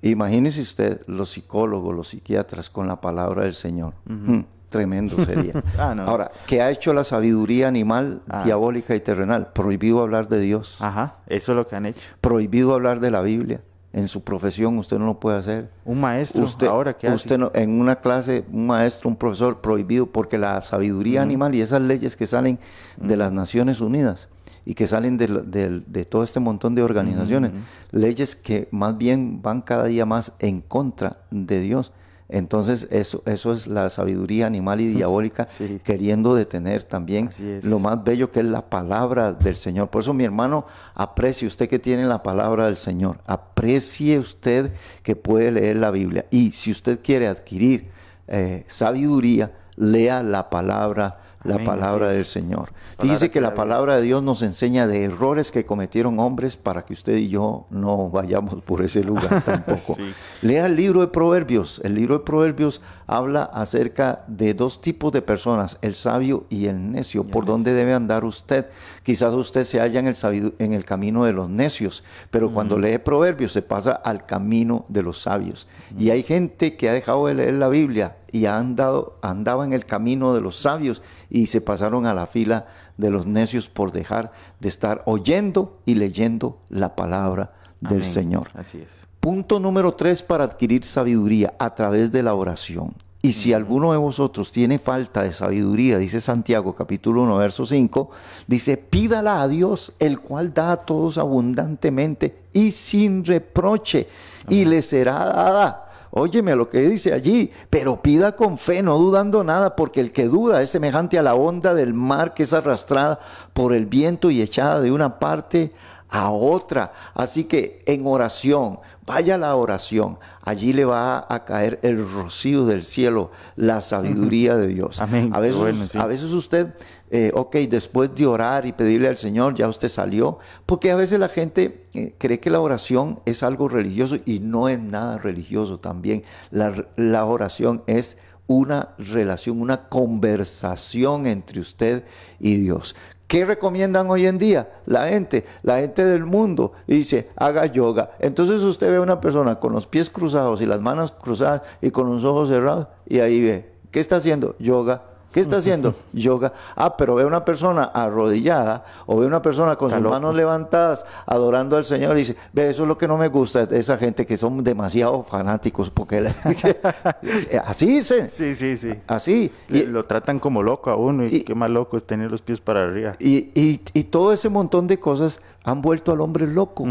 imagínese 0.02 0.62
usted 0.62 1.02
los 1.08 1.32
psicólogos, 1.32 1.94
los 1.94 2.08
psiquiatras 2.08 2.70
con 2.70 2.88
la 2.88 3.02
palabra 3.02 3.44
del 3.44 3.54
Señor. 3.54 3.94
Hmm, 4.06 4.44
tremendo 4.70 5.22
sería. 5.26 5.62
Ah, 5.78 5.94
Ahora, 6.08 6.32
¿qué 6.48 6.62
ha 6.62 6.72
hecho 6.72 6.94
la 6.94 7.04
sabiduría 7.04 7.68
animal, 7.68 8.22
ah, 8.30 8.46
diabólica 8.46 8.96
y 8.96 9.02
terrenal? 9.02 9.52
Prohibido 9.52 10.02
hablar 10.02 10.30
de 10.30 10.40
Dios. 10.40 10.78
Ajá, 10.80 11.18
eso 11.28 11.52
es 11.52 11.56
lo 11.58 11.68
que 11.68 11.76
han 11.76 11.88
hecho. 11.88 12.08
Prohibido 12.22 12.74
hablar 12.74 13.02
de 13.02 13.12
la 13.12 13.22
Biblia 13.22 13.60
en 13.94 14.08
su 14.08 14.24
profesión 14.24 14.78
usted 14.78 14.98
no 14.98 15.06
lo 15.06 15.20
puede 15.20 15.38
hacer. 15.38 15.70
Un 15.86 16.00
maestro, 16.00 16.44
usted, 16.44 16.68
ahora 16.68 16.98
que 16.98 17.10
usted 17.10 17.40
en 17.54 17.80
una 17.80 17.98
clase, 17.98 18.46
un 18.52 18.68
maestro, 18.68 19.10
un 19.10 19.16
profesor 19.16 19.62
prohibido 19.62 20.06
porque 20.06 20.38
la 20.38 20.62
sabiduría 20.62 21.22
animal 21.22 21.56
y 21.56 21.62
esas 21.62 21.82
leyes 21.82 22.16
que 22.16 22.28
salen 22.28 22.60
de 22.98 23.18
las 23.18 23.32
Naciones 23.32 23.82
Unidas 23.82 24.30
y 24.66 24.76
que 24.76 24.88
salen 24.88 25.18
de, 25.18 26.06
todo 26.06 26.24
este 26.24 26.40
montón 26.40 26.76
de 26.76 26.84
organizaciones, 26.84 27.52
leyes 27.92 28.36
que 28.36 28.68
más 28.72 28.98
bien 28.98 29.42
van 29.42 29.62
cada 29.62 29.86
día 29.86 30.06
más 30.06 30.34
en 30.40 30.62
contra 30.62 31.18
de 31.32 31.60
Dios. 31.60 31.92
Entonces 32.32 32.88
eso, 32.92 33.22
eso 33.26 33.52
es 33.52 33.68
la 33.68 33.90
sabiduría 33.90 34.48
animal 34.48 34.80
y 34.80 34.88
diabólica 34.96 35.48
queriendo 35.84 36.34
detener 36.34 36.84
también 36.84 37.30
lo 37.64 37.80
más 37.80 38.02
bello 38.04 38.32
que 38.32 38.40
es 38.40 38.46
la 38.46 38.70
palabra 38.70 39.34
del 39.34 39.58
Señor. 39.58 39.90
Por 39.90 40.02
eso 40.02 40.14
mi 40.14 40.24
hermano, 40.24 40.66
aprecie 40.96 41.48
usted 41.48 41.68
que 41.68 41.78
tiene 41.78 42.06
la 42.06 42.24
palabra 42.24 42.66
del 42.68 42.78
Señor, 42.78 43.20
aprecie 43.26 44.18
usted 44.18 44.72
que 45.04 45.18
puede 45.18 45.52
leer 45.52 45.78
la 45.78 45.92
Biblia. 45.92 46.26
Y 46.32 46.52
si 46.52 46.72
usted 46.72 47.02
quiere 47.04 47.28
adquirir 47.28 47.90
eh, 48.28 48.64
sabiduría, 48.68 49.52
lea 49.76 50.24
la 50.24 50.50
palabra 50.50 51.20
la 51.44 51.56
Amén, 51.56 51.66
palabra 51.68 52.08
del. 52.10 52.26
Señor. 52.26 52.72
Palabra 52.98 53.14
Dice 53.16 53.32
que 53.32 53.42
la 53.42 53.54
palabra 53.56 53.96
de 53.96 54.04
Dios 54.04 54.22
nos 54.22 54.42
enseña 54.44 54.86
de 54.86 55.04
errores 55.06 55.52
que 55.52 55.66
cometieron 55.66 56.20
hombres 56.20 56.56
para 56.56 56.86
que 56.86 56.94
usted 56.94 57.16
y 57.18 57.30
yo 57.30 57.66
no 57.72 58.10
vayamos 58.10 58.62
por 58.64 58.82
ese 58.82 59.04
lugar 59.04 59.42
tampoco. 59.46 59.96
Sí. 59.96 60.14
Lea 60.44 60.68
el 60.68 60.76
libro 60.76 61.02
de 61.02 61.08
Proverbios. 61.08 61.82
El 61.84 61.96
libro 61.96 62.20
de 62.20 62.24
Proverbios 62.24 62.82
habla 63.08 63.44
acerca 63.44 64.24
de 64.28 64.54
dos 64.54 64.82
tipos 64.82 65.12
de 65.12 65.22
personas, 65.22 65.78
el 65.82 65.96
sabio 65.96 66.46
y 66.50 66.68
el 66.68 66.92
necio. 66.92 67.26
¿Por 67.26 67.46
dónde 67.46 67.74
debe 67.74 67.94
andar 67.94 68.24
usted? 68.24 68.68
Quizás 69.04 69.34
usted 69.34 69.64
se 69.64 69.80
halla 69.80 70.00
en 70.00 70.08
el, 70.08 70.16
sabidu- 70.16 70.54
en 70.60 70.74
el 70.74 70.86
camino 70.86 71.26
de 71.26 71.34
los 71.34 71.50
necios, 71.50 72.04
pero 72.30 72.54
cuando 72.54 72.78
lee 72.78 73.00
Proverbios 73.00 73.52
se 73.52 73.62
pasa 73.62 73.92
al 73.94 74.26
camino 74.26 74.86
de 74.90 75.02
los 75.04 75.22
sabios. 75.22 75.68
Y 75.98 76.12
hay 76.12 76.22
gente 76.24 76.76
que 76.76 76.90
ha 76.90 76.94
dejado 76.94 77.26
de 77.28 77.34
leer 77.34 77.56
la 77.56 77.68
Biblia 77.68 78.18
y 78.32 78.46
andado, 78.46 79.18
andaba 79.22 79.66
en 79.66 79.74
el 79.74 79.86
camino 79.86 80.34
de 80.34 80.42
los 80.42 80.58
sabios 80.58 81.02
y 81.30 81.48
se 81.48 81.62
pasaron 81.62 82.06
a 82.06 82.14
la 82.14 82.28
fila 82.28 82.68
de 82.98 83.10
los 83.10 83.26
necios 83.26 83.70
por 83.70 83.92
dejar 83.92 84.32
de 84.60 84.70
estar 84.70 85.04
oyendo 85.06 85.80
y 85.86 85.96
leyendo 85.96 86.60
la 86.70 86.96
palabra 86.96 87.54
del 87.80 88.02
Amén. 88.02 88.10
Señor. 88.10 88.50
Así 88.54 88.80
es. 88.80 89.08
Punto 89.20 89.60
número 89.60 89.94
tres 89.94 90.24
para 90.24 90.44
adquirir 90.44 90.84
sabiduría 90.84 91.54
a 91.60 91.76
través 91.76 92.12
de 92.12 92.24
la 92.24 92.34
oración. 92.34 92.96
Y 93.24 93.34
si 93.34 93.54
alguno 93.54 93.92
de 93.92 94.00
vosotros 94.00 94.52
tiene 94.52 94.80
falta 94.80 95.22
de 95.22 95.32
sabiduría, 95.32 96.00
dice 96.00 96.20
Santiago 96.20 96.74
capítulo 96.74 97.22
1, 97.22 97.38
verso 97.38 97.68
5, 97.68 98.10
dice, 98.48 98.78
pídala 98.78 99.44
a 99.44 99.48
Dios, 99.48 99.94
el 100.00 100.20
cual 100.20 100.56
da 100.56 100.72
a 100.72 100.78
todos 100.78 101.20
abundantemente 101.20 102.40
y 102.52 102.72
sin 102.72 103.24
reproche, 103.24 104.08
y 104.50 104.66
le 104.66 104.82
será 104.82 105.26
dada. 105.26 105.81
Óyeme 106.14 106.56
lo 106.58 106.70
que 106.70 106.82
dice 106.82 107.14
allí, 107.14 107.52
pero 107.70 108.02
pida 108.02 108.36
con 108.36 108.58
fe, 108.58 108.84
no 108.84 108.98
dudando 108.98 109.46
nada, 109.46 109.78
porque 109.78 110.02
el 110.02 110.12
que 110.12 110.28
duda 110.28 110.62
es 110.62 110.70
semejante 110.70 111.18
a 111.18 111.24
la 111.24 111.36
onda 111.36 111.74
del 111.74 111.94
mar 111.94 112.34
que 112.34 112.44
es 112.44 112.52
arrastrada 112.52 113.20
por 113.54 113.74
el 113.74 113.86
viento 113.86 114.30
y 114.30 114.42
echada 114.42 114.82
de 114.82 114.92
una 114.92 115.20
parte 115.20 115.72
a 115.72 115.91
otra. 116.12 116.92
Así 117.14 117.46
que 117.46 117.84
en 117.86 118.06
oración, 118.06 118.80
vaya 119.06 119.36
a 119.36 119.38
la 119.38 119.56
oración, 119.56 120.18
allí 120.44 120.74
le 120.74 120.86
va 120.86 121.26
a 121.30 121.46
caer 121.46 121.80
el 121.84 122.06
rocío 122.12 122.66
del 122.66 122.84
cielo, 122.84 123.32
la 123.56 123.82
sabiduría 123.82 124.56
de 124.58 124.68
Dios. 124.68 125.00
Amén. 125.02 125.32
A 125.34 125.40
veces, 125.40 125.58
Bueno, 125.58 125.86
sí. 125.88 125.98
a 125.98 126.06
veces 126.06 126.32
usted, 126.32 126.74
eh, 127.10 127.32
ok, 127.34 127.56
después 127.70 128.14
de 128.14 128.26
orar 128.28 128.66
y 128.66 128.74
pedirle 128.74 129.08
al 129.08 129.18
Señor, 129.18 129.56
ya 129.56 129.68
usted 129.68 129.88
salió, 129.90 130.40
porque 130.66 130.92
a 130.92 130.96
veces 130.96 131.18
la 131.20 131.30
gente 131.30 131.86
eh, 131.94 132.14
cree 132.18 132.40
que 132.40 132.50
la 132.50 132.60
oración 132.60 133.22
es 133.26 133.42
algo 133.44 133.70
religioso 133.70 134.18
y 134.26 134.40
no 134.40 134.68
es 134.70 134.80
nada 134.80 135.18
religioso 135.18 135.80
también. 135.80 136.24
La, 136.52 136.88
la 136.98 137.26
oración 137.26 137.84
es 137.88 138.18
una 138.48 138.90
relación, 138.98 139.62
una 139.62 139.88
conversación 139.88 141.26
entre 141.26 141.62
usted 141.62 142.04
y 142.40 142.56
Dios. 142.58 142.96
¿Qué 143.32 143.46
recomiendan 143.46 144.10
hoy 144.10 144.26
en 144.26 144.38
día 144.38 144.70
la 144.86 145.08
gente? 145.08 145.46
La 145.64 145.80
gente 145.80 146.04
del 146.04 146.26
mundo 146.26 146.74
dice, 146.86 147.30
haga 147.38 147.66
yoga. 147.66 148.12
Entonces 148.20 148.62
usted 148.62 148.92
ve 148.92 148.98
a 148.98 149.02
una 149.02 149.22
persona 149.22 149.58
con 149.58 149.72
los 149.72 149.88
pies 149.88 150.10
cruzados 150.10 150.62
y 150.62 150.66
las 150.66 150.82
manos 150.82 151.14
cruzadas 151.14 151.62
y 151.82 151.92
con 151.92 152.12
los 152.12 152.26
ojos 152.26 152.50
cerrados 152.50 152.88
y 153.08 153.20
ahí 153.20 153.40
ve, 153.40 153.72
¿qué 153.90 154.02
está 154.02 154.18
haciendo? 154.18 154.58
Yoga. 154.60 155.11
¿Qué 155.32 155.40
está 155.40 155.58
haciendo? 155.58 155.96
Yoga. 156.14 156.54
Ah, 156.76 156.98
pero 156.98 157.16
ve 157.16 157.24
a 157.24 157.28
una 157.28 157.46
persona 157.46 157.84
arrodillada 157.86 158.84
o 159.06 159.18
ve 159.18 159.26
a 159.26 159.28
una 159.28 159.42
persona 159.42 159.76
con 159.76 159.88
Está 159.88 159.98
sus 159.98 160.04
loco. 160.04 160.16
manos 160.16 160.36
levantadas 160.36 161.06
adorando 161.26 161.78
al 161.78 161.86
Señor 161.86 162.18
y 162.18 162.22
dice, 162.22 162.36
ve, 162.54 162.70
eso 162.70 162.84
es 162.84 162.88
lo 162.88 162.98
que 162.98 163.08
no 163.08 163.18
me 163.18 163.28
gusta 163.30 163.66
de 163.66 163.80
esa 163.80 163.98
gente 163.98 164.26
que 164.26 164.36
son 164.38 164.64
demasiado 164.64 165.24
fanáticos 165.24 165.90
porque 165.90 166.22
la- 166.22 166.36
así 167.66 167.86
dice, 167.86 168.30
Sí, 168.30 168.56
sí, 168.56 168.78
sí. 168.78 168.92
así. 169.08 169.52
Le- 169.68 169.80
Y- 169.80 169.86
lo 169.86 170.06
tratan 170.06 170.40
como 170.40 170.64
loco 170.64 170.90
a 170.90 170.96
uno 170.96 171.24
y, 171.24 171.38
y- 171.38 171.42
qué 171.44 171.56
más 171.56 171.70
loco 171.72 171.98
es 171.98 172.04
tener 172.06 172.32
los 172.32 172.42
pies 172.42 172.60
para 172.60 172.84
arriba. 172.84 173.16
Y, 173.20 173.50
y- 173.60 173.82
y 173.94 174.04
todo 174.06 174.34
ese 174.34 174.50
montón 174.50 174.88
de 174.88 175.00
cosas 175.00 175.42
han 175.64 175.82
vuelto 175.82 176.12
al 176.12 176.22
hombre 176.22 176.48
loco. 176.48 176.86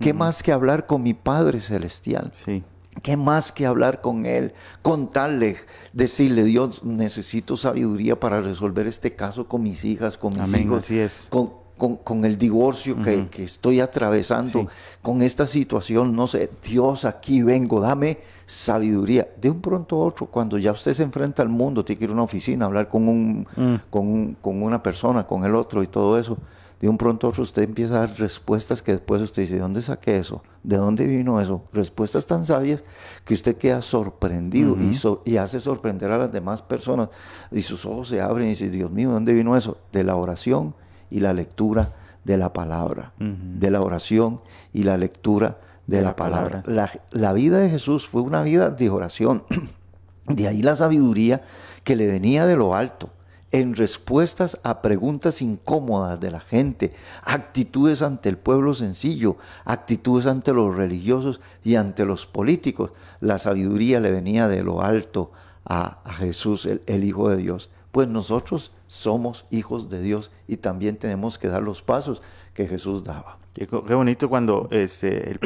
¿Qué 0.00 0.12
más 0.12 0.42
que 0.42 0.52
hablar 0.52 0.86
con 0.86 1.02
mi 1.02 1.14
Padre 1.14 1.60
Celestial? 1.60 2.30
Sí. 2.34 2.62
¿Qué 3.02 3.16
más 3.16 3.52
que 3.52 3.64
hablar 3.66 4.00
con 4.00 4.26
Él? 4.26 4.52
Contarle, 4.82 5.56
decirle, 5.92 6.42
Dios, 6.44 6.82
necesito 6.82 7.56
sabiduría 7.56 8.18
para 8.18 8.40
resolver 8.40 8.86
este 8.86 9.14
caso 9.14 9.46
con 9.46 9.62
mis 9.62 9.84
hijas, 9.84 10.18
con 10.18 10.32
mis 10.32 10.42
Amén, 10.42 10.62
hijos, 10.62 10.78
así 10.80 10.98
es. 10.98 11.28
Con, 11.30 11.50
con- 11.76 11.96
con 11.98 12.24
el 12.24 12.36
divorcio 12.38 13.00
que, 13.00 13.28
que 13.28 13.44
estoy 13.44 13.78
atravesando, 13.78 14.62
Sí. 14.62 14.66
con 15.00 15.22
esta 15.22 15.46
situación, 15.46 16.16
no 16.16 16.26
sé, 16.26 16.50
Dios, 16.68 17.04
aquí 17.04 17.40
vengo, 17.42 17.80
dame 17.80 18.18
sabiduría. 18.46 19.28
De 19.40 19.48
un 19.48 19.60
pronto 19.60 19.94
a 20.02 20.06
otro, 20.06 20.26
cuando 20.26 20.58
ya 20.58 20.72
usted 20.72 20.92
se 20.92 21.04
enfrenta 21.04 21.40
al 21.42 21.50
mundo, 21.50 21.84
tiene 21.84 21.98
que 22.00 22.04
ir 22.06 22.10
a 22.10 22.14
una 22.14 22.24
oficina, 22.24 22.64
hablar 22.66 22.88
con, 22.88 23.06
un, 23.08 23.46
Mm. 23.54 23.74
con, 23.90 24.08
un- 24.08 24.36
con 24.42 24.60
una 24.60 24.82
persona, 24.82 25.24
con 25.24 25.44
el 25.44 25.54
otro 25.54 25.84
y 25.84 25.86
todo 25.86 26.18
eso. 26.18 26.36
De 26.80 26.88
un 26.88 26.96
pronto 26.96 27.26
a 27.26 27.30
otro 27.30 27.42
usted 27.42 27.62
empieza 27.62 27.94
a 27.96 28.06
dar 28.06 28.18
respuestas 28.18 28.82
que 28.82 28.92
después 28.92 29.20
usted 29.20 29.42
dice, 29.42 29.54
¿de 29.56 29.60
dónde 29.60 29.82
saqué 29.82 30.18
eso? 30.18 30.42
¿De 30.62 30.76
dónde 30.76 31.06
vino 31.06 31.40
eso? 31.40 31.64
Respuestas 31.72 32.26
tan 32.28 32.44
sabias 32.44 32.84
que 33.24 33.34
usted 33.34 33.56
queda 33.56 33.82
sorprendido 33.82 34.76
y, 34.80 34.94
so- 34.94 35.22
y 35.24 35.38
hace 35.38 35.58
sorprender 35.58 36.12
a 36.12 36.18
las 36.18 36.30
demás 36.32 36.62
personas. 36.62 37.08
Y 37.50 37.62
sus 37.62 37.84
ojos 37.84 38.08
se 38.08 38.20
abren 38.20 38.46
y 38.46 38.50
dice, 38.50 38.70
Dios 38.70 38.90
mío, 38.92 39.08
¿de 39.08 39.14
dónde 39.14 39.34
vino 39.34 39.56
eso? 39.56 39.78
De 39.92 40.04
la 40.04 40.14
oración 40.14 40.74
y 41.10 41.18
la 41.20 41.32
lectura 41.32 41.96
de 42.24 42.36
la 42.36 42.52
palabra. 42.52 43.12
De 43.18 43.70
la 43.72 43.80
oración 43.80 44.40
y 44.72 44.84
la 44.84 44.96
lectura 44.96 45.58
de, 45.88 45.96
De 45.96 46.02
la, 46.02 46.08
la 46.10 46.16
palabra. 46.16 46.62
palabra. 46.62 46.90
La, 47.12 47.20
la 47.20 47.32
vida 47.32 47.58
de 47.58 47.70
Jesús 47.70 48.06
fue 48.08 48.22
una 48.22 48.42
vida 48.42 48.70
de 48.70 48.88
oración. 48.90 49.42
De 50.28 50.46
ahí 50.46 50.60
la 50.60 50.76
sabiduría 50.76 51.40
que 51.84 51.96
le 51.96 52.06
venía 52.06 52.44
de 52.44 52.54
lo 52.54 52.74
alto, 52.74 53.08
en 53.50 53.74
respuestas 53.74 54.58
a 54.62 54.82
preguntas 54.82 55.40
incómodas 55.40 56.20
de 56.20 56.30
la 56.30 56.40
gente, 56.40 56.92
actitudes 57.22 58.02
ante 58.02 58.28
el 58.28 58.36
pueblo 58.36 58.74
sencillo, 58.74 59.36
actitudes 59.64 60.26
ante 60.26 60.52
los 60.52 60.76
religiosos 60.76 61.40
y 61.64 61.76
ante 61.76 62.04
los 62.04 62.26
políticos. 62.26 62.92
La 63.20 63.38
sabiduría 63.38 64.00
le 64.00 64.10
venía 64.10 64.48
de 64.48 64.62
lo 64.62 64.82
alto 64.82 65.32
a, 65.64 66.02
Jesús, 66.18 66.66
el, 66.66 67.04
Hijo 67.04 67.30
de 67.30 67.36
Dios. 67.36 67.70
Pues 67.90 68.08
nosotros 68.08 68.72
somos 68.86 69.46
hijos 69.50 69.88
de 69.88 70.02
Dios 70.02 70.30
y 70.46 70.58
también 70.58 70.96
tenemos 70.96 71.38
que 71.38 71.48
dar 71.48 71.62
los 71.62 71.82
pasos 71.82 72.22
que 72.52 72.66
Jesús 72.66 73.02
daba. 73.02 73.38
Qué, 73.54 73.66
bonito 73.66 74.28
cuando 74.28 74.68
este, 74.70 75.30
el 75.30 75.40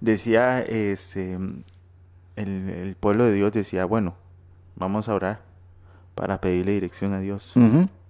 decía 0.00 0.60
este, 0.60 1.34
el, 1.34 2.70
el 2.70 2.96
pueblo 2.96 3.24
de 3.24 3.32
Dios 3.32 3.52
decía, 3.52 3.84
bueno, 3.84 4.14
vamos 4.76 5.08
a 5.08 5.14
orar 5.14 5.53
para 6.14 6.40
pedirle 6.40 6.72
dirección 6.72 7.12
a 7.12 7.20
Dios. 7.20 7.54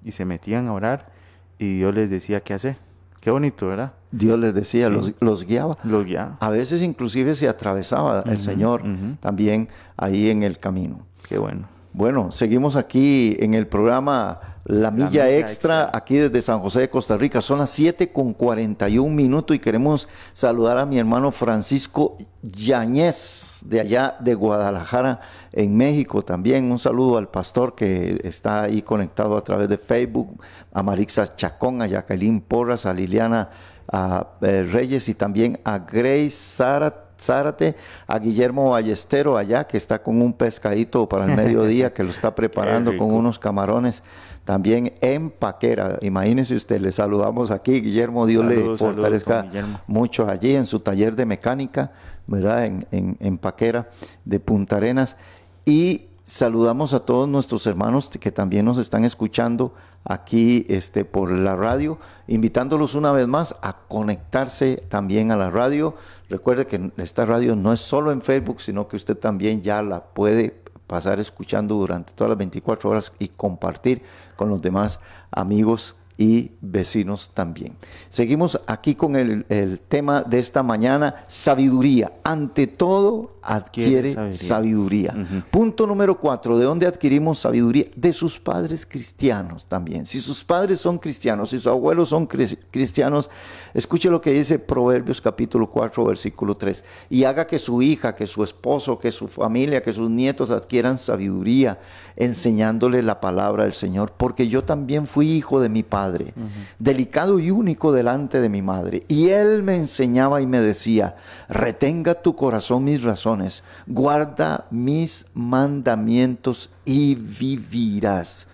Y 0.05 0.13
se 0.13 0.25
metían 0.25 0.69
a 0.69 0.73
orar 0.73 1.11
y 1.59 1.77
Dios 1.79 1.95
les 1.95 2.11
decía 2.11 2.41
qué 2.41 2.55
hacer. 2.55 2.77
Qué 3.21 3.31
bonito, 3.31 3.69
¿verdad? 3.69 3.93
Dios 4.11 4.39
les 4.39 4.53
decía, 4.55 4.89
Sí. 4.89 4.93
los, 4.93 5.13
los 5.21 5.45
guiaba. 5.45 5.79
Los 5.83 6.05
guiaba. 6.05 6.37
A 6.41 6.51
veces 6.51 6.83
inclusive 6.83 7.35
se 7.35 7.49
atravesaba 7.49 8.23
el 8.27 8.39
Señor 8.39 8.83
también 9.21 9.69
ahí 9.97 10.29
en 10.29 10.43
el 10.43 10.59
camino. 10.59 11.01
Qué 11.29 11.39
bueno. 11.39 11.67
Bueno, 11.97 12.33
seguimos 12.33 12.75
aquí 12.75 13.37
en 13.39 13.55
el 13.55 13.69
programa 13.69 14.41
La 14.65 14.91
Milla, 14.91 15.07
Milla 15.07 15.31
Extra, 15.31 15.83
Extra. 15.83 15.91
aquí 15.97 16.17
desde 16.17 16.43
San 16.43 16.59
José 16.59 16.81
de 16.81 16.91
Costa 16.91 17.17
Rica. 17.17 17.41
Son 17.41 17.61
las 17.61 17.71
7 17.71 18.11
con 18.11 18.35
41 18.35 19.15
minutos 19.15 19.55
y 19.55 19.61
queremos 19.61 20.09
saludar 20.33 20.79
a 20.79 20.87
mi 20.87 20.99
hermano 20.99 21.31
Francisco 21.31 22.17
Yañez, 22.43 23.61
de 23.67 23.79
allá 23.79 24.17
de 24.19 24.35
Guadalajara, 24.35 25.21
en 25.53 25.77
México 25.77 26.23
también. 26.23 26.69
Un 26.73 26.81
saludo 26.81 27.17
al 27.17 27.29
pastor 27.29 27.77
que 27.77 28.21
está 28.25 28.63
ahí 28.63 28.83
conectado 28.83 29.37
a 29.37 29.45
través 29.45 29.69
de 29.69 29.79
Facebook, 29.79 30.43
a 30.73 30.83
Marixa 30.83 31.37
Chacón, 31.37 31.81
a 31.81 31.87
Jacqueline 31.87 32.41
Porras, 32.41 32.87
a 32.87 32.93
Liliana 32.93 33.51
a, 33.87 34.31
eh, 34.41 34.65
Reyes 34.69 35.09
y 35.09 35.15
también 35.15 35.61
a 35.63 35.79
Grace 35.79 36.31
Zárate. 36.31 37.04
Zárate, 37.21 37.77
a 38.07 38.19
Guillermo 38.19 38.71
Ballestero 38.71 39.37
allá, 39.37 39.65
que 39.65 39.77
está 39.77 40.03
con 40.03 40.21
un 40.21 40.33
pescadito 40.33 41.09
para 41.09 41.25
el 41.25 41.37
mediodía, 41.37 41.93
que 41.93 42.05
lo 42.05 42.11
está 42.11 42.35
preparando 42.35 42.97
con 42.97 43.13
unos 43.13 43.39
camarones 43.39 44.03
también 44.45 44.93
en 45.01 45.31
Paquera. 45.31 45.99
Imagínese 46.03 46.55
usted, 46.55 46.81
le 46.81 46.93
saludamos 46.93 47.51
aquí, 47.51 47.81
Guillermo, 47.81 48.27
Dios 48.27 48.45
le 48.45 48.57
Saludos, 48.57 48.81
fortalezca 48.81 49.47
mucho 49.87 50.29
allí 50.29 50.55
en 50.55 50.67
su 50.67 50.81
taller 50.81 51.17
de 51.17 51.27
mecánica, 51.27 51.93
¿verdad? 52.27 52.67
En, 52.67 52.87
en, 52.91 53.17
en 53.21 53.39
Paquera 53.39 53.89
de 54.25 54.41
Punta 54.41 54.77
Arenas. 54.77 55.17
Y 55.65 56.07
saludamos 56.25 56.95
a 56.95 57.01
todos 57.01 57.29
nuestros 57.29 57.67
hermanos 57.67 58.11
que 58.11 58.33
también 58.33 58.65
nos 58.65 58.79
están 58.79 59.05
escuchando 59.05 59.75
aquí 60.05 60.65
este, 60.69 61.05
por 61.05 61.31
la 61.33 61.57
radio, 61.57 61.99
invitándolos 62.27 62.95
una 62.95 63.11
vez 63.13 63.27
más 63.27 63.57
a 63.63 63.79
conectarse 63.89 64.77
también 64.89 65.33
a 65.33 65.37
la 65.37 65.51
radio. 65.51 65.95
Recuerde 66.29 66.67
que 66.67 66.93
esta 66.99 67.25
radio 67.25 67.57
no 67.57 67.73
es 67.73 67.81
solo 67.81 68.13
en 68.13 68.23
Facebook, 68.23 68.61
sino 68.61 68.87
que 68.87 68.97
usted 68.97 69.17
también 69.17 69.63
ya 69.63 69.83
la 69.83 70.05
puede 70.05 70.63
pasar 70.87 71.19
escuchando 71.19 71.77
durante 71.77 72.13
todas 72.13 72.29
las 72.29 72.39
24 72.39 72.91
horas 72.91 73.13
y 73.19 73.29
compartir 73.29 74.03
con 74.37 74.49
los 74.51 74.61
demás 74.61 75.01
amigos 75.31 75.97
y 76.17 76.53
vecinos 76.61 77.31
también. 77.35 77.75
Seguimos 78.09 78.61
aquí 78.67 78.95
con 78.95 79.17
el, 79.17 79.45
el 79.49 79.81
tema 79.81 80.23
de 80.23 80.39
esta 80.39 80.63
mañana, 80.63 81.25
sabiduría. 81.27 82.13
Ante 82.23 82.67
todo, 82.69 83.39
adquiere 83.43 84.11
Adquiere 84.13 84.33
sabiduría. 84.33 85.13
sabiduría. 85.13 85.45
Punto 85.51 85.87
número 85.87 86.19
cuatro, 86.19 86.57
¿de 86.57 86.65
dónde 86.65 86.87
adquirimos 86.87 87.41
sabiduría? 87.41 87.87
De 87.97 88.13
sus 88.13 88.39
padres 88.39 88.87
cristianos 88.87 89.65
también. 89.67 90.07
Si 90.07 90.21
sus 90.21 90.45
padres 90.45 90.81
son 90.81 90.99
cristianos, 90.99 91.51
si 91.51 91.59
sus 91.59 91.67
abuelos 91.67 92.11
son 92.11 92.29
cris- 92.29 92.59
cristianos, 92.71 93.29
escuche 93.75 94.09
lo 94.09 94.21
que 94.21 94.33
dice 94.33 94.59
Proverbios 94.59 95.21
capítulo 95.21 95.69
4, 95.71 96.05
versículo 96.05 96.57
3. 96.57 96.85
Y 97.11 97.25
haga 97.25 97.47
que 97.47 97.59
su 97.59 97.83
hija, 97.83 98.15
que 98.15 98.27
su 98.27 98.45
esposo, 98.45 98.99
que 98.99 99.11
su 99.11 99.27
familia, 99.29 99.83
que 99.83 99.93
sus 99.93 100.09
nietos 100.09 100.51
adquieran 100.51 100.97
sabiduría, 100.97 101.79
enseñándole 102.17 103.03
la 103.03 103.21
palabra 103.21 103.65
del 103.65 103.73
Señor. 103.73 104.13
Porque 104.17 104.49
yo 104.49 104.65
también 104.65 105.07
fui 105.07 105.31
hijo 105.31 105.61
de 105.61 105.69
mi 105.69 105.83
padre, 105.83 106.35
delicado 106.79 107.39
y 107.39 107.51
único 107.51 107.93
delante 107.93 108.41
de 108.41 108.49
mi 108.49 108.63
madre. 108.63 109.05
Y 109.09 109.31
él 109.31 109.63
me 109.63 109.77
enseñaba 109.77 110.41
y 110.41 110.47
me 110.47 110.61
decía, 110.61 111.17
retenga 111.49 112.15
tu 112.15 112.37
corazón 112.37 112.85
mis 112.85 113.03
razones, 113.03 113.63
guarda 113.87 114.67
mis 114.71 115.27
mandamientos 115.35 116.71
y 116.85 117.15
vivirás. 117.15 118.49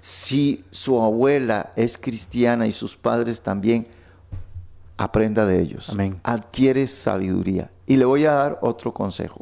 Si 0.00 0.64
su 0.70 1.02
abuela 1.02 1.72
es 1.74 1.98
cristiana 1.98 2.66
y 2.66 2.72
sus 2.72 2.96
padres 2.96 3.40
también, 3.40 3.88
aprenda 4.96 5.46
de 5.46 5.60
ellos. 5.60 5.90
Amén. 5.90 6.20
Adquiere 6.22 6.86
sabiduría. 6.86 7.70
Y 7.86 7.96
le 7.96 8.04
voy 8.04 8.26
a 8.26 8.32
dar 8.32 8.58
otro 8.62 8.92
consejo. 8.92 9.40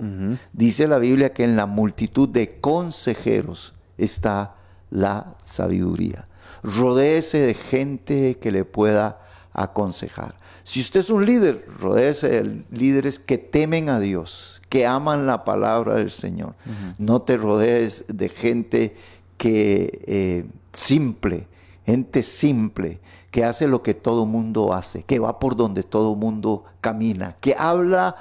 Dice 0.53 0.87
la 0.87 0.99
Biblia 0.99 1.33
que 1.33 1.45
en 1.45 1.57
la 1.57 1.67
multitud 1.67 2.29
de 2.29 2.61
consejeros 2.61 3.75
está 3.97 4.57
la 4.91 5.35
sabiduría. 5.43 6.29
Rodéese 6.63 7.39
de 7.39 7.55
gente 7.55 8.39
que 8.39 8.53
le 8.53 8.65
pueda 8.65 9.21
aconsejar. 9.53 10.35
Si 10.63 10.81
usted 10.81 11.01
es 11.01 11.11
un 11.11 11.25
líder, 11.25 11.67
rodéese 11.79 12.29
de 12.29 12.65
líderes 12.71 13.19
que 13.19 13.39
temen 13.39 13.89
a 13.89 14.01
Dios, 14.01 14.63
que 14.69 14.87
aman 14.87 15.27
la 15.27 15.45
palabra 15.45 15.95
del 15.95 16.11
Señor. 16.11 16.55
No 16.99 17.23
te 17.23 17.37
rodees 17.37 18.05
de 18.09 18.29
gente 18.29 18.97
que 19.37 20.03
eh, 20.07 20.47
simple, 20.73 21.47
gente 21.87 22.23
simple, 22.23 23.01
que 23.31 23.45
hace 23.45 23.67
lo 23.69 23.83
que 23.83 23.95
todo 23.95 24.27
mundo 24.27 24.73
hace, 24.73 25.03
que 25.03 25.19
va 25.19 25.39
por 25.39 25.57
donde 25.57 25.83
todo 25.83 26.15
mundo 26.15 26.65
camina, 26.81 27.37
que 27.41 27.55
habla 27.59 28.17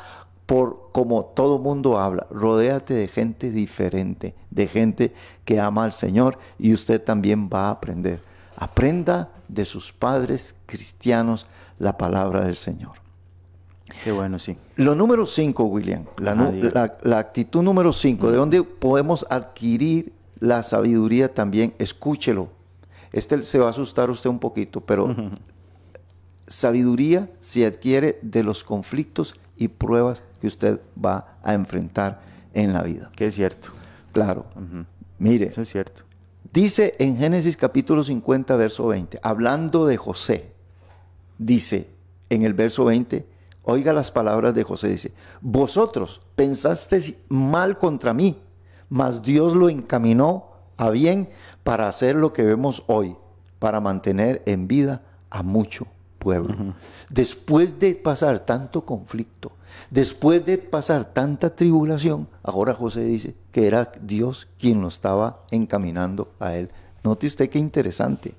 por 0.45 0.89
como 0.91 1.23
todo 1.25 1.59
mundo 1.59 1.97
habla. 1.99 2.27
Rodéate 2.31 2.93
de 2.93 3.07
gente 3.07 3.51
diferente, 3.51 4.35
de 4.51 4.67
gente 4.67 5.13
que 5.45 5.59
ama 5.59 5.83
al 5.85 5.93
Señor 5.93 6.37
y 6.59 6.73
usted 6.73 7.01
también 7.01 7.49
va 7.51 7.67
a 7.67 7.71
aprender. 7.71 8.21
Aprenda 8.57 9.29
de 9.47 9.65
sus 9.65 9.93
padres 9.93 10.55
cristianos 10.65 11.47
la 11.79 11.97
palabra 11.97 12.45
del 12.45 12.55
Señor. 12.55 12.91
Qué 14.03 14.11
bueno, 14.11 14.39
sí. 14.39 14.57
Lo 14.75 14.95
número 14.95 15.25
5, 15.25 15.63
William, 15.65 16.05
la, 16.17 16.33
diga. 16.49 16.69
la- 16.73 16.97
la 17.03 17.19
actitud 17.19 17.61
número 17.61 17.93
5, 17.93 18.31
¿de 18.31 18.37
dónde 18.37 18.63
podemos 18.63 19.25
adquirir 19.29 20.13
la 20.39 20.63
sabiduría 20.63 21.33
también? 21.33 21.73
Escúchelo. 21.79 22.49
Este 23.13 23.41
se 23.43 23.59
va 23.59 23.67
a 23.67 23.69
asustar 23.69 24.09
usted 24.09 24.29
un 24.29 24.39
poquito, 24.39 24.81
pero 24.81 25.15
sabiduría 26.47 27.29
se 27.39 27.65
adquiere 27.65 28.19
de 28.21 28.43
los 28.43 28.63
conflictos 28.63 29.35
y 29.55 29.69
pruebas 29.69 30.23
que 30.41 30.47
usted 30.47 30.81
va 31.03 31.37
a 31.43 31.53
enfrentar 31.53 32.21
en 32.53 32.73
la 32.73 32.83
vida. 32.83 33.11
Que 33.15 33.27
es 33.27 33.35
cierto. 33.35 33.69
Claro. 34.11 34.45
Mire, 35.19 35.47
Eso 35.47 35.61
es 35.61 35.69
cierto. 35.69 36.03
Dice 36.51 36.95
en 36.99 37.17
Génesis 37.17 37.57
capítulo 37.57 38.03
50, 38.03 38.55
verso 38.57 38.87
20, 38.87 39.19
hablando 39.23 39.87
de 39.87 39.97
José, 39.97 40.51
dice 41.37 41.89
en 42.29 42.43
el 42.43 42.53
verso 42.53 42.85
20, 42.85 43.25
oiga 43.63 43.91
las 43.91 44.11
palabras 44.11 44.53
de 44.53 44.63
José, 44.63 44.89
dice, 44.89 45.13
vosotros 45.41 46.21
pensasteis 46.35 47.15
mal 47.27 47.79
contra 47.79 48.13
mí, 48.13 48.39
mas 48.89 49.23
Dios 49.23 49.55
lo 49.55 49.67
encaminó 49.67 50.52
a 50.77 50.89
bien 50.89 51.29
para 51.63 51.87
hacer 51.87 52.15
lo 52.15 52.33
que 52.33 52.43
vemos 52.43 52.83
hoy, 52.87 53.15
para 53.59 53.79
mantener 53.79 54.41
en 54.45 54.67
vida 54.67 55.01
a 55.29 55.43
mucho 55.43 55.87
pueblo. 56.19 56.73
Después 57.09 57.79
de 57.79 57.95
pasar 57.95 58.39
tanto 58.39 58.85
conflicto, 58.85 59.51
después 59.89 60.45
de 60.45 60.57
pasar 60.57 61.05
tanta 61.05 61.55
tribulación, 61.55 62.27
ahora 62.41 62.73
José 62.73 63.03
dice 63.03 63.35
que 63.51 63.67
era 63.67 63.91
Dios 64.01 64.47
quien 64.57 64.81
lo 64.81 64.87
estaba 64.87 65.43
encaminando 65.51 66.31
a 66.39 66.55
él. 66.55 66.69
Note 67.03 67.27
usted 67.27 67.49
qué 67.49 67.59
interesante. 67.59 68.33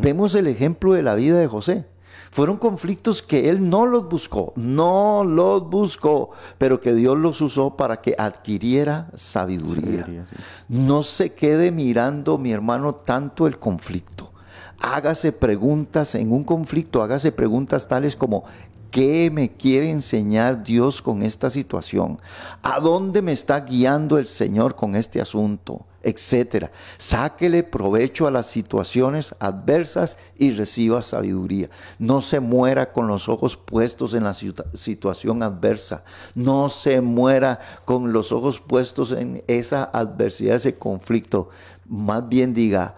Vemos 0.00 0.34
el 0.34 0.46
ejemplo 0.46 0.92
de 0.92 1.02
la 1.02 1.14
vida 1.14 1.38
de 1.38 1.46
José. 1.46 1.86
Fueron 2.32 2.56
conflictos 2.56 3.20
que 3.20 3.50
él 3.50 3.68
no 3.68 3.84
los 3.84 4.08
buscó, 4.08 4.54
no 4.56 5.22
los 5.22 5.68
buscó, 5.68 6.30
pero 6.56 6.80
que 6.80 6.94
Dios 6.94 7.18
los 7.18 7.42
usó 7.42 7.76
para 7.76 8.00
que 8.00 8.14
adquiriera 8.18 9.10
sabiduría. 9.14 10.00
Sabiduría, 10.00 10.26
sí. 10.26 10.36
No 10.70 11.02
se 11.02 11.34
quede 11.34 11.70
mirando, 11.70 12.38
mi 12.38 12.50
hermano, 12.50 12.94
tanto 12.94 13.46
el 13.46 13.58
conflicto. 13.58 14.32
Hágase 14.80 15.32
preguntas 15.32 16.14
en 16.14 16.32
un 16.32 16.42
conflicto, 16.42 17.02
hágase 17.02 17.32
preguntas 17.32 17.86
tales 17.86 18.16
como, 18.16 18.44
¿qué 18.90 19.30
me 19.30 19.50
quiere 19.50 19.90
enseñar 19.90 20.64
Dios 20.64 21.02
con 21.02 21.20
esta 21.20 21.50
situación? 21.50 22.18
¿A 22.62 22.80
dónde 22.80 23.20
me 23.20 23.32
está 23.32 23.60
guiando 23.60 24.16
el 24.16 24.26
Señor 24.26 24.74
con 24.74 24.96
este 24.96 25.20
asunto? 25.20 25.84
Etcétera. 26.02 26.70
Sáquele 26.98 27.62
provecho 27.62 28.26
a 28.26 28.30
las 28.30 28.46
situaciones 28.46 29.34
adversas 29.38 30.16
y 30.36 30.50
reciba 30.50 31.02
sabiduría. 31.02 31.70
No 31.98 32.20
se 32.22 32.40
muera 32.40 32.92
con 32.92 33.06
los 33.06 33.28
ojos 33.28 33.56
puestos 33.56 34.14
en 34.14 34.24
la 34.24 34.32
situa- 34.32 34.66
situación 34.74 35.42
adversa. 35.42 36.04
No 36.34 36.68
se 36.68 37.00
muera 37.00 37.60
con 37.84 38.12
los 38.12 38.32
ojos 38.32 38.60
puestos 38.60 39.12
en 39.12 39.42
esa 39.46 39.84
adversidad, 39.84 40.56
ese 40.56 40.76
conflicto. 40.76 41.50
Más 41.86 42.28
bien 42.28 42.54
diga, 42.54 42.94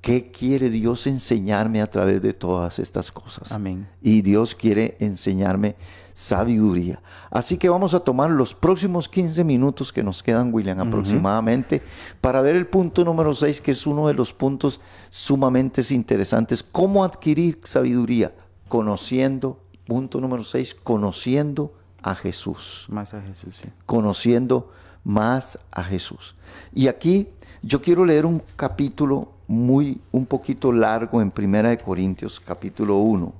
¿qué 0.00 0.30
quiere 0.30 0.70
Dios 0.70 1.06
enseñarme 1.06 1.80
a 1.80 1.86
través 1.86 2.22
de 2.22 2.32
todas 2.32 2.78
estas 2.78 3.12
cosas? 3.12 3.52
Amén. 3.52 3.88
Y 4.02 4.22
Dios 4.22 4.54
quiere 4.54 4.96
enseñarme 5.00 5.76
sabiduría. 6.14 7.00
Así 7.30 7.58
que 7.58 7.68
vamos 7.68 7.94
a 7.94 8.00
tomar 8.00 8.30
los 8.30 8.52
próximos 8.52 9.08
15 9.08 9.44
minutos 9.44 9.92
que 9.92 10.02
nos 10.02 10.22
quedan, 10.22 10.52
William, 10.52 10.80
aproximadamente, 10.80 11.80
para 12.20 12.40
ver 12.40 12.56
el 12.56 12.66
punto 12.66 13.04
número 13.04 13.32
6, 13.32 13.60
que 13.60 13.70
es 13.70 13.86
uno 13.86 14.08
de 14.08 14.14
los 14.14 14.32
puntos 14.32 14.80
sumamente 15.10 15.82
interesantes. 15.94 16.64
¿Cómo 16.64 17.04
adquirir 17.04 17.60
sabiduría? 17.62 18.34
Conociendo, 18.66 19.60
punto 19.86 20.20
número 20.20 20.42
6, 20.42 20.74
conociendo 20.82 21.72
a 22.02 22.14
Jesús 22.14 22.86
Más 22.88 23.14
a 23.14 23.20
Jesús, 23.22 23.56
sí. 23.56 23.68
conociendo 23.86 24.72
más 25.04 25.58
a 25.70 25.82
Jesús. 25.84 26.34
Y 26.72 26.88
aquí 26.88 27.28
yo 27.62 27.80
quiero 27.80 28.04
leer 28.04 28.26
un 28.26 28.42
capítulo 28.56 29.37
muy 29.48 30.00
un 30.12 30.26
poquito 30.26 30.70
largo 30.70 31.20
en 31.20 31.30
Primera 31.30 31.70
de 31.70 31.78
Corintios, 31.78 32.38
capítulo 32.38 32.98
1. 32.98 33.32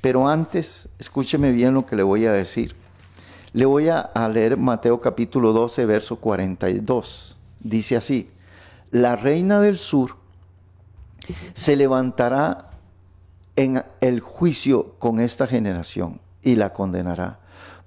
Pero 0.00 0.26
antes, 0.26 0.88
escúcheme 0.98 1.52
bien 1.52 1.74
lo 1.74 1.86
que 1.86 1.94
le 1.94 2.02
voy 2.02 2.24
a 2.26 2.32
decir. 2.32 2.74
Le 3.52 3.66
voy 3.66 3.88
a, 3.88 4.00
a 4.00 4.28
leer 4.28 4.56
Mateo 4.56 5.00
capítulo 5.00 5.52
12, 5.52 5.84
verso 5.84 6.16
42. 6.16 7.36
Dice 7.60 7.96
así: 7.96 8.30
La 8.90 9.16
reina 9.16 9.60
del 9.60 9.76
sur 9.76 10.16
se 11.52 11.76
levantará 11.76 12.70
en 13.56 13.84
el 14.00 14.20
juicio 14.20 14.94
con 14.98 15.20
esta 15.20 15.46
generación 15.46 16.20
y 16.42 16.56
la 16.56 16.72
condenará, 16.72 17.40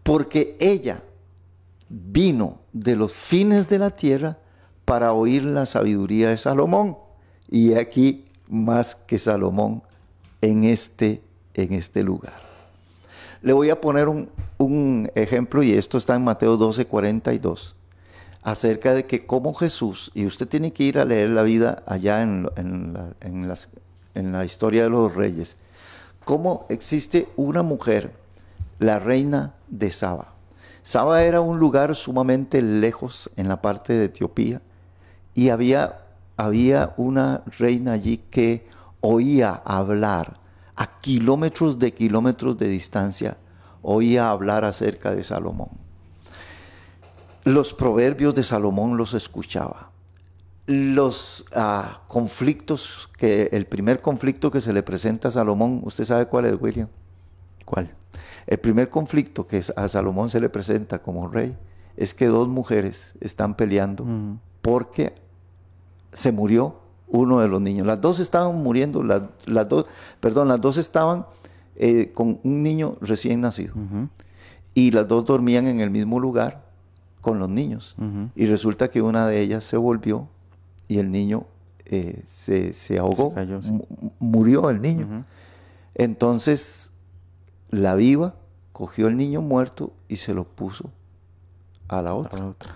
porque 0.03 0.55
ella 0.59 1.01
vino 1.89 2.59
de 2.71 2.95
los 2.95 3.13
fines 3.13 3.67
de 3.67 3.80
la 3.80 3.89
tierra 3.89 4.38
para 4.86 5.13
oír 5.13 5.43
la 5.43 5.65
sabiduría 5.65 6.30
de 6.30 6.38
Salomón. 6.38 6.97
Y 7.49 7.73
aquí 7.75 8.25
más 8.47 8.95
que 8.95 9.17
Salomón 9.19 9.83
en 10.41 10.63
este, 10.63 11.21
en 11.53 11.73
este 11.73 12.03
lugar. 12.03 12.33
Le 13.41 13.53
voy 13.53 13.69
a 13.69 13.79
poner 13.81 14.07
un, 14.07 14.29
un 14.57 15.11
ejemplo 15.15 15.63
y 15.63 15.73
esto 15.73 15.97
está 15.97 16.15
en 16.15 16.23
Mateo 16.23 16.57
12, 16.57 16.85
42 16.85 17.75
acerca 18.41 18.93
de 18.93 19.05
que 19.05 19.25
como 19.25 19.53
Jesús, 19.53 20.11
y 20.13 20.25
usted 20.25 20.47
tiene 20.49 20.73
que 20.73 20.83
ir 20.83 20.99
a 20.99 21.05
leer 21.05 21.29
la 21.29 21.43
vida 21.43 21.81
allá 21.85 22.21
en, 22.21 22.43
la, 22.93 23.13
en 23.21 23.47
las- 23.47 23.69
en 24.15 24.31
la 24.33 24.43
historia 24.43 24.83
de 24.83 24.89
los 24.89 25.15
reyes, 25.15 25.55
cómo 26.25 26.65
existe 26.69 27.29
una 27.37 27.63
mujer, 27.63 28.11
la 28.79 28.99
reina 28.99 29.53
de 29.69 29.91
Saba. 29.91 30.33
Saba 30.83 31.23
era 31.23 31.39
un 31.39 31.57
lugar 31.57 31.95
sumamente 31.95 32.61
lejos 32.61 33.29
en 33.37 33.47
la 33.47 33.61
parte 33.61 33.93
de 33.93 34.05
Etiopía 34.05 34.61
y 35.33 35.47
había, 35.49 36.01
había 36.38 36.93
una 36.97 37.43
reina 37.57 37.93
allí 37.93 38.17
que 38.17 38.67
oía 39.01 39.53
hablar 39.65 40.39
a 40.75 40.99
kilómetros 40.99 41.79
de 41.79 41.93
kilómetros 41.93 42.57
de 42.57 42.67
distancia, 42.67 43.38
oía 43.81 44.29
hablar 44.29 44.65
acerca 44.65 45.13
de 45.13 45.23
Salomón 45.23 45.84
los 47.43 47.73
proverbios 47.73 48.34
de 48.36 48.43
Salomón 48.43 48.97
los 48.97 49.13
escuchaba. 49.13 49.89
los 50.65 51.45
ah, 51.53 52.03
conflictos, 52.07 53.09
que 53.17 53.49
el 53.51 53.65
primer 53.65 54.01
conflicto 54.01 54.49
que 54.49 54.61
se 54.61 54.71
le 54.71 54.81
presenta 54.81 55.27
a 55.27 55.31
Salomón, 55.31 55.81
¿usted 55.84 56.05
sabe 56.05 56.27
cuál 56.27 56.45
es, 56.45 56.55
William? 56.57 56.88
¿Cuál? 57.65 57.93
El 58.47 58.59
primer 58.59 58.89
conflicto 58.89 59.45
que 59.45 59.61
a 59.75 59.88
Salomón 59.89 60.29
se 60.29 60.39
le 60.39 60.47
presenta 60.47 60.99
como 61.01 61.27
rey 61.27 61.57
es 61.97 62.13
que 62.13 62.27
dos 62.27 62.47
mujeres 62.47 63.13
están 63.19 63.55
peleando 63.55 64.05
porque 64.61 65.13
se 66.14 66.32
murió 66.32 66.78
uno 67.07 67.39
de 67.39 67.47
los 67.47 67.61
niños. 67.61 67.86
Las 67.86 68.01
dos 68.01 68.20
estaban 68.20 68.55
muriendo, 68.55 69.03
las, 69.03 69.70
dos, 69.70 69.86
perdón, 70.20 70.47
las 70.47 70.59
dos 70.59 70.78
estaban 70.78 71.26
eh, 71.76 72.11
con 72.14 72.39
un 72.43 72.64
niño 72.64 72.97
recién 73.01 73.41
nacido. 73.41 73.76
Y 74.74 74.91
las 74.91 75.07
dos 75.07 75.26
dormían 75.26 75.68
en 75.68 75.80
el 75.80 75.91
mismo 75.91 76.20
lugar 76.20 76.66
con 77.22 77.39
los 77.39 77.49
niños. 77.49 77.95
Y 78.36 78.45
resulta 78.45 78.89
que 78.89 79.01
una 79.01 79.28
de 79.28 79.41
ellas 79.41 79.64
se 79.64 79.78
volvió 79.78 80.28
y 80.88 80.97
el 80.97 81.11
niño 81.11 81.45
eh, 81.86 82.22
se, 82.26 82.97
ahogó, 82.97 83.34
murió 84.20 84.70
el 84.70 84.82
niño. 84.82 85.26
Entonces, 85.95 86.91
la 87.70 87.95
viva 87.95 88.36
cogió 88.72 89.07
el 89.07 89.18
niño 89.18 89.41
muerto 89.41 89.93
y 90.07 90.16
se 90.16 90.34
lo 90.34 90.45
puso 90.45 90.89
a 91.88 92.01
la 92.01 92.16
otra. 92.16 92.45
otra. 92.47 92.76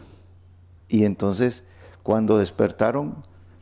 Y 0.88 1.06
entonces, 1.06 1.64
cuando 2.08 2.38
despertaron, 2.38 3.16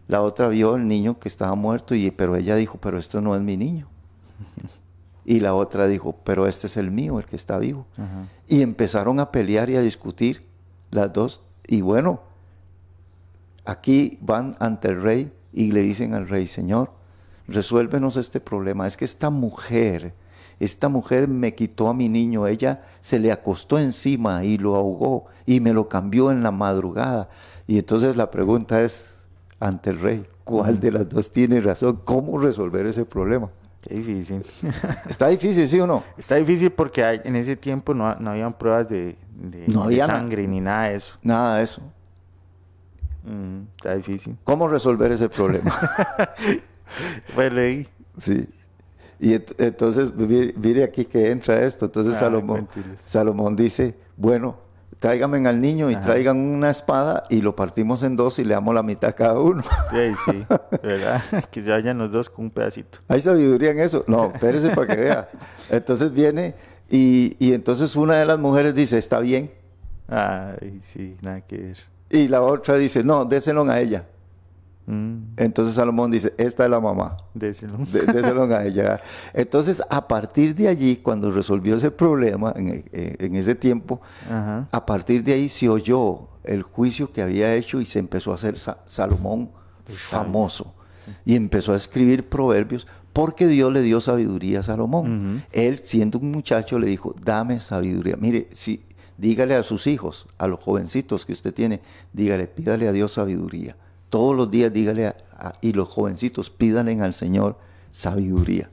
la 0.07 0.21
otra 0.21 0.49
vio 0.49 0.75
al 0.75 0.87
niño 0.87 1.17
que 1.17 1.27
estaba 1.27 1.55
muerto, 1.55 1.95
y, 1.95 2.11
pero 2.11 2.35
ella 2.35 2.55
dijo, 2.55 2.77
pero 2.79 2.99
esto 2.99 3.19
no 3.19 3.35
es 3.35 3.41
mi 3.41 3.57
niño. 3.57 3.87
Y 5.25 5.39
la 5.39 5.55
otra 5.55 5.87
dijo, 5.87 6.15
pero 6.23 6.45
este 6.45 6.67
es 6.67 6.77
el 6.77 6.91
mío, 6.91 7.17
el 7.17 7.25
que 7.25 7.37
está 7.37 7.57
vivo. 7.57 7.87
Y 8.47 8.61
empezaron 8.61 9.19
a 9.19 9.31
pelear 9.31 9.71
y 9.71 9.77
a 9.77 9.81
discutir 9.81 10.45
las 10.91 11.11
dos. 11.11 11.41
Y 11.65 11.81
bueno, 11.81 12.21
aquí 13.65 14.19
van 14.21 14.55
ante 14.59 14.89
el 14.89 15.01
rey 15.01 15.33
y 15.51 15.71
le 15.71 15.81
dicen 15.81 16.13
al 16.13 16.29
rey, 16.29 16.45
Señor, 16.45 16.91
resuélvenos 17.47 18.15
este 18.15 18.39
problema. 18.39 18.85
Es 18.85 18.95
que 18.95 19.05
esta 19.05 19.31
mujer, 19.31 20.13
esta 20.59 20.87
mujer 20.87 21.27
me 21.27 21.55
quitó 21.55 21.87
a 21.87 21.95
mi 21.95 22.09
niño, 22.09 22.45
ella 22.45 22.83
se 22.99 23.17
le 23.17 23.31
acostó 23.31 23.79
encima 23.79 24.43
y 24.43 24.59
lo 24.59 24.75
ahogó 24.75 25.25
y 25.47 25.61
me 25.61 25.73
lo 25.73 25.89
cambió 25.89 26.29
en 26.29 26.43
la 26.43 26.51
madrugada. 26.51 27.27
Y 27.67 27.79
entonces 27.79 28.15
la 28.15 28.29
pregunta 28.29 28.81
es 28.81 29.25
ante 29.59 29.89
el 29.89 29.99
rey, 29.99 30.25
¿cuál 30.43 30.79
de 30.79 30.91
las 30.91 31.09
dos 31.09 31.31
tiene 31.31 31.59
razón? 31.61 32.01
¿Cómo 32.03 32.37
resolver 32.37 32.85
ese 32.85 33.05
problema? 33.05 33.49
Qué 33.81 33.95
difícil. 33.95 34.43
¿Está 35.09 35.27
difícil, 35.27 35.67
sí 35.67 35.79
o 35.79 35.87
no? 35.87 36.03
Está 36.17 36.35
difícil 36.35 36.71
porque 36.71 37.03
hay, 37.03 37.21
en 37.23 37.35
ese 37.35 37.55
tiempo 37.55 37.93
no, 37.93 38.15
no 38.15 38.31
habían 38.31 38.53
pruebas 38.53 38.89
de, 38.89 39.15
sangre 40.05 40.47
ni 40.47 40.59
nada 40.59 40.89
de 40.89 40.95
eso. 40.95 41.17
Nada 41.21 41.57
de 41.57 41.63
eso. 41.63 41.81
Mm, 43.23 43.61
está 43.77 43.95
difícil. 43.95 44.37
¿Cómo 44.43 44.67
resolver 44.67 45.11
ese 45.11 45.29
problema? 45.29 45.71
pues 47.35 47.53
leí. 47.53 47.87
Sí. 48.17 48.47
Y 49.19 49.33
entonces, 49.33 50.13
mire, 50.15 50.83
aquí 50.83 51.05
que 51.05 51.31
entra 51.31 51.61
esto. 51.61 51.85
Entonces 51.85 52.17
Salomón, 52.17 52.67
Salomón 53.05 53.55
dice, 53.55 53.95
bueno, 54.17 54.57
tráigame 54.99 55.47
al 55.47 55.61
niño 55.61 55.89
y 55.91 55.95
traigan 55.95 56.37
una 56.37 56.69
espada 56.69 57.23
y 57.29 57.41
lo 57.41 57.55
partimos 57.55 58.03
en 58.03 58.15
dos 58.15 58.39
y 58.39 58.43
le 58.43 58.53
damos 58.53 58.73
la 58.73 58.83
mitad 58.83 59.11
a 59.11 59.13
cada 59.13 59.39
uno. 59.39 59.63
Sí, 59.91 60.13
sí, 60.25 60.45
¿verdad? 60.83 61.21
que 61.51 61.63
se 61.63 61.69
vayan 61.69 61.97
los 61.97 62.11
dos 62.11 62.29
con 62.29 62.45
un 62.45 62.51
pedacito. 62.51 62.99
¿Hay 63.07 63.21
sabiduría 63.21 63.71
en 63.71 63.79
eso? 63.79 64.03
No, 64.07 64.31
espérese 64.33 64.69
para 64.69 64.87
que 64.87 65.01
vea. 65.01 65.29
Entonces 65.69 66.11
viene 66.13 66.55
y, 66.89 67.35
y 67.39 67.53
entonces 67.53 67.95
una 67.95 68.15
de 68.15 68.25
las 68.25 68.39
mujeres 68.39 68.73
dice, 68.75 68.97
está 68.97 69.19
bien. 69.19 69.51
Ay, 70.07 70.79
sí, 70.81 71.17
nada 71.21 71.41
que 71.41 71.57
ver. 71.57 71.77
Y 72.09 72.27
la 72.27 72.41
otra 72.41 72.77
dice, 72.77 73.03
no, 73.03 73.25
déselo 73.25 73.63
a 73.69 73.79
ella. 73.79 74.05
Mm. 74.87 75.33
Entonces 75.37 75.75
Salomón 75.75 76.11
dice, 76.11 76.33
esta 76.37 76.65
es 76.65 76.69
la 76.69 76.79
mamá. 76.79 77.17
Déselo. 77.33 77.77
déselo 77.77 78.43
a 78.43 78.65
ella. 78.65 79.01
Entonces, 79.33 79.81
a 79.89 80.07
partir 80.07 80.55
de 80.55 80.67
allí, 80.67 80.97
cuando 80.97 81.31
resolvió 81.31 81.75
ese 81.75 81.91
problema, 81.91 82.53
en, 82.55 82.85
eh, 82.91 83.31
ese 83.33 83.55
tiempo, 83.55 84.01
a 84.29 84.85
partir 84.85 85.23
de 85.23 85.33
ahí 85.33 85.49
se 85.49 85.69
oyó 85.69 86.27
el 86.43 86.61
juicio 86.61 87.11
que 87.11 87.21
había 87.21 87.53
hecho 87.55 87.81
y 87.81 87.85
se 87.85 87.99
empezó 87.99 88.31
a 88.31 88.35
hacer 88.35 88.57
Salomón 88.85 89.49
famoso. 89.85 90.73
Y 91.23 91.35
empezó 91.35 91.73
a 91.73 91.75
escribir 91.75 92.27
proverbios 92.27 92.87
porque 93.13 93.47
Dios 93.47 93.71
le 93.71 93.81
dio 93.81 94.01
sabiduría 94.01 94.59
a 94.59 94.63
Salomón. 94.63 95.43
Él, 95.51 95.79
siendo 95.83 96.19
un 96.19 96.31
muchacho, 96.31 96.77
le 96.77 96.87
dijo, 96.87 97.15
dame 97.23 97.59
sabiduría. 97.59 98.17
Mire, 98.17 98.47
si, 98.51 98.83
dígale 99.17 99.55
a 99.55 99.63
sus 99.63 99.87
hijos, 99.87 100.27
a 100.37 100.47
los 100.47 100.59
jovencitos 100.59 101.25
que 101.25 101.33
usted 101.33 101.53
tiene, 101.53 101.81
dígale, 102.13 102.47
pídale 102.47 102.87
a 102.87 102.91
Dios 102.91 103.13
sabiduría 103.13 103.75
todos 104.15 104.33
los 104.33 104.49
días 104.49 104.71
dígale 104.71 105.13
y 105.59 105.73
los 105.73 105.89
jovencitos 105.89 106.49
pídanle 106.49 107.01
al 107.01 107.13
Señor 107.13 107.57
sabiduría. 107.91 108.69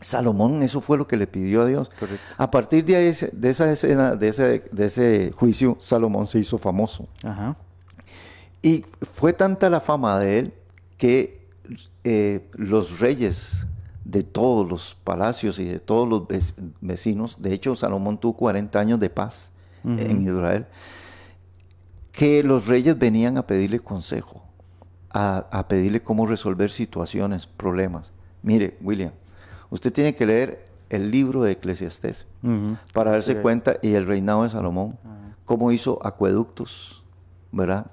Salomón 0.00 0.62
eso 0.62 0.80
fue 0.80 0.96
lo 0.96 1.06
que 1.06 1.18
le 1.18 1.26
pidió 1.26 1.60
a 1.60 1.66
Dios. 1.66 1.90
A 2.38 2.50
partir 2.50 2.86
de, 2.86 3.10
esa 3.10 3.70
escena, 3.70 4.16
de 4.16 4.28
ese, 4.28 5.32
juicio, 5.32 5.76
Salomón 5.78 6.26
se 6.26 6.38
hizo 6.38 6.56
famoso. 6.56 7.06
Y 8.62 8.86
fue 9.02 9.34
tanta 9.34 9.68
la 9.68 9.82
fama 9.82 10.18
de 10.18 10.38
él 10.38 10.54
que 10.96 11.46
eh, 12.02 12.48
los 12.54 12.98
reyes 12.98 13.66
de 14.06 14.22
todos 14.22 14.66
los 14.66 14.96
palacios 15.04 15.58
y 15.58 15.66
de 15.66 15.80
todos 15.80 16.08
los 16.08 16.22
vecinos, 16.80 17.42
de 17.42 17.52
hecho 17.52 17.76
Salomón 17.76 18.16
tuvo 18.16 18.38
40 18.38 18.80
años 18.80 19.00
de 19.00 19.10
paz 19.10 19.52
en 19.84 20.22
Israel, 20.22 20.64
que 22.12 22.42
los 22.42 22.66
reyes 22.66 22.98
venían 22.98 23.38
a 23.38 23.46
pedirle 23.46 23.80
consejo, 23.80 24.42
a, 25.10 25.66
pedirle 25.68 26.02
cómo 26.02 26.26
resolver 26.26 26.70
situaciones, 26.70 27.46
problemas. 27.46 28.12
Mire, 28.42 28.76
William, 28.82 29.12
usted 29.70 29.92
tiene 29.92 30.14
que 30.14 30.26
leer 30.26 30.68
el 30.90 31.10
libro 31.10 31.42
de 31.42 31.52
Eclesiastés 31.52 32.26
para 32.92 33.12
darse 33.12 33.40
cuenta 33.40 33.76
y 33.82 33.94
el 33.94 34.06
reinado 34.06 34.42
de 34.42 34.50
Salomón, 34.50 34.98
cómo 35.46 35.72
hizo 35.72 35.98
acueductos, 36.06 37.02
¿verdad? 37.50 37.86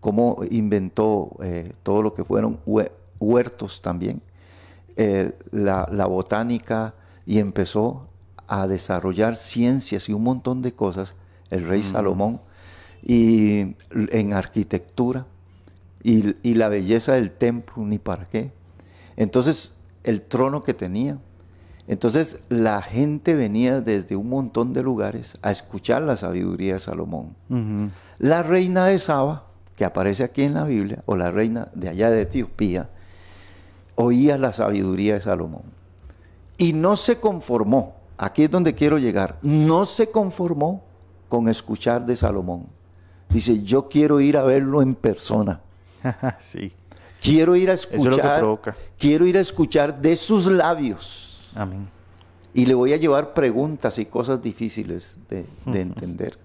Cómo 0.00 0.38
inventó 0.50 1.36
eh, 1.42 1.72
todo 1.82 2.02
lo 2.02 2.14
que 2.14 2.24
fueron 2.24 2.60
huertos 3.20 3.82
también, 3.82 4.22
eh, 4.96 5.36
la, 5.50 6.06
botánica 6.06 6.94
y 7.26 7.38
empezó 7.38 8.08
a 8.46 8.66
desarrollar 8.66 9.36
ciencias 9.36 10.08
y 10.08 10.14
un 10.14 10.22
montón 10.22 10.62
de 10.62 10.72
cosas, 10.72 11.14
el 11.50 11.68
rey 11.68 11.82
Salomón, 11.82 12.40
y 13.08 13.76
en 14.10 14.32
arquitectura 14.32 15.26
y, 16.02 16.54
la 16.54 16.68
belleza 16.68 17.14
del 17.14 17.30
templo, 17.30 17.84
ni 17.84 17.98
para 17.98 18.28
qué. 18.28 18.52
Entonces, 19.16 19.74
el 20.02 20.22
trono 20.22 20.64
que 20.64 20.74
tenía. 20.74 21.18
Entonces, 21.86 22.40
la 22.48 22.82
gente 22.82 23.34
venía 23.34 23.80
desde 23.80 24.16
un 24.16 24.28
montón 24.28 24.72
de 24.72 24.82
lugares 24.82 25.38
a 25.42 25.52
escuchar 25.52 26.02
la 26.02 26.16
sabiduría 26.16 26.74
de 26.74 26.80
Salomón. 26.80 27.36
La 28.18 28.42
reina 28.42 28.86
de 28.86 28.98
Saba, 28.98 29.46
que 29.76 29.84
aparece 29.84 30.24
aquí 30.24 30.42
en 30.42 30.54
la 30.54 30.64
Biblia, 30.64 31.04
o 31.06 31.16
la 31.16 31.30
reina 31.30 31.68
de 31.74 31.88
allá 31.88 32.10
de 32.10 32.22
Etiopía, 32.22 32.90
oía 33.94 34.36
la 34.36 34.52
sabiduría 34.52 35.14
de 35.14 35.20
Salomón. 35.20 35.62
Y 36.58 36.72
no 36.72 36.96
se 36.96 37.20
conformó, 37.20 37.94
aquí 38.18 38.44
es 38.44 38.50
donde 38.50 38.74
quiero 38.74 38.98
llegar, 38.98 39.38
no 39.42 39.86
se 39.86 40.10
conformó 40.10 40.82
con 41.28 41.48
escuchar 41.48 42.04
de 42.04 42.16
Salomón. 42.16 42.75
Dice, 43.28 43.62
yo 43.62 43.88
quiero 43.88 44.20
ir 44.20 44.36
a 44.36 44.44
verlo 44.44 44.82
en 44.82 44.94
persona. 44.94 45.60
sí. 46.40 46.72
Quiero 47.20 47.56
ir 47.56 47.70
a 47.70 47.74
escuchar. 47.74 48.44
quiero 48.98 49.26
ir 49.26 49.36
a 49.36 49.40
escuchar 49.40 50.00
de 50.00 50.16
sus 50.16 50.46
labios. 50.46 51.50
Amén. 51.54 51.88
Y 52.54 52.66
le 52.66 52.74
voy 52.74 52.92
a 52.92 52.96
llevar 52.96 53.34
preguntas 53.34 53.98
y 53.98 54.06
cosas 54.06 54.40
difíciles 54.40 55.18
de, 55.28 55.44
entender. 55.66 56.38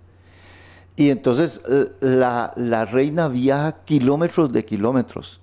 Y 0.96 1.10
entonces 1.10 1.62
eh, 1.70 1.92
la, 2.02 2.86
reina 2.86 3.28
viaja 3.28 3.84
kilómetros 3.86 4.52
de 4.52 4.66
kilómetros 4.66 5.40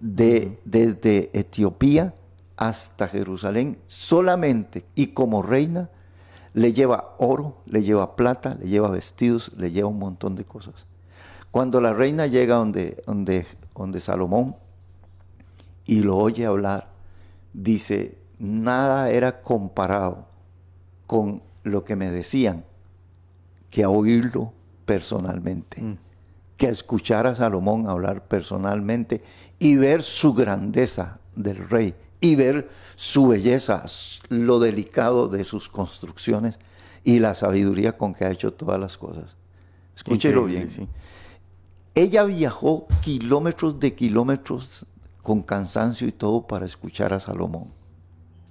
de, 0.00 0.58
desde 0.64 1.30
Etiopía 1.32 2.14
hasta 2.56 3.08
Jerusalén 3.08 3.78
solamente 3.86 4.84
y 4.94 5.08
como 5.08 5.42
reina 5.42 5.90
le 6.56 6.72
lleva 6.72 7.14
oro, 7.18 7.58
le 7.66 7.82
lleva 7.82 8.16
plata, 8.16 8.56
le 8.58 8.66
lleva 8.66 8.88
vestidos, 8.88 9.52
le 9.58 9.72
lleva 9.72 9.90
un 9.90 9.98
montón 9.98 10.36
de 10.36 10.44
cosas. 10.44 10.86
Cuando 11.50 11.82
la 11.82 11.92
reina 11.92 12.26
llega 12.26 12.56
donde, 12.56 13.02
donde, 13.06 13.46
donde 13.74 14.00
Salomón 14.00 14.56
y 15.84 16.00
lo 16.00 16.16
oye 16.16 16.46
hablar, 16.46 16.88
dice, 17.52 18.16
nada 18.38 19.10
era 19.10 19.42
comparado 19.42 20.28
con 21.06 21.42
lo 21.62 21.84
que 21.84 21.94
me 21.94 22.10
decían 22.10 22.64
que 23.68 23.84
a 23.84 23.90
oírlo 23.90 24.54
personalmente, 24.86 25.82
mm. 25.82 25.98
que 26.56 26.68
a 26.68 26.70
escuchar 26.70 27.26
a 27.26 27.34
Salomón 27.34 27.86
hablar 27.86 28.26
personalmente 28.28 29.22
y 29.58 29.76
ver 29.76 30.02
su 30.02 30.32
grandeza 30.32 31.18
del 31.34 31.58
rey 31.68 31.94
y 32.20 32.36
ver 32.36 32.68
su 32.94 33.28
belleza, 33.28 33.84
lo 34.28 34.58
delicado 34.58 35.28
de 35.28 35.44
sus 35.44 35.68
construcciones 35.68 36.58
y 37.04 37.20
la 37.20 37.34
sabiduría 37.34 37.96
con 37.96 38.14
que 38.14 38.24
ha 38.24 38.30
hecho 38.30 38.52
todas 38.52 38.80
las 38.80 38.96
cosas. 38.96 39.36
Escúchelo 39.94 40.44
bien. 40.44 40.68
ella 41.94 42.24
viajó 42.24 42.86
kilómetros 43.00 43.80
de 43.80 43.94
kilómetros 43.94 44.86
con 45.22 45.42
cansancio 45.42 46.06
y 46.06 46.12
todo 46.12 46.46
para 46.46 46.66
escuchar 46.66 47.12
a 47.12 47.20
Salomón. 47.20 47.72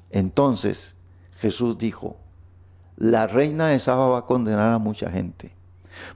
Entonces 0.10 0.96
Jesús 1.40 1.78
dijo, 1.78 2.18
la 2.98 3.28
reina 3.28 3.68
de 3.68 3.80
Saba 3.80 4.08
va 4.08 4.20
a 4.20 4.26
condenar 4.26 4.72
a 4.72 4.80
mucha 4.80 5.12
gente, 5.12 5.52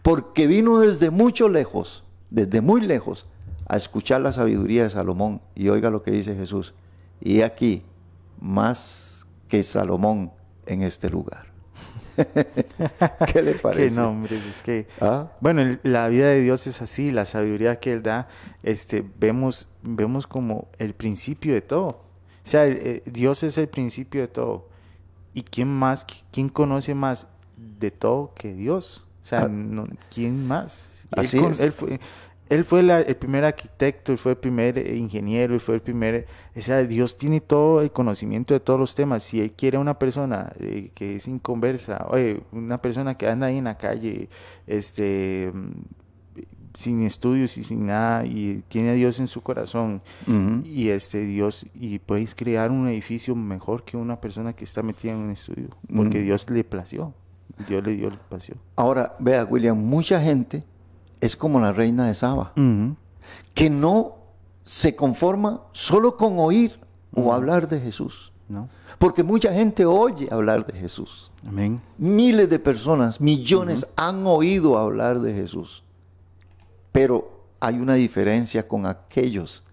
porque 0.01 0.47
vino 0.47 0.79
desde 0.79 1.09
mucho 1.09 1.49
lejos, 1.49 2.03
desde 2.29 2.61
muy 2.61 2.81
lejos, 2.81 3.25
a 3.67 3.77
escuchar 3.77 4.21
la 4.21 4.31
sabiduría 4.31 4.83
de 4.83 4.89
Salomón. 4.89 5.41
Y 5.55 5.69
oiga 5.69 5.89
lo 5.89 6.03
que 6.03 6.11
dice 6.11 6.35
Jesús, 6.35 6.73
y 7.21 7.41
aquí, 7.41 7.83
más 8.39 9.27
que 9.47 9.63
Salomón 9.63 10.31
en 10.65 10.83
este 10.83 11.09
lugar. 11.09 11.47
¿Qué 13.33 13.41
le 13.41 13.53
parece? 13.61 13.95
Qué 13.95 14.01
nombres, 14.01 14.45
es 14.45 14.63
que, 14.63 14.87
¿Ah? 15.01 15.31
bueno, 15.39 15.77
la 15.83 16.07
vida 16.07 16.27
de 16.27 16.41
Dios 16.41 16.67
es 16.67 16.81
así, 16.81 17.11
la 17.11 17.25
sabiduría 17.25 17.79
que 17.79 17.93
Él 17.93 18.03
da, 18.03 18.27
este, 18.63 19.05
vemos, 19.19 19.67
vemos 19.81 20.27
como 20.27 20.67
el 20.77 20.93
principio 20.93 21.53
de 21.53 21.61
todo. 21.61 21.87
O 21.87 22.51
sea, 22.51 22.67
eh, 22.67 23.03
Dios 23.05 23.43
es 23.43 23.57
el 23.57 23.67
principio 23.67 24.21
de 24.21 24.27
todo. 24.27 24.69
¿Y 25.33 25.43
quién 25.43 25.67
más, 25.67 26.05
quién 26.31 26.49
conoce 26.49 26.95
más 26.95 27.27
de 27.55 27.91
todo 27.91 28.33
que 28.33 28.53
Dios? 28.53 29.05
O 29.21 29.25
sea, 29.25 29.43
ah. 29.43 29.85
¿quién 30.13 30.47
más? 30.47 31.05
Así 31.11 31.37
es. 31.39 31.59
Él 31.59 31.71
fue, 31.71 31.99
él 32.49 32.65
fue 32.65 32.79
el 32.79 33.15
primer 33.17 33.45
arquitecto, 33.45 34.11
él 34.11 34.17
fue 34.17 34.31
el 34.31 34.37
primer 34.39 34.79
eh, 34.79 34.97
ingeniero, 34.97 35.53
él 35.53 35.59
fue 35.59 35.75
el 35.75 35.81
primer... 35.81 36.25
O 36.55 36.61
sea, 36.61 36.83
Dios 36.83 37.15
tiene 37.15 37.41
todo 37.41 37.81
el 37.81 37.91
conocimiento 37.91 38.55
de 38.55 38.59
todos 38.59 38.79
los 38.79 38.95
temas. 38.95 39.23
Si 39.23 39.39
Él 39.39 39.53
quiere 39.53 39.77
una 39.77 39.99
persona 39.99 40.51
eh, 40.59 40.89
que 40.95 41.17
es 41.17 41.27
inconversa, 41.27 42.07
oye, 42.09 42.41
una 42.51 42.81
persona 42.81 43.15
que 43.15 43.27
anda 43.27 43.47
ahí 43.47 43.57
en 43.57 43.65
la 43.65 43.77
calle, 43.77 44.29
este 44.65 45.53
sin 46.73 47.01
estudios 47.03 47.57
y 47.57 47.63
sin 47.63 47.87
nada 47.87 48.25
y 48.25 48.63
tiene 48.67 48.91
a 48.91 48.93
Dios 48.93 49.19
en 49.19 49.27
su 49.27 49.41
corazón 49.41 50.01
y 50.63 50.89
este 50.89 51.25
Dios 51.25 51.65
y 51.73 51.97
puedes 51.97 52.35
crear 52.35 52.69
un 52.69 52.87
edificio 52.87 53.35
mejor 53.35 53.83
que 53.83 53.97
una 53.97 54.21
persona 54.21 54.53
que 54.53 54.65
está 54.65 54.83
metida 54.83 55.13
en 55.13 55.17
un 55.17 55.31
estudio 55.31 55.69
porque 55.93 56.21
Dios 56.21 56.47
le 56.49 56.63
plació 56.63 57.13
Dios 57.67 57.83
le 57.83 57.95
dio 57.95 58.07
el 58.09 58.17
plació 58.17 58.55
ahora 58.75 59.15
vea 59.19 59.45
William 59.45 59.77
mucha 59.77 60.21
gente 60.21 60.63
es 61.21 61.35
como 61.35 61.59
la 61.59 61.73
reina 61.73 62.07
de 62.07 62.13
Saba, 62.13 62.53
que 63.53 63.69
no 63.69 64.15
se 64.63 64.95
conforma 64.95 65.61
solo 65.71 66.17
con 66.17 66.39
oír 66.39 66.79
o 67.15 67.33
hablar 67.33 67.67
de 67.67 67.79
Jesús. 67.79 68.31
Porque 68.97 69.23
mucha 69.23 69.53
gente 69.53 69.85
oye 69.85 70.27
hablar 70.31 70.65
de 70.65 70.77
Jesús. 70.77 71.31
Amén. 71.47 71.81
Miles 71.97 72.49
de 72.49 72.59
personas, 72.59 73.21
millones 73.21 73.87
han 73.95 74.25
oído 74.25 74.77
hablar 74.77 75.19
de 75.19 75.33
Jesús. 75.33 75.83
Pero 76.91 77.45
hay 77.59 77.79
una 77.79 77.93
diferencia 77.93 78.67
con 78.67 78.85
aquellos 78.85 79.63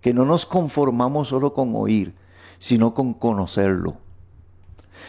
que 0.00 0.12
no 0.12 0.24
nos 0.24 0.44
conformamos 0.46 1.28
solo 1.28 1.54
con 1.54 1.72
oír, 1.74 2.14
sino 2.58 2.92
con 2.92 3.14
conocerlo, 3.14 3.96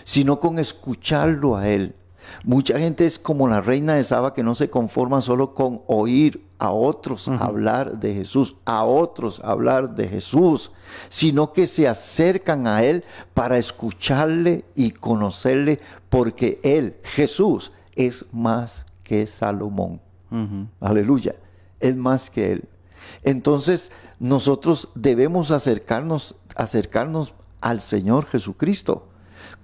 sino 0.04 0.39
con 0.39 0.60
escucharlo 0.60 1.58
a 1.58 1.68
Él, 1.68 1.96
Mucha 2.44 2.80
gente 2.80 3.06
es 3.06 3.20
como 3.20 3.48
la 3.48 3.62
reina 3.62 3.96
de 3.96 4.04
Saba 4.04 4.34
que 4.34 4.44
no 4.44 4.56
se 4.56 4.70
conforma 4.70 5.22
solo 5.22 5.54
con 5.54 5.82
oír 5.88 6.44
a 6.58 6.72
otros 6.72 7.28
hablar 7.28 8.00
de 8.00 8.14
Jesús, 8.14 8.56
a 8.66 8.84
otros 8.86 9.42
hablar 9.44 9.96
de 9.96 10.08
Jesús, 10.08 10.72
sino 11.10 11.54
que 11.54 11.68
se 11.68 11.88
acercan 11.88 12.68
a 12.68 12.84
Él 12.84 13.04
para 13.34 13.58
escucharle 13.58 14.66
y 14.76 14.92
conocerle, 14.92 15.80
porque 16.10 16.60
Él, 16.64 16.96
Jesús, 17.04 17.72
es 17.96 18.26
más 18.32 18.86
que 19.04 19.28
Salomón. 19.28 20.02
Aleluya, 20.82 21.36
es 21.80 21.96
más 21.96 22.30
que 22.30 22.54
Él. 22.54 22.70
Entonces 23.24 23.92
nosotros 24.20 24.90
debemos 24.96 25.52
acercarnos, 25.52 26.36
acercarnos 26.56 27.34
al 27.62 27.82
Señor 27.82 28.26
Jesucristo, 28.26 29.08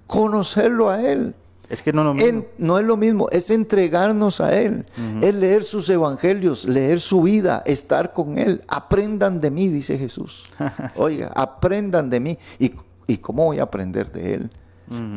conocerlo 0.06 0.90
a 0.90 1.02
Él 1.02 1.34
es 1.68 1.82
que 1.82 1.92
no, 1.92 2.04
lo 2.04 2.14
mismo. 2.14 2.44
no 2.58 2.78
es 2.78 2.84
lo 2.84 2.96
mismo, 2.96 3.28
es 3.30 3.50
entregarnos 3.50 4.40
a 4.40 4.58
Él, 4.58 4.84
es 5.22 5.34
leer 5.34 5.62
sus 5.62 5.88
evangelios, 5.88 6.66
leer 6.66 7.00
su 7.00 7.22
vida, 7.22 7.62
estar 7.64 8.12
con 8.12 8.36
Él. 8.36 8.62
Aprendan 8.68 9.40
de 9.40 9.50
mí, 9.50 9.68
dice 9.68 9.96
Jesús. 9.96 10.44
Oiga, 10.96 11.32
aprendan 11.34 12.10
de 12.10 12.20
mí. 12.20 12.38
¿Y, 12.58 12.72
¿Y, 13.06 13.16
cómo 13.18 13.46
voy 13.46 13.58
a 13.58 13.62
aprender 13.62 14.12
de 14.12 14.34
Él? 14.34 14.50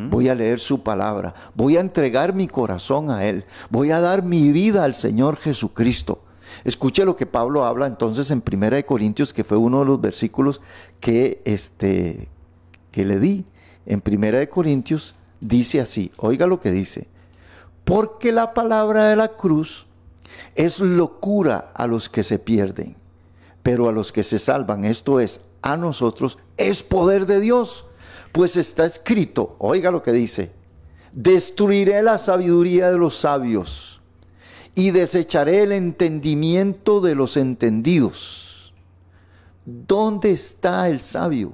Voy 0.10 0.30
a 0.30 0.36
leer 0.36 0.62
su 0.62 0.84
palabra, 0.84 1.34
voy 1.54 1.76
a 1.76 1.82
entregar 1.82 2.34
mi 2.34 2.48
corazón 2.48 3.12
a 3.12 3.26
Él, 3.26 3.44
voy 3.70 3.92
a 3.92 4.00
dar 4.00 4.24
mi 4.24 4.54
vida 4.54 4.86
al 4.86 4.96
Señor 4.96 5.36
Jesucristo. 5.36 6.22
Escuche 6.64 7.04
lo 7.04 7.18
que 7.18 7.26
Pablo 7.26 7.66
habla 7.66 7.86
entonces 7.86 8.32
en 8.32 8.40
Primera 8.40 8.78
de 8.78 8.86
Corintios, 8.86 9.34
que 9.34 9.44
fue 9.44 9.58
uno 9.58 9.80
de 9.80 9.86
los 9.86 10.00
versículos 10.00 10.62
que, 11.02 11.42
este, 11.44 12.30
que 12.92 13.04
le 13.04 13.20
di. 13.20 13.46
En 13.86 14.00
Primera 14.00 14.40
de 14.40 14.48
Corintios 14.48 15.16
dice 15.40 15.82
así, 15.82 16.12
oiga 16.18 16.48
lo 16.48 16.60
que 16.60 16.72
dice, 16.72 17.08
porque 17.84 18.32
la 18.32 18.54
palabra 18.54 19.10
de 19.10 19.16
la 19.16 19.30
cruz 19.30 19.86
es 20.56 20.80
locura 20.80 21.72
a 21.74 21.88
los 21.88 22.10
que 22.10 22.24
se 22.24 22.40
pierden, 22.40 22.96
pero 23.64 23.90
a 23.90 23.92
los 23.92 24.12
que 24.12 24.24
se 24.24 24.40
salvan, 24.40 24.86
esto 24.86 25.20
es, 25.20 25.42
a 25.62 25.78
nosotros, 25.78 26.38
es 26.58 26.84
poder 26.84 27.26
de 27.26 27.40
Dios, 27.40 27.86
pues 28.32 28.58
está 28.58 28.86
escrito, 28.86 29.56
oiga 29.60 29.92
lo 29.92 30.04
que 30.04 30.12
dice, 30.12 30.52
destruiré 31.14 32.04
la 32.04 32.18
sabiduría 32.18 32.92
de 32.92 32.98
los 32.98 33.16
sabios 33.16 34.02
y 34.76 34.92
desecharé 34.92 35.64
el 35.64 35.72
entendimiento 35.72 37.00
de 37.00 37.16
los 37.16 37.38
entendidos. 37.38 38.74
¿Dónde 39.66 40.32
está 40.32 40.90
el 40.90 41.00
sabio? 41.00 41.54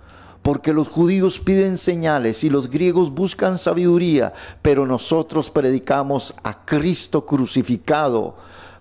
porque 0.41 0.73
los 0.73 0.87
judíos 0.87 1.39
piden 1.39 1.77
señales 1.77 2.43
y 2.43 2.49
los 2.49 2.69
griegos 2.69 3.11
buscan 3.11 3.57
sabiduría, 3.57 4.33
pero 4.61 4.87
nosotros 4.87 5.51
predicamos 5.51 6.33
a 6.43 6.65
Cristo 6.65 7.25
crucificado. 7.25 8.35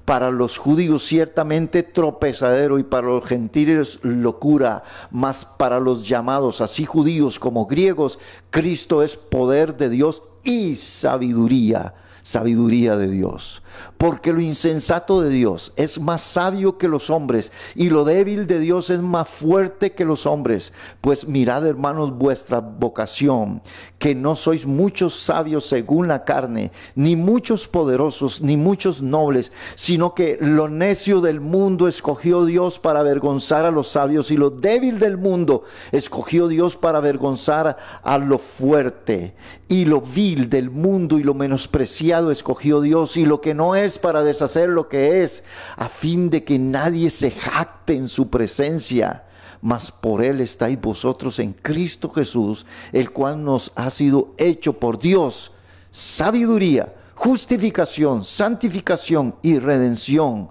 Para 0.05 0.31
los 0.33 0.59
judíos 0.59 1.05
ciertamente 1.05 1.85
tropezadero 1.85 2.81
y 2.81 2.83
para 2.83 3.07
los 3.07 3.25
gentiles 3.25 4.01
locura, 4.03 4.83
mas 5.11 5.45
para 5.45 5.79
los 5.79 6.09
llamados 6.09 6.61
así 6.61 6.85
judíos 6.85 7.39
como 7.39 7.67
griegos, 7.67 8.19
Cristo 8.51 9.03
es 9.03 9.17
poder 9.17 9.77
de 9.77 9.89
Dios 9.89 10.25
y 10.43 10.75
sabiduría, 10.75 11.95
sabiduría 12.23 12.97
de 12.97 13.09
Dios 13.09 13.63
porque 13.99 14.33
lo 14.33 14.41
insensato 14.41 15.21
de 15.21 15.31
Dios 15.31 15.73
es 15.77 16.01
más 16.01 16.23
sabio 16.23 16.79
que 16.79 16.89
los 16.89 17.11
hombres 17.11 17.53
y 17.75 17.91
lo 17.91 18.05
débil 18.05 18.47
de 18.47 18.59
Dios 18.59 18.91
es 18.91 19.03
más 19.03 19.29
fuerte 19.29 19.93
que 19.93 20.05
los 20.05 20.27
hombres. 20.27 20.73
Pues 21.01 21.27
mirad 21.27 21.67
hermanos 21.67 22.17
vuestra 22.17 22.61
vocación, 22.61 23.63
que 23.99 24.15
no 24.15 24.37
sois 24.37 24.67
muchos 24.67 25.15
sabios 25.15 25.67
según 25.67 26.09
la 26.09 26.25
carne, 26.25 26.73
ni 26.95 27.17
muchos 27.17 27.69
poderosos, 27.69 28.41
ni 28.41 28.57
muchos 28.57 29.03
nobles, 29.03 29.53
sino 29.75 30.15
que 30.15 30.39
lo 30.41 30.69
necio 30.69 31.21
del 31.21 31.41
mundo 31.41 31.89
escogió 31.89 32.45
Dios 32.45 32.79
para 32.79 33.01
avergonzar 33.01 33.65
a 33.65 33.71
los 33.71 33.89
sabios 33.89 34.31
y 34.31 34.37
lo 34.37 34.51
débil 34.51 34.99
del 34.99 35.19
mundo 35.19 35.65
escogió 35.93 36.49
Dios 36.49 36.77
para 36.77 36.99
avergonzar 36.99 37.77
a 38.03 38.19
lo 38.19 38.39
fuerte 38.39 39.35
y 39.69 39.85
lo 39.85 40.01
vil 40.01 40.51
del 40.51 40.71
mundo 40.71 41.19
y 41.19 41.23
lo 41.23 41.35
menospreciado 41.35 42.31
escogió 42.31 42.81
Dios 42.81 43.17
y 43.17 43.25
lo 43.25 43.41
que 43.41 43.55
no 43.61 43.75
es 43.75 43.99
para 43.99 44.23
deshacer 44.23 44.71
lo 44.71 44.89
que 44.89 45.23
es, 45.23 45.45
a 45.77 45.91
fin 45.91 46.31
de 46.31 46.45
que 46.45 46.59
nadie 46.59 47.11
se 47.11 47.31
jacte 47.31 47.93
en 47.93 48.09
su 48.09 48.31
presencia. 48.31 49.25
Mas 49.61 49.93
por 49.93 50.25
él 50.25 50.41
estáis 50.41 50.81
vosotros 50.81 51.39
en 51.39 51.53
Cristo 51.53 52.09
Jesús, 52.09 52.65
el 52.91 53.11
cual 53.11 53.45
nos 53.45 53.71
ha 53.75 53.91
sido 53.91 54.33
hecho 54.39 54.73
por 54.73 54.99
Dios 54.99 55.53
sabiduría, 55.91 56.95
justificación, 57.15 58.25
santificación 58.25 59.35
y 59.43 59.59
redención, 59.59 60.49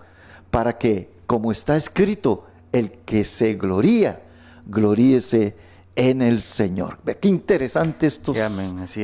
para 0.52 0.78
que, 0.78 1.10
como 1.26 1.52
está 1.52 1.78
escrito, 1.78 2.46
el 2.72 2.92
que 2.92 3.24
se 3.24 3.56
gloría, 3.56 4.22
gloríese 4.68 5.56
en 6.00 6.22
el 6.22 6.40
Señor. 6.40 6.98
Qué 7.20 7.28
interesante 7.28 8.08
estos 8.08 8.38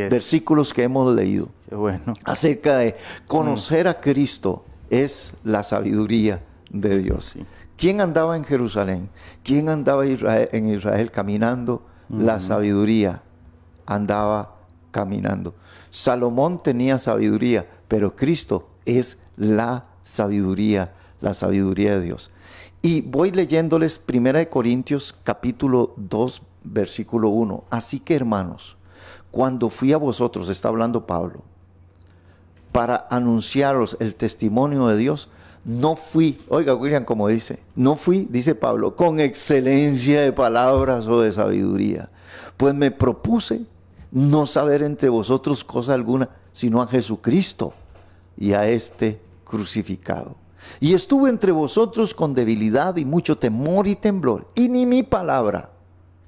versículos 0.09 0.73
que 0.73 0.83
hemos 0.83 1.13
leído. 1.13 1.49
bueno. 1.69 2.13
Acerca 2.23 2.77
de 2.77 2.95
conocer 3.27 3.89
a 3.89 3.99
Cristo 3.99 4.63
es 4.89 5.33
la 5.43 5.63
sabiduría 5.63 6.41
de 6.69 6.99
Dios. 6.99 7.35
¿Quién 7.75 7.99
andaba 7.99 8.37
en 8.37 8.45
Jerusalén? 8.45 9.09
¿Quién 9.43 9.67
andaba 9.67 10.05
en 10.05 10.69
Israel 10.69 11.11
caminando? 11.11 11.85
La 12.07 12.39
sabiduría 12.39 13.21
andaba 13.85 14.55
caminando. 14.91 15.53
Salomón 15.89 16.63
tenía 16.63 16.97
sabiduría, 16.97 17.67
pero 17.89 18.15
Cristo 18.15 18.69
es 18.85 19.17
la 19.35 19.83
sabiduría, 20.01 20.93
la 21.19 21.33
sabiduría 21.33 21.99
de 21.99 22.05
Dios. 22.05 22.31
Y 22.81 23.01
voy 23.01 23.31
leyéndoles 23.31 23.99
1 24.07 24.49
Corintios 24.49 25.13
capítulo 25.23 25.93
2, 25.97 26.41
versículo 26.65 27.29
1. 27.29 27.65
Así 27.69 27.99
que 27.99 28.15
hermanos, 28.15 28.77
cuando 29.31 29.69
fui 29.69 29.93
a 29.93 29.97
vosotros, 29.97 30.49
está 30.49 30.69
hablando 30.69 31.05
Pablo, 31.05 31.43
para 32.71 33.07
anunciaros 33.09 33.97
el 33.99 34.15
testimonio 34.15 34.87
de 34.87 34.97
Dios, 34.97 35.29
no 35.63 35.95
fui, 35.95 36.41
oiga 36.49 36.75
William 36.75 37.05
como 37.05 37.27
dice, 37.27 37.59
no 37.75 37.95
fui, 37.95 38.27
dice 38.29 38.53
Pablo, 38.53 38.95
con 38.95 39.19
excelencia 39.19 40.21
de 40.21 40.31
palabras 40.31 41.07
o 41.07 41.21
de 41.21 41.31
sabiduría, 41.31 42.09
pues 42.57 42.75
me 42.75 42.91
propuse 42.91 43.65
no 44.11 44.45
saber 44.45 44.83
entre 44.83 45.09
vosotros 45.09 45.63
cosa 45.63 45.93
alguna, 45.93 46.29
sino 46.51 46.81
a 46.81 46.87
Jesucristo 46.87 47.73
y 48.37 48.53
a 48.53 48.67
este 48.67 49.19
crucificado. 49.43 50.35
Y 50.79 50.93
estuve 50.93 51.29
entre 51.29 51.51
vosotros 51.51 52.13
con 52.13 52.33
debilidad 52.33 52.95
y 52.97 53.05
mucho 53.05 53.37
temor 53.37 53.87
y 53.87 53.95
temblor, 53.95 54.47
y 54.55 54.69
ni 54.69 54.85
mi 54.85 55.03
palabra, 55.03 55.71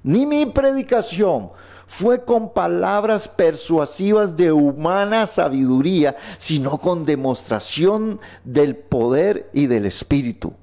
ni 0.08 0.24
mi 0.24 0.46
predicación 0.46 1.50
fue 1.86 2.24
con 2.24 2.54
palabras 2.54 3.28
persuasivas 3.28 4.38
de 4.38 4.50
humana 4.50 5.26
sabiduría, 5.26 6.16
sino 6.38 6.78
con 6.78 7.04
demostración 7.04 8.18
del 8.42 8.74
poder 8.74 9.50
y 9.52 9.66
del 9.66 9.84
Espíritu, 9.84 10.54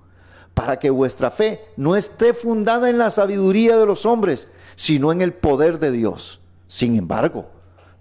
para 0.56 0.80
que 0.80 0.90
vuestra 0.90 1.30
fe 1.30 1.62
no 1.78 1.96
esté 1.96 2.34
fundada 2.34 2.90
en 2.90 2.98
la 2.98 3.12
sabiduría 3.12 3.78
de 3.78 3.86
los 3.86 4.08
hombres, 4.08 4.48
sino 4.76 5.12
en 5.12 5.22
el 5.22 5.32
poder 5.32 5.78
de 5.78 5.92
Dios. 5.92 6.42
Sin 6.68 6.96
embargo, 6.96 7.46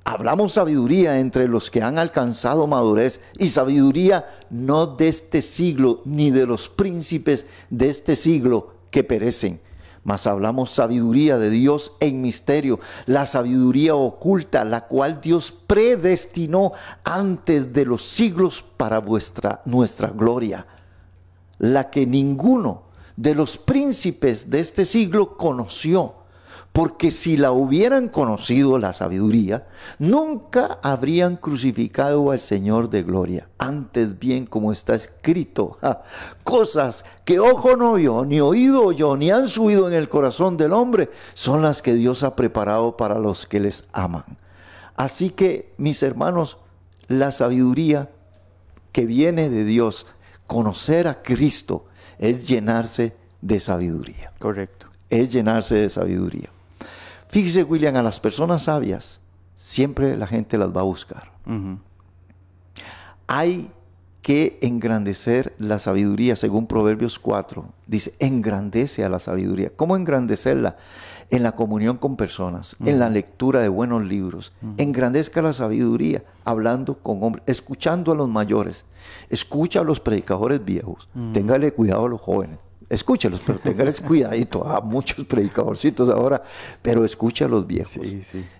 hablamos 0.03 0.55
sabiduría 0.55 1.19
entre 1.19 1.47
los 1.47 1.71
que 1.71 1.83
han 1.83 1.99
alcanzado 1.99 2.67
madurez 2.67 3.21
y 3.39 3.49
sabiduría 3.49 4.31
no 4.49 4.87
de 4.87 5.09
este 5.09 5.43
siglo 5.43 6.01
ni 6.07 6.31
de 6.31 6.47
los 6.47 6.71
príncipes 6.71 7.47
de 7.69 7.91
este 7.91 8.17
siglo 8.17 8.73
que 8.91 9.05
perecen 9.05 9.61
mas 10.05 10.27
hablamos 10.27 10.71
sabiduría 10.71 11.39
de 11.39 11.51
Dios 11.51 11.93
en 12.01 12.21
misterio, 12.21 12.79
la 13.07 13.27
sabiduría 13.27 13.95
oculta, 13.97 14.65
la 14.65 14.87
cual 14.87 15.21
Dios 15.21 15.53
predestinó 15.67 16.73
antes 17.03 17.73
de 17.73 17.87
los 17.87 18.03
siglos 18.03 18.63
para 18.63 19.01
vuestra 19.01 19.63
nuestra 19.65 20.09
gloria, 20.09 20.67
la 21.59 21.91
que 21.91 22.07
ninguno 22.07 22.85
de 23.17 23.35
los 23.35 23.57
príncipes 23.57 24.51
de 24.51 24.61
este 24.61 24.85
siglo 24.85 25.37
conoció 25.37 26.24
porque 26.75 27.13
si 27.13 27.37
la 27.37 27.53
hubieran 27.53 28.09
conocido 28.09 28.81
la 28.81 28.93
sabiduría, 28.93 29.69
nunca 30.01 30.81
habrían 30.83 31.37
crucificado 31.37 32.33
al 32.33 32.41
Señor 32.41 32.91
de 32.91 33.05
gloria. 33.05 33.49
Antes 33.59 34.19
bien, 34.19 34.45
como 34.45 34.73
está 34.73 34.97
escrito, 34.97 35.79
cosas 36.43 37.05
que 37.25 37.39
ojo 37.39 37.77
no 37.77 37.95
vio, 37.95 38.25
ni 38.25 38.41
oído 38.41 38.83
oyó, 38.87 39.17
ni 39.17 39.31
han 39.31 39.47
subido 39.47 39.87
en 39.87 39.95
el 39.95 40.09
corazón 40.09 40.57
del 40.57 40.73
hombre, 40.73 41.11
son 41.35 41.63
las 41.63 41.81
que 41.81 41.95
Dios 41.95 42.25
ha 42.25 42.35
preparado 42.35 42.97
para 42.97 43.21
los 43.21 43.47
que 43.47 43.61
les 43.61 43.85
aman. 43.93 44.25
Así 44.97 45.31
que, 45.31 45.73
mis 45.77 46.03
hermanos, 46.03 46.59
la 47.07 47.31
sabiduría 47.31 48.11
que 48.91 49.07
viene 49.07 49.49
de 49.49 49.65
Dios, 49.65 50.09
conocer 50.49 51.07
a 51.07 51.23
Cristo, 51.23 51.85
es 52.19 52.49
llenarse 52.49 53.15
de 53.43 53.61
sabiduría. 53.61 54.33
Correcto. 54.41 54.89
Es 55.09 55.31
llenarse 55.31 55.77
de 55.77 55.89
sabiduría. 55.89 56.51
Fíjese, 57.35 57.65
William, 57.65 57.97
a 57.97 58.03
las 58.05 58.21
personas 58.21 58.63
sabias, 58.63 59.19
siempre 59.57 60.17
la 60.17 60.29
gente 60.29 60.57
las 60.57 60.69
va 60.69 60.83
a 60.83 60.85
buscar. 60.85 61.33
Hay 63.27 63.73
que 64.23 64.57
engrandecer 64.63 65.53
la 65.59 65.81
sabiduría, 65.81 66.37
según 66.37 66.69
Proverbios 66.69 67.19
4. 67.19 67.65
Dice, 67.89 68.15
engrandece 68.21 69.03
a 69.05 69.09
la 69.09 69.19
sabiduría. 69.19 69.73
¿Cómo 69.75 69.97
engrandecerla? 69.97 70.77
En 71.29 71.43
la 71.43 71.57
comunión 71.57 71.97
con 71.97 72.15
personas, 72.15 72.77
en 72.85 73.01
la 73.01 73.11
lectura 73.11 73.59
de 73.59 73.69
buenos 73.69 74.05
libros. 74.05 74.53
Engrandezca 74.77 75.43
la 75.43 75.53
sabiduría, 75.53 76.23
hablando 76.45 76.99
con 76.99 77.21
hombres, 77.25 77.43
escuchando 77.49 78.13
a 78.13 78.15
los 78.15 78.29
mayores. 78.29 78.85
Escucha 79.29 79.81
a 79.81 79.85
los 79.85 79.99
predicadores 79.99 80.65
viejos. 80.65 81.09
Téngale 81.33 81.73
cuidado 81.73 82.07
a 82.07 82.09
los 82.11 82.21
jóvenes 82.21 82.61
escúchelos, 82.89 83.41
pero 83.45 83.59
tenganles 83.59 84.01
cuidadito 84.07 84.67
a 84.67 84.81
muchos 84.81 85.25
predicadorcitos 85.27 86.09
ahora, 86.11 86.43
pero 86.83 87.05
escucha 87.05 87.47
a 87.47 87.49
los 87.49 87.67
viejos. 87.67 88.07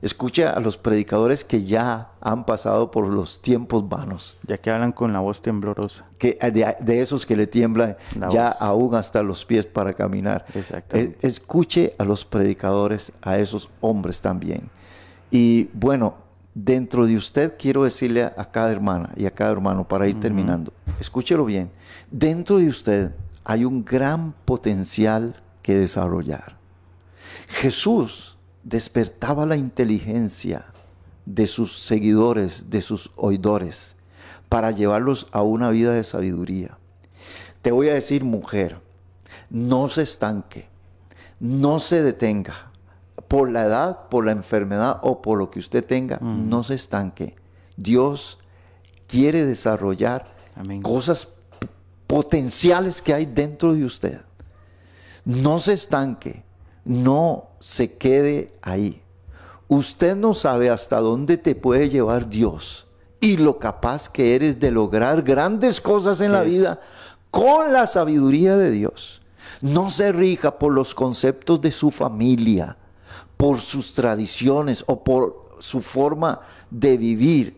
Escucha 0.03 0.51
a 0.51 0.61
los 0.61 0.77
predicadores 0.77 1.45
que 1.45 1.65
ya 1.65 2.13
han 2.21 2.45
pasado 2.47 2.91
por 2.91 3.09
los 3.09 3.41
tiempos 3.41 3.89
vanos. 3.89 4.37
Ya 4.47 4.59
que 4.59 4.71
hablan 4.71 4.93
con 4.93 5.13
la 5.13 5.21
voz 5.21 5.43
temblorosa. 5.43 6.07
Que, 6.19 6.39
de, 6.81 7.01
esos 7.01 7.27
que 7.27 7.37
le 7.37 7.47
tiemblan 7.47 7.97
ya 8.31 8.49
aún 8.49 8.95
hasta 8.95 9.23
los 9.23 9.45
pies 9.45 9.67
para 9.67 9.95
caminar. 9.95 10.45
Exactamente. 10.55 11.27
escuche 11.27 11.95
a 11.99 12.05
los 12.05 12.25
predicadores, 12.25 13.13
a 13.23 13.39
esos 13.39 13.69
hombres 13.81 14.21
también. 14.21 14.71
Y 15.31 15.69
bueno, 15.73 16.15
dentro 16.55 17.07
de 17.07 17.17
usted 17.17 17.55
quiero 17.59 17.85
decirle 17.85 18.23
a 18.25 18.45
cada 18.51 18.71
hermana 18.71 19.11
y 19.17 19.27
a 19.27 19.33
cada 19.33 19.51
hermano 19.51 19.87
para 19.87 20.07
ir 20.09 20.19
terminando, 20.21 20.73
escúchelo 21.01 21.45
bien, 21.45 21.71
dentro 22.11 22.59
de 22.59 22.69
usted 22.69 23.13
hay 23.45 23.65
un 23.65 23.85
gran 23.85 24.35
potencial 24.45 25.43
que 25.63 25.79
desarrollar. 25.79 26.57
Jesús 27.49 28.37
despertaba 28.63 29.47
la 29.47 29.57
inteligencia 29.57 30.67
de 31.27 31.47
sus 31.47 31.79
seguidores, 31.79 32.71
de 32.71 32.83
sus 32.83 33.11
oidores, 33.17 33.97
para 34.49 34.71
llevarlos 34.71 35.27
a 35.33 35.43
una 35.43 35.71
vida 35.71 35.93
de 35.93 36.05
sabiduría. 36.05 36.79
Te 37.63 37.73
voy 37.73 37.89
a 37.89 37.95
decir, 37.95 38.25
mujer, 38.25 38.81
no 39.51 39.89
se 39.89 40.03
estanque, 40.03 40.69
no 41.41 41.79
se 41.79 42.03
detenga. 42.03 42.71
Por 43.29 43.51
la 43.51 43.65
edad, 43.65 44.09
por 44.11 44.27
la 44.27 44.33
enfermedad 44.33 45.01
o 45.03 45.23
por 45.23 45.39
lo 45.39 45.51
que 45.51 45.59
usted 45.59 45.85
tenga, 45.85 46.19
mm. 46.21 46.49
no 46.49 46.63
se 46.63 46.75
estanque. 46.75 47.35
Dios 47.77 48.39
quiere 49.07 49.45
desarrollar 49.45 50.27
cosas 50.83 51.27
potenciales 52.15 53.03
que 53.03 53.13
hay 53.13 53.27
dentro 53.27 53.75
de 53.75 53.85
usted. 53.85 54.21
No 55.25 55.59
se 55.59 55.73
estanque, 55.73 56.45
no 56.85 57.49
se 57.59 57.95
quede 57.95 58.55
ahí. 58.63 59.03
Usted 59.67 60.15
no 60.15 60.33
sabe 60.33 60.71
hasta 60.71 61.01
dónde 61.01 61.39
te 61.39 61.57
puede 61.57 61.89
llevar 61.89 62.29
Dios 62.29 62.87
y 63.19 63.37
lo 63.37 63.59
capaz 63.59 64.09
que 64.09 64.37
eres 64.37 64.61
de 64.61 64.71
lograr 64.71 65.23
grandes 65.23 65.81
cosas 65.81 66.21
en 66.21 66.31
la 66.31 66.45
vida 66.45 66.79
con 67.33 67.73
la 67.73 67.89
sabiduría 67.89 68.57
de 68.57 68.71
Dios. 68.71 69.21
No 69.61 69.91
se 69.91 70.13
rija 70.13 70.57
por 70.57 70.73
los 70.73 70.95
conceptos 70.95 71.61
de 71.63 71.73
su 71.73 71.91
familia, 71.91 72.77
por 73.37 73.61
sus 73.61 73.93
tradiciones 73.93 74.85
o 74.87 75.03
por 75.03 75.57
su 75.59 75.83
forma 75.83 76.43
de 76.71 76.97
vivir 76.97 77.57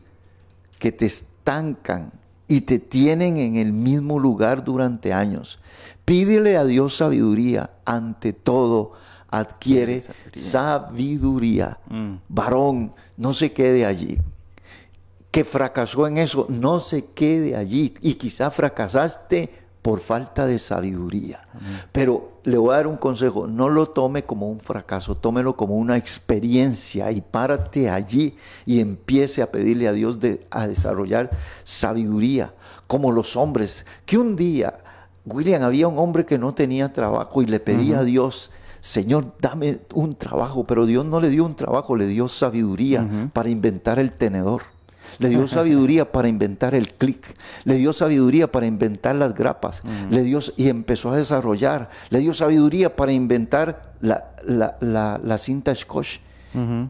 que 0.79 0.93
te 0.93 1.05
estancan 1.05 2.11
y 2.49 2.63
te 2.63 2.79
tienen 2.79 3.39
en 3.39 3.57
el 3.57 3.73
mismo 3.73 4.19
lugar 4.19 4.65
durante 4.65 5.13
años. 5.13 5.59
Pídele 6.05 6.57
a 6.57 6.65
Dios 6.65 6.97
sabiduría. 6.97 7.71
Ante 7.85 8.33
todo, 8.33 8.93
adquiere 9.29 10.03
sabiduría. 10.33 11.79
Mm. 11.89 12.15
Varón, 12.29 12.93
no 13.17 13.33
se 13.33 13.53
quede 13.53 13.85
allí. 13.85 14.19
Que 15.31 15.45
fracasó 15.45 16.07
en 16.07 16.19
eso, 16.19 16.47
no 16.49 16.79
se 16.79 17.07
quede 17.07 17.57
allí. 17.57 17.95
Y 18.01 18.15
quizá 18.15 18.51
fracasaste 18.51 19.66
por 19.87 20.01
falta 20.01 20.47
de 20.47 20.59
sabiduría. 20.59 21.47
Pero 21.93 22.41
le 22.43 22.59
voy 22.59 22.73
a 22.73 22.79
dar 22.79 22.89
un 22.89 22.97
consejo, 22.97 23.47
no 23.47 23.69
lo 23.69 23.91
tome 23.91 24.25
como 24.25 24.51
un 24.51 24.59
fracaso, 24.59 25.17
tómelo 25.17 25.55
como 25.57 25.77
una 25.77 25.97
experiencia 25.97 27.13
y 27.13 27.21
párate 27.21 27.89
allí 27.89 28.35
y 28.65 28.81
empiece 28.81 29.43
a 29.43 29.53
pedirle 29.53 29.87
a 29.87 29.93
Dios 29.93 30.19
de, 30.19 30.45
a 30.51 30.67
desarrollar 30.67 31.31
sabiduría, 31.63 32.53
como 32.89 33.13
los 33.13 33.37
hombres, 33.37 33.87
que 34.05 34.19
un 34.19 34.35
día, 34.35 34.77
William, 35.25 35.63
había 35.63 35.87
un 35.87 36.01
hombre 36.01 36.27
que 36.27 36.37
no 36.37 36.53
tenía 36.53 36.93
trabajo 36.93 37.41
y 37.41 37.47
le 37.47 37.61
pedía 37.61 38.01
a 38.01 38.03
Dios, 38.03 38.51
Señor, 38.81 39.35
dame 39.41 39.79
un 39.95 40.15
trabajo, 40.15 40.65
pero 40.65 40.85
Dios 40.87 41.07
no 41.07 41.21
le 41.21 41.31
dio 41.31 41.45
un 41.45 41.55
trabajo, 41.55 41.95
le 41.95 42.09
dio 42.09 42.27
sabiduría 42.27 43.31
para 43.33 43.51
inventar 43.51 44.01
el 44.01 44.11
tenedor 44.11 44.63
le 45.19 45.29
dio 45.29 45.47
sabiduría 45.49 46.13
para 46.13 46.29
inventar 46.29 46.75
el 46.75 46.95
clic, 46.95 47.35
le 47.65 47.75
dio 47.75 47.93
sabiduría 47.93 48.51
para 48.51 48.67
inventar 48.67 49.17
las 49.17 49.35
grapas, 49.35 49.83
le 50.11 50.23
dio 50.23 50.41
y 50.57 50.69
empezó 50.69 51.11
a 51.11 51.17
desarrollar, 51.17 51.89
le 52.11 52.21
dio 52.21 52.35
sabiduría 52.35 52.95
para 52.97 53.13
inventar 53.13 53.93
la, 54.01 55.39
cinta 55.39 55.75
scotch. 55.75 56.19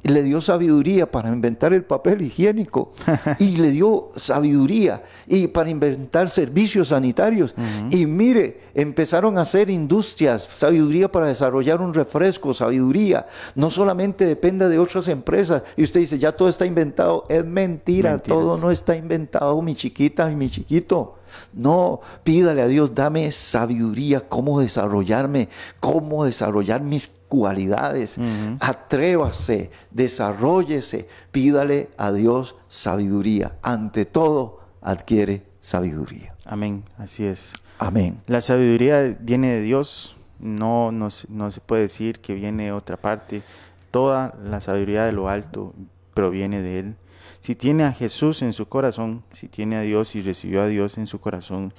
Le 0.03 0.23
dio 0.23 0.41
sabiduría 0.41 1.11
para 1.11 1.29
inventar 1.29 1.73
el 1.73 1.85
papel 1.85 2.23
higiénico. 2.23 2.93
y 3.39 3.57
le 3.57 3.71
dio 3.71 4.11
sabiduría 4.14 5.03
y 5.27 5.49
para 5.49 5.71
inventar 5.71 6.29
servicios 6.29 6.89
sanitarios. 6.89 7.55
Y 7.91 8.07
mire, 8.07 8.61
empezaron 8.75 9.39
a 9.39 9.43
hacer 9.43 9.71
industrias, 9.71 10.45
sabiduría 10.45 11.11
para 11.11 11.27
desarrollar 11.27 11.81
un 11.81 11.95
refresco, 11.95 12.55
sabiduría. 12.55 13.27
No 13.55 13.71
solamente 13.71 14.27
depende 14.27 14.69
de 14.69 14.79
otras 14.79 15.09
empresas. 15.09 15.62
Y 15.77 15.83
usted 15.83 16.01
dice, 16.01 16.19
ya 16.19 16.33
todo 16.33 16.49
está 16.49 16.67
inventado. 16.67 17.27
Es 17.29 17.45
mentira, 17.45 18.19
todo 18.19 18.57
no 18.57 18.71
está 18.71 18.97
inventado, 18.97 19.61
mi 19.62 19.75
chiquita 19.75 20.31
y 20.31 20.37
mi 20.37 20.49
chiquito. 20.49 21.17
No, 21.53 22.01
pídale 22.23 22.62
a 22.62 22.69
Dios, 22.69 22.95
dame 22.95 23.33
sabiduría, 23.33 24.29
cómo 24.29 24.61
desarrollarme, 24.61 25.49
cómo 25.81 26.25
desarrollar 26.25 26.83
mis 26.83 27.11
cualidades. 27.37 28.18
Atrévase, 28.61 29.70
desarrollese, 29.91 31.07
pídale 31.30 31.91
a 31.99 32.12
Dios 32.12 32.57
sabiduría. 32.68 33.59
Ante 33.62 34.07
todo, 34.07 34.61
adquiere 34.80 35.43
sabiduría. 35.61 36.34
Amén, 36.45 36.84
así 36.97 37.24
es. 37.24 37.53
Amén. 37.78 38.18
La 38.26 38.41
sabiduría 38.41 39.16
viene 39.20 39.49
de 39.53 39.61
Dios, 39.61 40.16
no, 40.39 40.93
no, 40.93 41.09
no 41.28 41.51
se 41.51 41.61
puede 41.61 41.82
decir 41.82 42.20
que 42.20 42.34
viene 42.34 42.64
de 42.66 42.72
otra 42.72 42.97
parte. 42.97 43.43
Toda 43.91 44.34
la 44.43 44.61
sabiduría 44.61 45.05
de 45.05 45.12
lo 45.12 45.28
alto 45.28 45.74
proviene 46.14 46.62
de 46.62 46.78
Él. 46.78 46.97
Si 47.41 47.55
tiene 47.55 47.84
a 47.84 47.93
Jesús 47.93 48.43
en 48.43 48.53
su 48.53 48.66
corazón, 48.66 49.22
si 49.32 49.49
tiene 49.49 49.76
a 49.76 49.82
Dios 49.82 50.14
y 50.16 50.20
recibió 50.20 50.62
a 50.62 50.66
Dios 50.66 50.99
en 50.99 51.07
su 51.07 51.20
corazón, 51.20 51.72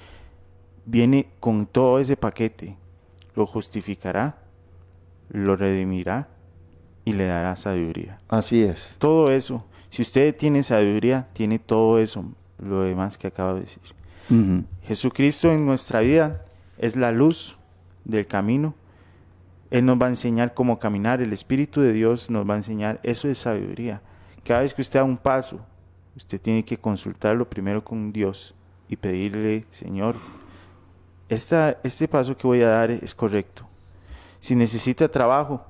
viene 0.86 1.28
con 1.40 1.66
todo 1.66 1.98
ese 1.98 2.16
paquete. 2.16 2.76
Lo 3.34 3.46
justificará, 3.46 4.38
lo 5.30 5.56
redimirá 5.56 6.28
y 7.04 7.12
le 7.12 7.26
dará 7.26 7.56
sabiduría. 7.56 8.20
Así 8.28 8.62
es. 8.62 8.96
Todo 8.98 9.30
eso. 9.30 9.64
Si 9.90 10.02
usted 10.02 10.36
tiene 10.36 10.62
sabiduría, 10.62 11.26
tiene 11.32 11.58
todo 11.58 11.98
eso, 11.98 12.24
lo 12.58 12.82
demás 12.82 13.16
que 13.16 13.28
acabo 13.28 13.54
de 13.54 13.60
decir. 13.60 13.82
Jesucristo 14.82 15.50
en 15.50 15.64
nuestra 15.64 16.00
vida 16.00 16.44
es 16.76 16.96
la 16.96 17.12
luz 17.12 17.56
del 18.04 18.26
camino. 18.26 18.74
Él 19.70 19.86
nos 19.86 20.00
va 20.00 20.06
a 20.06 20.10
enseñar 20.10 20.52
cómo 20.52 20.78
caminar. 20.78 21.22
El 21.22 21.32
Espíritu 21.32 21.80
de 21.80 21.92
Dios 21.92 22.28
nos 22.28 22.48
va 22.48 22.54
a 22.54 22.58
enseñar. 22.58 23.00
Eso 23.02 23.28
es 23.28 23.38
sabiduría. 23.38 24.02
Cada 24.44 24.60
vez 24.60 24.74
que 24.74 24.82
usted 24.82 24.98
da 24.98 25.04
un 25.04 25.16
paso, 25.16 25.60
usted 26.16 26.40
tiene 26.40 26.64
que 26.64 26.76
consultarlo 26.76 27.48
primero 27.48 27.82
con 27.82 28.12
Dios 28.12 28.54
y 28.88 28.96
pedirle, 28.96 29.64
Señor, 29.70 30.16
esta, 31.28 31.78
este 31.82 32.08
paso 32.08 32.36
que 32.36 32.46
voy 32.46 32.62
a 32.62 32.68
dar 32.68 32.90
es 32.90 33.14
correcto. 33.14 33.67
Si 34.40 34.54
necesita 34.54 35.08
trabajo, 35.08 35.62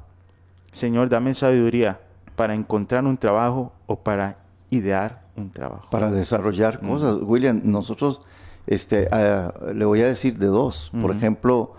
Señor, 0.72 1.08
dame 1.08 1.34
sabiduría 1.34 2.00
para 2.36 2.54
encontrar 2.54 3.04
un 3.04 3.16
trabajo 3.16 3.72
o 3.86 3.96
para 3.96 4.38
idear 4.70 5.22
un 5.36 5.50
trabajo. 5.50 5.88
Para 5.90 6.10
desarrollar 6.10 6.80
cosas. 6.80 7.18
William, 7.22 7.60
nosotros 7.64 8.20
este, 8.66 9.08
ah, 9.10 9.52
le 9.74 9.84
voy 9.84 10.02
a 10.02 10.06
decir 10.06 10.38
de 10.38 10.46
dos. 10.46 10.92
Por 11.00 11.14
ejemplo, 11.14 11.74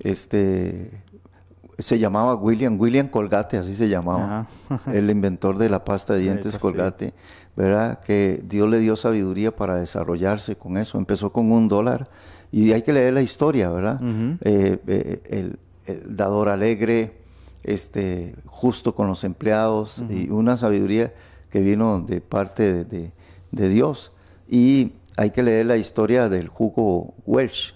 este, 0.00 0.90
se 1.78 1.98
llamaba 1.98 2.34
William, 2.34 2.78
William 2.78 3.08
Colgate, 3.08 3.56
así 3.56 3.74
se 3.74 3.88
llamaba, 3.88 4.46
el 4.92 5.10
inventor 5.10 5.56
de 5.58 5.70
la 5.70 5.84
pasta 5.84 6.14
de 6.14 6.20
dientes 6.20 6.58
Colgate, 6.58 7.14
¿verdad? 7.56 8.00
Que 8.00 8.42
Dios 8.44 8.68
le 8.68 8.78
dio 8.78 8.94
sabiduría 8.94 9.56
para 9.56 9.76
desarrollarse 9.76 10.56
con 10.56 10.76
eso. 10.76 10.98
Empezó 10.98 11.32
con 11.32 11.50
un 11.50 11.66
dólar 11.66 12.08
y 12.52 12.72
hay 12.72 12.82
que 12.82 12.92
leer 12.92 13.14
la 13.14 13.22
historia, 13.22 13.70
¿verdad? 13.70 14.00
Eh, 14.42 14.78
eh, 14.86 15.22
el, 15.30 15.58
dador 16.06 16.48
alegre, 16.48 17.12
este, 17.62 18.34
justo 18.46 18.94
con 18.94 19.08
los 19.08 19.24
empleados 19.24 20.04
y 20.08 20.30
una 20.30 20.56
sabiduría 20.56 21.12
que 21.50 21.60
vino 21.60 22.00
de 22.00 22.20
parte 22.20 22.84
de, 22.84 23.12
Dios. 23.52 24.12
Y 24.48 24.92
hay 25.16 25.30
que 25.30 25.42
leer 25.42 25.66
la 25.66 25.76
historia 25.76 26.28
del 26.28 26.48
jugo 26.48 27.14
Welsh 27.26 27.72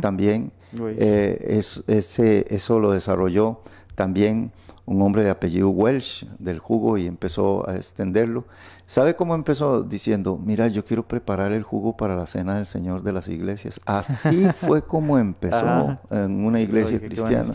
también. 0.00 0.52
Eh, 0.78 1.56
es, 1.58 1.84
ese, 1.86 2.46
eso 2.50 2.80
lo 2.80 2.90
desarrolló 2.90 3.60
también 3.94 4.52
un 4.86 5.00
hombre 5.02 5.24
de 5.24 5.30
apellido 5.30 5.70
Welsh 5.70 6.26
del 6.38 6.58
jugo 6.58 6.98
y 6.98 7.06
empezó 7.06 7.68
a 7.68 7.76
extenderlo. 7.76 8.44
¿Sabe 8.86 9.16
cómo 9.16 9.34
empezó? 9.34 9.82
Diciendo, 9.82 10.38
mira, 10.42 10.68
yo 10.68 10.84
quiero 10.84 11.06
preparar 11.08 11.52
el 11.52 11.62
jugo 11.62 11.96
para 11.96 12.16
la 12.16 12.26
cena 12.26 12.56
del 12.56 12.66
Señor 12.66 13.02
de 13.02 13.12
las 13.12 13.28
iglesias. 13.28 13.80
Así 13.86 14.46
fue 14.54 14.82
como 14.82 15.18
empezó 15.18 15.98
en 16.10 16.44
una 16.44 16.60
iglesia 16.60 17.00
cristiana. 17.00 17.50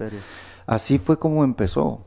Así 0.65 0.97
fue 0.99 1.17
como 1.17 1.43
empezó. 1.43 2.05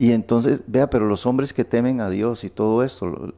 Y 0.00 0.12
entonces, 0.12 0.62
vea, 0.66 0.88
pero 0.88 1.04
los 1.04 1.26
hombres 1.26 1.52
que 1.52 1.62
temen 1.62 2.00
a 2.00 2.08
Dios 2.08 2.42
y 2.44 2.48
todo 2.48 2.82
esto, 2.82 3.34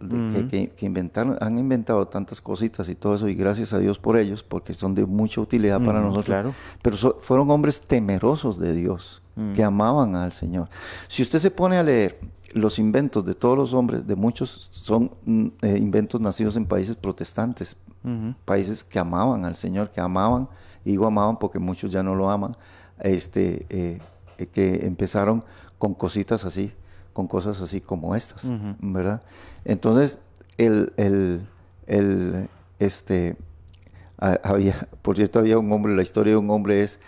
que, 0.49 0.73
inventaron, 0.83 1.37
han 1.41 1.59
inventado 1.59 2.07
tantas 2.07 2.41
cositas 2.41 2.89
y 2.89 2.95
todo 2.95 3.17
eso, 3.17 3.27
y 3.27 3.35
gracias 3.35 3.73
a 3.73 3.81
Dios 3.81 3.99
por 3.99 4.17
ellos, 4.17 4.45
porque 4.45 4.73
son 4.73 4.95
de 4.95 5.05
mucha 5.05 5.41
utilidad 5.41 5.85
para 5.85 6.01
nosotros. 6.01 6.55
Pero 6.81 6.97
fueron 7.19 7.51
hombres 7.51 7.83
temerosos 7.83 8.61
de 8.61 8.75
Dios, 8.75 9.23
que 9.57 9.65
amaban 9.65 10.15
al 10.15 10.31
Señor. 10.31 10.69
Si 11.09 11.23
usted 11.23 11.41
se 11.41 11.51
pone 11.51 11.79
a 11.79 11.83
leer 11.83 12.21
los 12.53 12.79
inventos 12.79 13.25
de 13.25 13.35
todos 13.35 13.59
los 13.59 13.75
hombres, 13.75 14.07
de 14.07 14.15
muchos, 14.15 14.69
son 14.71 15.11
mm, 15.25 15.47
eh, 15.63 15.79
inventos 15.79 16.21
nacidos 16.21 16.55
en 16.55 16.67
países 16.67 16.95
protestantes, 16.95 17.77
países 18.45 18.85
que 18.85 19.01
amaban 19.01 19.45
al 19.45 19.57
Señor, 19.57 19.91
que 19.91 20.01
amaban, 20.01 20.49
y 20.85 20.91
digo 20.93 21.09
amaban 21.09 21.41
porque 21.41 21.59
muchos 21.59 21.91
ya 21.91 22.05
no 22.05 22.15
lo 22.15 22.31
aman, 22.31 22.57
este, 23.01 23.67
eh, 23.69 23.99
eh, 24.39 24.47
que 24.47 24.87
empezaron 24.87 25.43
con 25.83 25.95
cositas 25.95 26.45
así, 26.45 26.71
con 27.13 27.27
cosas 27.27 27.61
así 27.61 27.81
como 27.81 28.15
estas, 28.15 28.49
¿verdad? 28.79 29.21
Entonces, 29.65 30.21
el, 30.57 30.93
el, 30.97 31.45
el, 31.89 32.49
este, 32.79 33.35
había, 34.17 34.77
por 35.03 35.17
cierto, 35.17 35.41
había 35.41 35.59
un 35.59 35.73
hombre, 35.73 35.97
la 35.97 36.03
historia 36.03 36.35
de 36.35 36.37
un 36.37 36.49
hombre 36.51 36.85
es 36.85 37.01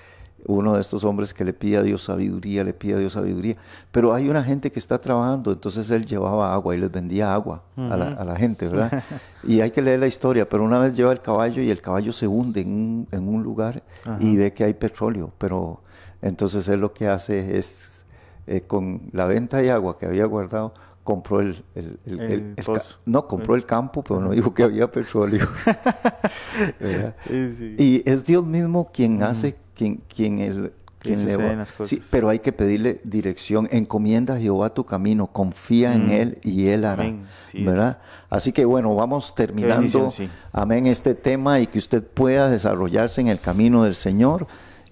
uno 0.47 0.75
de 0.75 0.81
estos 0.81 1.05
hombres 1.05 1.33
que 1.33 1.45
le 1.45 1.53
pide 1.53 1.77
a 1.77 1.83
Dios 1.85 2.03
sabiduría, 2.03 2.65
le 2.65 2.73
pide 2.73 2.95
a 2.95 2.99
Dios 2.99 3.13
sabiduría, 3.13 3.57
pero 3.93 4.13
hay 4.13 4.29
una 4.29 4.43
gente 4.43 4.73
que 4.73 4.81
está 4.81 5.01
trabajando, 5.01 5.53
entonces 5.53 5.89
él 5.93 6.05
llevaba 6.05 6.53
agua 6.53 6.75
y 6.75 6.79
les 6.79 6.91
vendía 6.91 7.33
agua 7.33 7.63
a, 7.77 7.97
la, 7.97 8.35
gente, 8.35 8.67
¿verdad? 8.67 9.05
y 9.45 9.61
hay 9.61 9.71
que 9.71 9.83
leer 9.83 10.01
la 10.01 10.09
historia, 10.09 10.49
pero 10.49 10.65
una 10.65 10.81
vez 10.81 10.97
lleva 10.97 11.13
el 11.13 11.21
caballo 11.21 11.63
y 11.63 11.71
el 11.71 11.81
caballo 11.81 12.13
se 12.13 12.27
hunde 12.27 12.63
en 12.63 12.73
un, 12.73 13.09
en 13.13 13.29
un 13.29 13.45
lugar 13.45 13.85
y 14.19 14.35
ve 14.37 14.53
que 14.53 14.65
hay 14.65 14.75
petróleo, 14.75 15.33
pero 15.39 15.81
entonces 16.21 16.69
él 16.69 16.81
lo 16.81 16.93
que 16.93 17.07
hace 17.07 17.57
es 17.57 17.94
eh, 18.47 18.63
con 18.63 19.03
la 19.13 19.27
venta 19.27 19.59
de 19.59 19.71
agua 19.71 19.99
que 19.99 20.07
había 20.07 20.27
guardado, 20.27 20.75
compró 21.05 21.41
el, 21.41 21.65
el, 21.75 22.55
no 23.05 23.29
compró 23.29 23.55
el 23.55 23.67
campo 23.67 24.03
pero 24.03 24.21
no 24.21 24.31
dijo 24.31 24.55
que 24.55 24.63
había 24.63 24.91
petróleo. 24.91 25.47
Y 27.79 28.09
es 28.09 28.25
Dios 28.25 28.45
mismo 28.47 28.89
quien 28.93 29.23
hace 29.23 29.57
quien 29.75 30.01
quien 30.09 30.39
el 30.39 30.73
quien 31.05 31.27
le 31.27 31.37
va. 31.37 31.67
Sí, 31.85 32.01
pero 32.11 32.31
hay 32.31 32.39
que 32.39 32.53
pedirle 32.53 33.01
dirección. 33.05 33.69
Encomienda 33.71 34.35
a 34.35 34.39
Jehová 34.39 34.73
tu 34.73 34.87
camino. 34.87 35.27
Confía 35.27 35.95
en 35.95 36.11
él 36.11 36.39
y 36.43 36.69
él 36.69 36.85
hará. 36.85 37.13
Verdad 37.53 38.01
así 38.31 38.53
que 38.53 38.65
bueno 38.65 38.95
vamos 38.95 39.35
terminando. 39.35 40.09
amén 40.53 40.87
este 40.87 41.15
tema 41.15 41.61
y 41.61 41.67
que 41.67 41.79
usted 41.79 42.03
pueda 42.03 42.49
desarrollarse 42.49 43.21
en 43.21 43.29
el 43.29 43.41
camino 43.41 43.85
del 43.85 43.95
Señor 43.95 44.47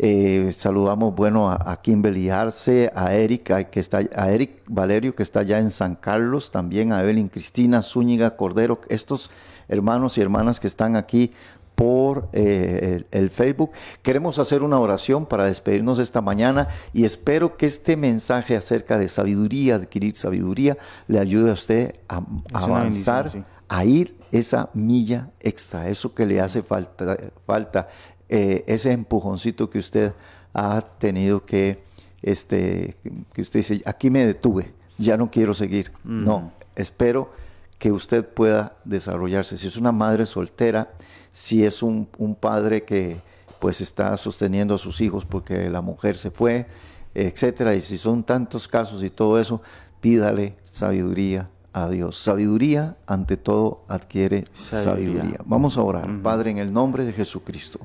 eh, 0.05 0.51
saludamos, 0.51 1.15
bueno, 1.15 1.49
a, 1.49 1.81
Kimberly 1.81 2.29
Arce, 2.29 2.91
a 2.93 3.15
Eric, 3.15 3.71
que 3.71 3.79
está, 3.79 4.01
a 4.17 4.33
Eric 4.33 4.65
Valerio, 4.67 5.15
que 5.15 5.23
está 5.23 5.45
ya 5.45 5.61
en 5.61 5.71
San 5.71 5.95
Carlos, 5.95 6.51
también 6.51 6.93
a 6.93 7.01
Evelyn 7.03 7.29
Cristina 7.29 7.83
Zúñiga 7.83 8.37
Cordero, 8.37 8.81
estos 8.89 9.31
hermanos 9.69 10.19
y 10.19 10.21
hermanas 10.21 10.59
que 10.59 10.67
están 10.67 10.97
aquí 10.97 11.31
por 11.77 12.29
eh, 12.33 13.05
el, 13.13 13.31
Facebook. 13.31 13.71
Queremos 14.03 14.41
hacer 14.41 14.65
una 14.65 14.81
oración 14.81 15.25
para 15.25 15.45
despedirnos 15.45 16.01
esta 16.01 16.21
mañana 16.21 16.67
y 16.93 17.05
espero 17.05 17.57
que 17.57 17.67
este 17.67 17.97
mensaje 17.97 18.57
acerca 18.57 18.99
de 18.99 19.07
sabiduría, 19.07 19.77
adquirir 19.77 20.17
sabiduría, 20.17 20.77
le 21.07 21.21
ayude 21.21 21.51
a 21.51 21.55
usted 21.55 21.95
a, 22.09 22.23
avanzar, 22.53 23.31
a 23.69 23.85
ir 23.85 24.17
esa 24.33 24.71
milla 24.75 25.31
extra, 25.39 25.89
eso 25.89 26.13
que 26.13 26.27
le 26.27 26.41
hace 26.41 26.63
falta, 26.63 27.17
falta 27.47 27.89
eh, 28.35 28.65
ese 28.67 28.93
empujoncito 28.93 29.69
que 29.69 29.79
usted 29.79 30.15
ha 30.55 30.81
tenido 30.81 31.45
que, 31.45 31.85
este, 32.23 32.97
que 33.35 33.43
usted 33.43 33.61
dice, 33.61 33.83
aquí 33.85 34.09
me 34.09 34.25
detuve, 34.25 34.73
ya 34.97 35.19
no 35.19 35.31
quiero 35.31 35.53
seguir. 35.53 35.93
No, 36.03 36.51
espero 36.75 37.31
que 37.79 37.93
usted 37.93 38.27
pueda 38.27 38.79
desarrollarse. 38.87 39.59
Si 39.59 39.67
es 39.67 39.77
una 39.77 39.93
madre 39.93 40.25
soltera, 40.25 40.95
si 41.31 41.63
es 41.63 41.83
un, 41.83 42.09
padre 42.41 42.85
que 42.85 43.21
pues 43.59 43.83
está 43.83 44.17
sosteniendo 44.17 44.77
a 44.77 44.79
sus 44.79 45.03
hijos 45.03 45.27
porque 45.27 45.69
la 45.69 45.83
mujer 45.83 46.17
se 46.17 46.31
fue, 46.31 46.67
etcétera, 47.13 47.75
y 47.75 47.83
si 47.83 47.99
son 47.99 48.25
tantos 48.25 48.67
casos 48.67 49.05
y 49.05 49.11
todo 49.11 49.39
eso, 49.39 49.61
pídale 50.01 50.57
sabiduría 50.65 51.51
a 51.73 51.89
Dios. 51.89 52.17
Sabiduría, 52.17 52.97
ante 53.07 53.37
todo, 53.37 53.85
adquiere 53.89 54.45
sabiduría. 54.55 55.39
Vamos 55.45 55.77
a 55.77 55.83
orar. 55.83 56.09
Padre, 56.23 56.51
en 56.51 56.59
el 56.59 56.73
nombre 56.73 57.05
de 57.05 57.13
Jesucristo. 57.13 57.81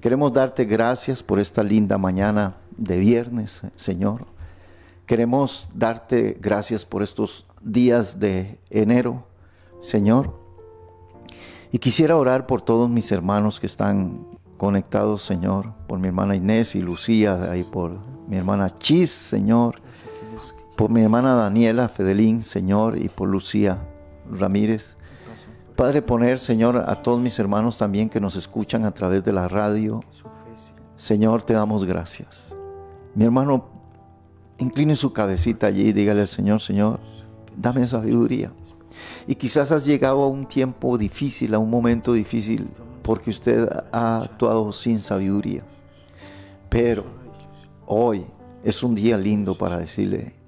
Queremos 0.00 0.32
darte 0.32 0.64
gracias 0.64 1.22
por 1.22 1.40
esta 1.40 1.62
linda 1.62 1.96
mañana 1.96 2.56
de 2.76 2.98
viernes, 2.98 3.62
Señor. 3.76 4.26
Queremos 5.06 5.68
darte 5.74 6.36
gracias 6.40 6.84
por 6.84 7.02
estos 7.02 7.46
días 7.62 8.18
de 8.18 8.58
enero, 8.70 9.26
Señor. 9.80 10.38
Y 11.72 11.78
quisiera 11.78 12.16
orar 12.16 12.46
por 12.46 12.62
todos 12.62 12.88
mis 12.88 13.10
hermanos 13.12 13.60
que 13.60 13.66
están 13.66 14.26
conectados, 14.56 15.22
Señor, 15.22 15.72
por 15.86 15.98
mi 15.98 16.08
hermana 16.08 16.36
Inés 16.36 16.74
y 16.74 16.80
Lucía, 16.80 17.56
y 17.56 17.64
por 17.64 17.98
mi 18.28 18.36
hermana 18.36 18.70
Chis, 18.70 19.10
Señor, 19.10 19.80
por 20.76 20.90
mi 20.90 21.02
hermana 21.02 21.34
Daniela 21.34 21.88
Fedelín, 21.88 22.42
Señor, 22.42 22.98
y 22.98 23.08
por 23.08 23.28
Lucía 23.28 23.78
Ramírez. 24.30 24.96
Padre, 25.76 26.02
poner, 26.02 26.38
Señor, 26.38 26.76
a 26.76 26.94
todos 26.96 27.20
mis 27.20 27.38
hermanos 27.38 27.78
también 27.78 28.08
que 28.08 28.20
nos 28.20 28.36
escuchan 28.36 28.84
a 28.84 28.92
través 28.92 29.24
de 29.24 29.32
la 29.32 29.48
radio. 29.48 30.00
Señor, 30.96 31.42
te 31.42 31.54
damos 31.54 31.84
gracias. 31.84 32.54
Mi 33.14 33.24
hermano, 33.24 33.66
incline 34.58 34.94
su 34.94 35.12
cabecita 35.12 35.66
allí 35.66 35.88
y 35.88 35.92
dígale 35.92 36.22
al 36.22 36.28
Señor, 36.28 36.60
Señor, 36.60 37.00
dame 37.56 37.86
sabiduría. 37.86 38.52
Y 39.26 39.34
quizás 39.34 39.72
has 39.72 39.84
llegado 39.84 40.22
a 40.22 40.28
un 40.28 40.46
tiempo 40.46 40.96
difícil, 40.96 41.54
a 41.54 41.58
un 41.58 41.70
momento 41.70 42.12
difícil, 42.12 42.68
porque 43.02 43.30
usted 43.30 43.68
ha 43.92 44.22
actuado 44.22 44.70
sin 44.70 44.98
sabiduría. 44.98 45.64
Pero 46.68 47.04
hoy 47.86 48.24
es 48.62 48.82
un 48.82 48.94
día 48.94 49.16
lindo 49.16 49.54
para 49.56 49.78
decirle, 49.78 50.43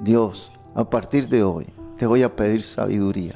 Dios, 0.00 0.58
a 0.74 0.88
partir 0.88 1.28
de 1.28 1.42
hoy 1.42 1.66
te 1.96 2.06
voy 2.06 2.22
a 2.22 2.36
pedir 2.36 2.62
sabiduría 2.62 3.34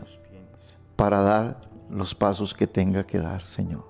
para 0.95 1.23
dar 1.23 1.71
los 1.89 2.15
pasos 2.15 2.53
que 2.53 2.67
tenga 2.67 3.07
que 3.07 3.19
dar, 3.19 3.47
Señor. 3.47 3.85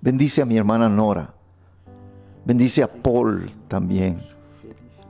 Bendice 0.00 0.42
a 0.42 0.44
mi 0.44 0.56
hermana 0.56 0.88
Nora. 0.88 1.34
Bendice 2.44 2.82
a 2.82 2.92
Paul 2.92 3.50
también. 3.66 4.18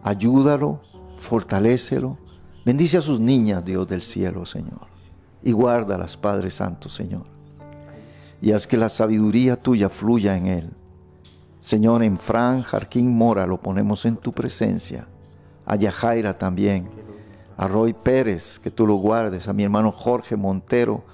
Ayúdalo, 0.02 0.80
fortalécelo. 1.18 2.18
Bendice 2.64 2.98
a 2.98 3.02
sus 3.02 3.20
niñas, 3.20 3.64
Dios 3.64 3.86
del 3.86 4.02
cielo, 4.02 4.46
Señor. 4.46 4.86
Y 5.42 5.52
guárdalas, 5.52 6.16
Padre 6.16 6.50
Santo, 6.50 6.88
Señor. 6.88 7.24
Y 8.40 8.52
haz 8.52 8.66
que 8.66 8.76
la 8.76 8.88
sabiduría 8.88 9.56
tuya 9.56 9.88
fluya 9.88 10.36
en 10.36 10.46
él. 10.46 10.70
Señor, 11.60 12.02
en 12.02 12.18
Fran 12.18 12.62
Jarquín 12.62 13.14
Mora 13.14 13.46
lo 13.46 13.60
ponemos 13.60 14.04
en 14.06 14.16
tu 14.16 14.32
presencia. 14.32 15.06
A 15.66 15.76
Yajaira 15.76 16.38
también. 16.38 16.88
A 17.56 17.68
Roy 17.68 17.92
Pérez, 17.92 18.58
que 18.58 18.70
tú 18.70 18.86
lo 18.86 18.94
guardes. 18.94 19.48
A 19.48 19.52
mi 19.52 19.62
hermano 19.62 19.92
Jorge 19.92 20.36
Montero. 20.36 21.04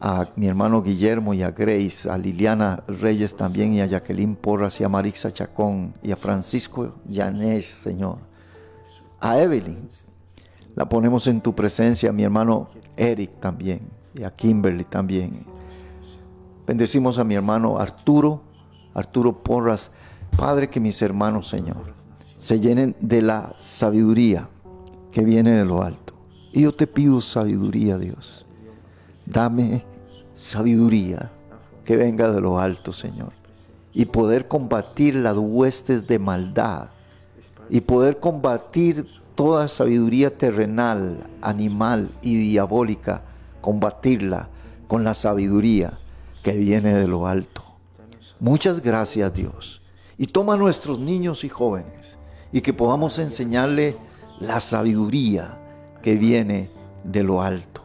A 0.00 0.28
mi 0.36 0.46
hermano 0.46 0.82
Guillermo 0.82 1.34
y 1.34 1.42
a 1.42 1.50
Grace. 1.50 2.08
A 2.10 2.18
Liliana 2.18 2.82
Reyes 2.88 3.36
también. 3.36 3.74
Y 3.74 3.80
a 3.80 3.86
Jacqueline 3.86 4.36
Porras 4.36 4.80
y 4.80 4.84
a 4.84 4.88
Marisa 4.88 5.32
Chacón. 5.32 5.94
Y 6.02 6.12
a 6.12 6.16
Francisco 6.16 6.94
Yanés, 7.06 7.66
Señor. 7.66 8.18
A 9.20 9.38
Evelyn 9.38 9.88
la 10.76 10.86
ponemos 10.86 11.26
en 11.26 11.40
tu 11.40 11.54
presencia, 11.54 12.12
mi 12.12 12.22
hermano 12.22 12.68
Eric 12.98 13.40
también, 13.40 13.88
y 14.14 14.22
a 14.24 14.30
Kimberly 14.30 14.84
también. 14.84 15.32
Bendecimos 16.66 17.18
a 17.18 17.24
mi 17.24 17.34
hermano 17.34 17.78
Arturo, 17.78 18.42
Arturo 18.92 19.42
Porras. 19.42 19.90
Padre, 20.36 20.68
que 20.68 20.78
mis 20.78 21.00
hermanos, 21.00 21.48
Señor, 21.48 21.94
se 22.46 22.60
llenen 22.60 22.94
de 23.00 23.22
la 23.22 23.54
sabiduría 23.58 24.48
que 25.10 25.24
viene 25.24 25.50
de 25.50 25.64
lo 25.64 25.82
alto. 25.82 26.14
Y 26.52 26.62
yo 26.62 26.72
te 26.72 26.86
pido 26.86 27.20
sabiduría, 27.20 27.98
Dios. 27.98 28.46
Dame 29.26 29.84
sabiduría 30.32 31.32
que 31.84 31.96
venga 31.96 32.30
de 32.30 32.40
lo 32.40 32.60
alto, 32.60 32.92
Señor. 32.92 33.32
Y 33.92 34.04
poder 34.04 34.46
combatir 34.46 35.16
las 35.16 35.36
huestes 35.36 36.06
de 36.06 36.20
maldad. 36.20 36.90
Y 37.68 37.80
poder 37.80 38.20
combatir 38.20 39.08
toda 39.34 39.66
sabiduría 39.66 40.38
terrenal, 40.38 41.28
animal 41.42 42.08
y 42.22 42.36
diabólica, 42.36 43.22
combatirla 43.60 44.50
con 44.86 45.02
la 45.02 45.14
sabiduría 45.14 45.94
que 46.44 46.52
viene 46.52 46.94
de 46.94 47.08
lo 47.08 47.26
alto. 47.26 47.64
Muchas 48.38 48.80
gracias 48.80 49.34
Dios. 49.34 49.82
Y 50.16 50.26
toma 50.26 50.54
a 50.54 50.56
nuestros 50.56 51.00
niños 51.00 51.42
y 51.42 51.48
jóvenes 51.48 52.20
y 52.52 52.60
que 52.60 52.72
podamos 52.72 53.18
enseñarle 53.18 53.96
la 54.40 54.60
sabiduría 54.60 55.58
que 56.02 56.16
viene 56.16 56.68
de 57.04 57.22
lo 57.22 57.42
alto. 57.42 57.82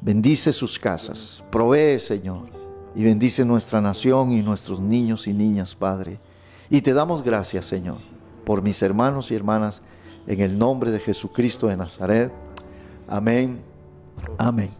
Bendice 0.00 0.52
sus 0.52 0.78
casas, 0.78 1.44
provee 1.50 1.98
Señor, 1.98 2.48
y 2.94 3.04
bendice 3.04 3.44
nuestra 3.44 3.80
nación 3.80 4.32
y 4.32 4.42
nuestros 4.42 4.80
niños 4.80 5.26
y 5.26 5.32
niñas, 5.32 5.74
Padre. 5.74 6.18
Y 6.68 6.80
te 6.80 6.92
damos 6.92 7.22
gracias, 7.22 7.66
Señor, 7.66 7.96
por 8.44 8.62
mis 8.62 8.80
hermanos 8.82 9.30
y 9.30 9.34
hermanas 9.34 9.82
en 10.26 10.40
el 10.40 10.58
nombre 10.58 10.90
de 10.90 11.00
Jesucristo 11.00 11.66
de 11.66 11.76
Nazaret. 11.76 12.32
Amén. 13.08 13.60
Amén. 14.38 14.70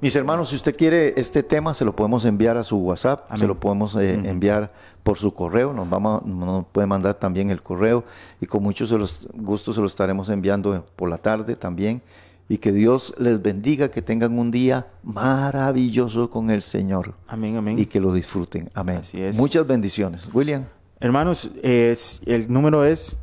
Mis 0.00 0.16
hermanos, 0.16 0.48
si 0.48 0.56
usted 0.56 0.74
quiere 0.74 1.14
este 1.18 1.42
tema, 1.42 1.74
se 1.74 1.84
lo 1.84 1.94
podemos 1.94 2.24
enviar 2.24 2.56
a 2.56 2.62
su 2.62 2.78
WhatsApp, 2.78 3.30
se 3.36 3.46
lo 3.46 3.60
podemos 3.60 3.94
eh, 3.96 4.14
enviar 4.14 4.72
por 5.02 5.18
su 5.18 5.34
correo, 5.34 5.74
nos, 5.74 5.90
vamos, 5.90 6.24
nos 6.24 6.64
puede 6.66 6.86
mandar 6.86 7.14
también 7.14 7.50
el 7.50 7.62
correo 7.62 8.04
y 8.40 8.46
con 8.46 8.62
muchos 8.62 8.90
los 8.92 9.28
gustos 9.34 9.74
se 9.74 9.80
lo 9.80 9.86
estaremos 9.86 10.30
enviando 10.30 10.86
por 10.96 11.10
la 11.10 11.18
tarde 11.18 11.54
también. 11.54 12.02
Y 12.48 12.58
que 12.58 12.72
Dios 12.72 13.14
les 13.16 13.40
bendiga, 13.40 13.92
que 13.92 14.02
tengan 14.02 14.36
un 14.36 14.50
día 14.50 14.88
maravilloso 15.04 16.30
con 16.30 16.50
el 16.50 16.62
Señor. 16.62 17.14
Amén, 17.28 17.56
amén. 17.56 17.78
Y 17.78 17.86
que 17.86 18.00
lo 18.00 18.12
disfruten. 18.12 18.68
Amén. 18.74 19.02
Muchas 19.34 19.64
bendiciones. 19.66 20.28
William. 20.32 20.64
Hermanos, 20.98 21.50
es, 21.62 22.22
el 22.26 22.52
número 22.52 22.84
es 22.84 23.18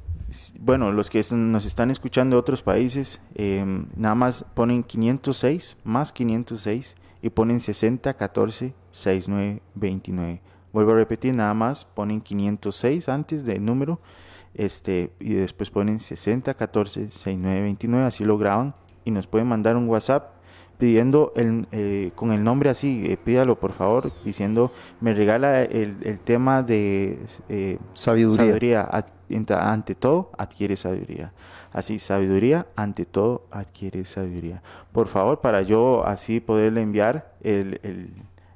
bueno, 0.60 0.92
los 0.92 1.10
que 1.10 1.24
nos 1.32 1.66
están 1.66 1.90
escuchando 1.90 2.36
de 2.36 2.40
otros 2.40 2.62
países, 2.62 3.22
em, 3.36 3.88
nada 3.96 4.16
más 4.16 4.46
ponen 4.54 4.84
506, 4.84 5.78
más 5.84 6.12
506 6.12 6.96
y 7.22 7.30
ponen 7.30 7.60
60 7.60 8.14
14 8.14 8.74
69 8.92 9.62
29. 9.76 10.42
Vuelvo 10.74 10.92
a 10.92 10.96
repetir, 10.96 11.34
nada 11.34 11.54
más 11.54 11.86
ponen 11.86 12.22
506 12.22 13.10
antes 13.10 13.46
del 13.46 13.64
número 13.64 14.00
este, 14.54 15.12
y 15.20 15.34
después 15.34 15.70
ponen 15.70 16.00
60 16.00 16.54
14 16.54 17.12
69 17.12 17.62
29, 17.62 18.06
así 18.06 18.26
lo 18.26 18.38
graban 18.38 18.76
y 19.06 19.12
nos 19.12 19.28
pueden 19.28 19.48
mandar 19.48 19.78
un 19.78 19.88
WhatsApp 19.88 20.37
pidiendo 20.78 21.34
el, 21.36 21.68
eh, 21.72 22.12
con 22.16 22.32
el 22.32 22.44
nombre 22.44 22.70
así, 22.70 23.04
eh, 23.08 23.18
pídalo 23.18 23.60
por 23.60 23.74
favor, 23.74 24.12
diciendo, 24.24 24.72
me 25.02 25.14
regala 25.14 25.64
el, 25.64 26.20
tema 26.20 26.62
de 26.64 27.20
eh, 27.50 27.80
sabiduría. 27.94 28.88
ante 29.60 29.96
todo, 29.96 30.32
adquiere 30.38 30.78
sabiduría. 30.78 31.34
Así, 31.74 32.00
sabiduría, 32.00 32.68
ante 32.76 33.06
todo, 33.06 33.44
adquiere 33.52 34.06
sabiduría. 34.06 34.62
Por 34.92 35.08
favor, 35.08 35.42
para 35.42 35.62
yo 35.62 36.06
así 36.06 36.40
poderle 36.40 36.82
enviar 36.82 37.34
el, 37.42 37.80
el, 37.84 38.12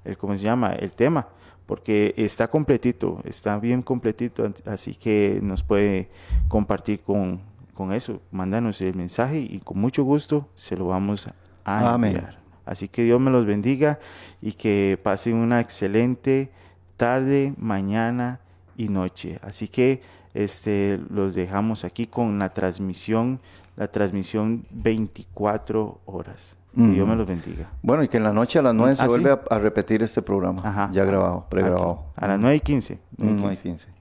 el 0.05 0.17
¿cómo 0.17 0.38
se 0.38 0.43
llama? 0.43 0.74
El 0.74 0.91
tema 0.91 1.28
porque 1.65 2.13
está 2.17 2.49
completito, 2.49 3.22
está 3.24 3.58
bien 3.58 3.82
completito, 3.82 4.51
así 4.66 4.93
que 4.93 5.39
nos 5.41 5.63
puede 5.63 6.09
compartir 6.50 7.00
con, 7.00 7.39
con 7.74 7.93
eso, 7.93 8.20
mándanos 8.29 8.82
el 8.82 8.93
mensaje 8.95 9.39
y 9.39 9.59
con 9.59 9.79
mucho 9.79 10.04
gusto 10.04 10.50
se 10.55 10.75
lo 10.75 10.87
vamos 10.87 11.28
a 11.28 11.36
Amén. 11.63 12.21
Así 12.66 12.88
que 12.88 13.04
Dios 13.04 13.20
me 13.20 13.32
los 13.32 13.46
bendiga 13.46 14.00
y 14.42 14.54
que 14.54 15.00
pasen 15.01 15.36
una 15.36 15.59
excelente 15.59 16.51
tarde, 16.97 17.54
mañana 17.58 18.39
y 18.78 18.88
noche. 18.89 19.39
Así 19.42 19.67
que 19.67 20.01
este 20.33 21.00
los 21.09 21.33
dejamos 21.33 21.83
aquí 21.83 22.08
con 22.08 22.39
la 22.39 22.50
transmisión, 22.50 23.39
la 23.75 23.88
transmisión 23.89 24.66
24 24.71 26.00
horas. 26.05 26.58
Dios 26.74 27.05
me 27.05 27.17
los 27.17 27.28
bendiga. 27.28 27.70
Bueno, 27.82 28.04
y 28.04 28.08
que 28.08 28.16
en 28.16 28.24
la 28.24 28.32
noche 28.32 28.59
a 28.59 28.62
las 28.62 28.74
9 28.74 28.96
se 28.96 29.04
ah, 29.04 29.08
vuelve 29.08 29.38
a, 29.50 29.59
repetir 29.59 30.01
este 30.04 30.21
programa. 30.21 30.89
Ya 30.93 31.04
grabado, 31.04 31.46
pregrabado. 31.50 32.05
A 32.16 32.28
las 32.28 32.39
9 32.39 32.55
y 32.55 32.59
15. 32.62 33.00
9 33.17 33.54
y 33.54 33.58
15. 33.58 34.00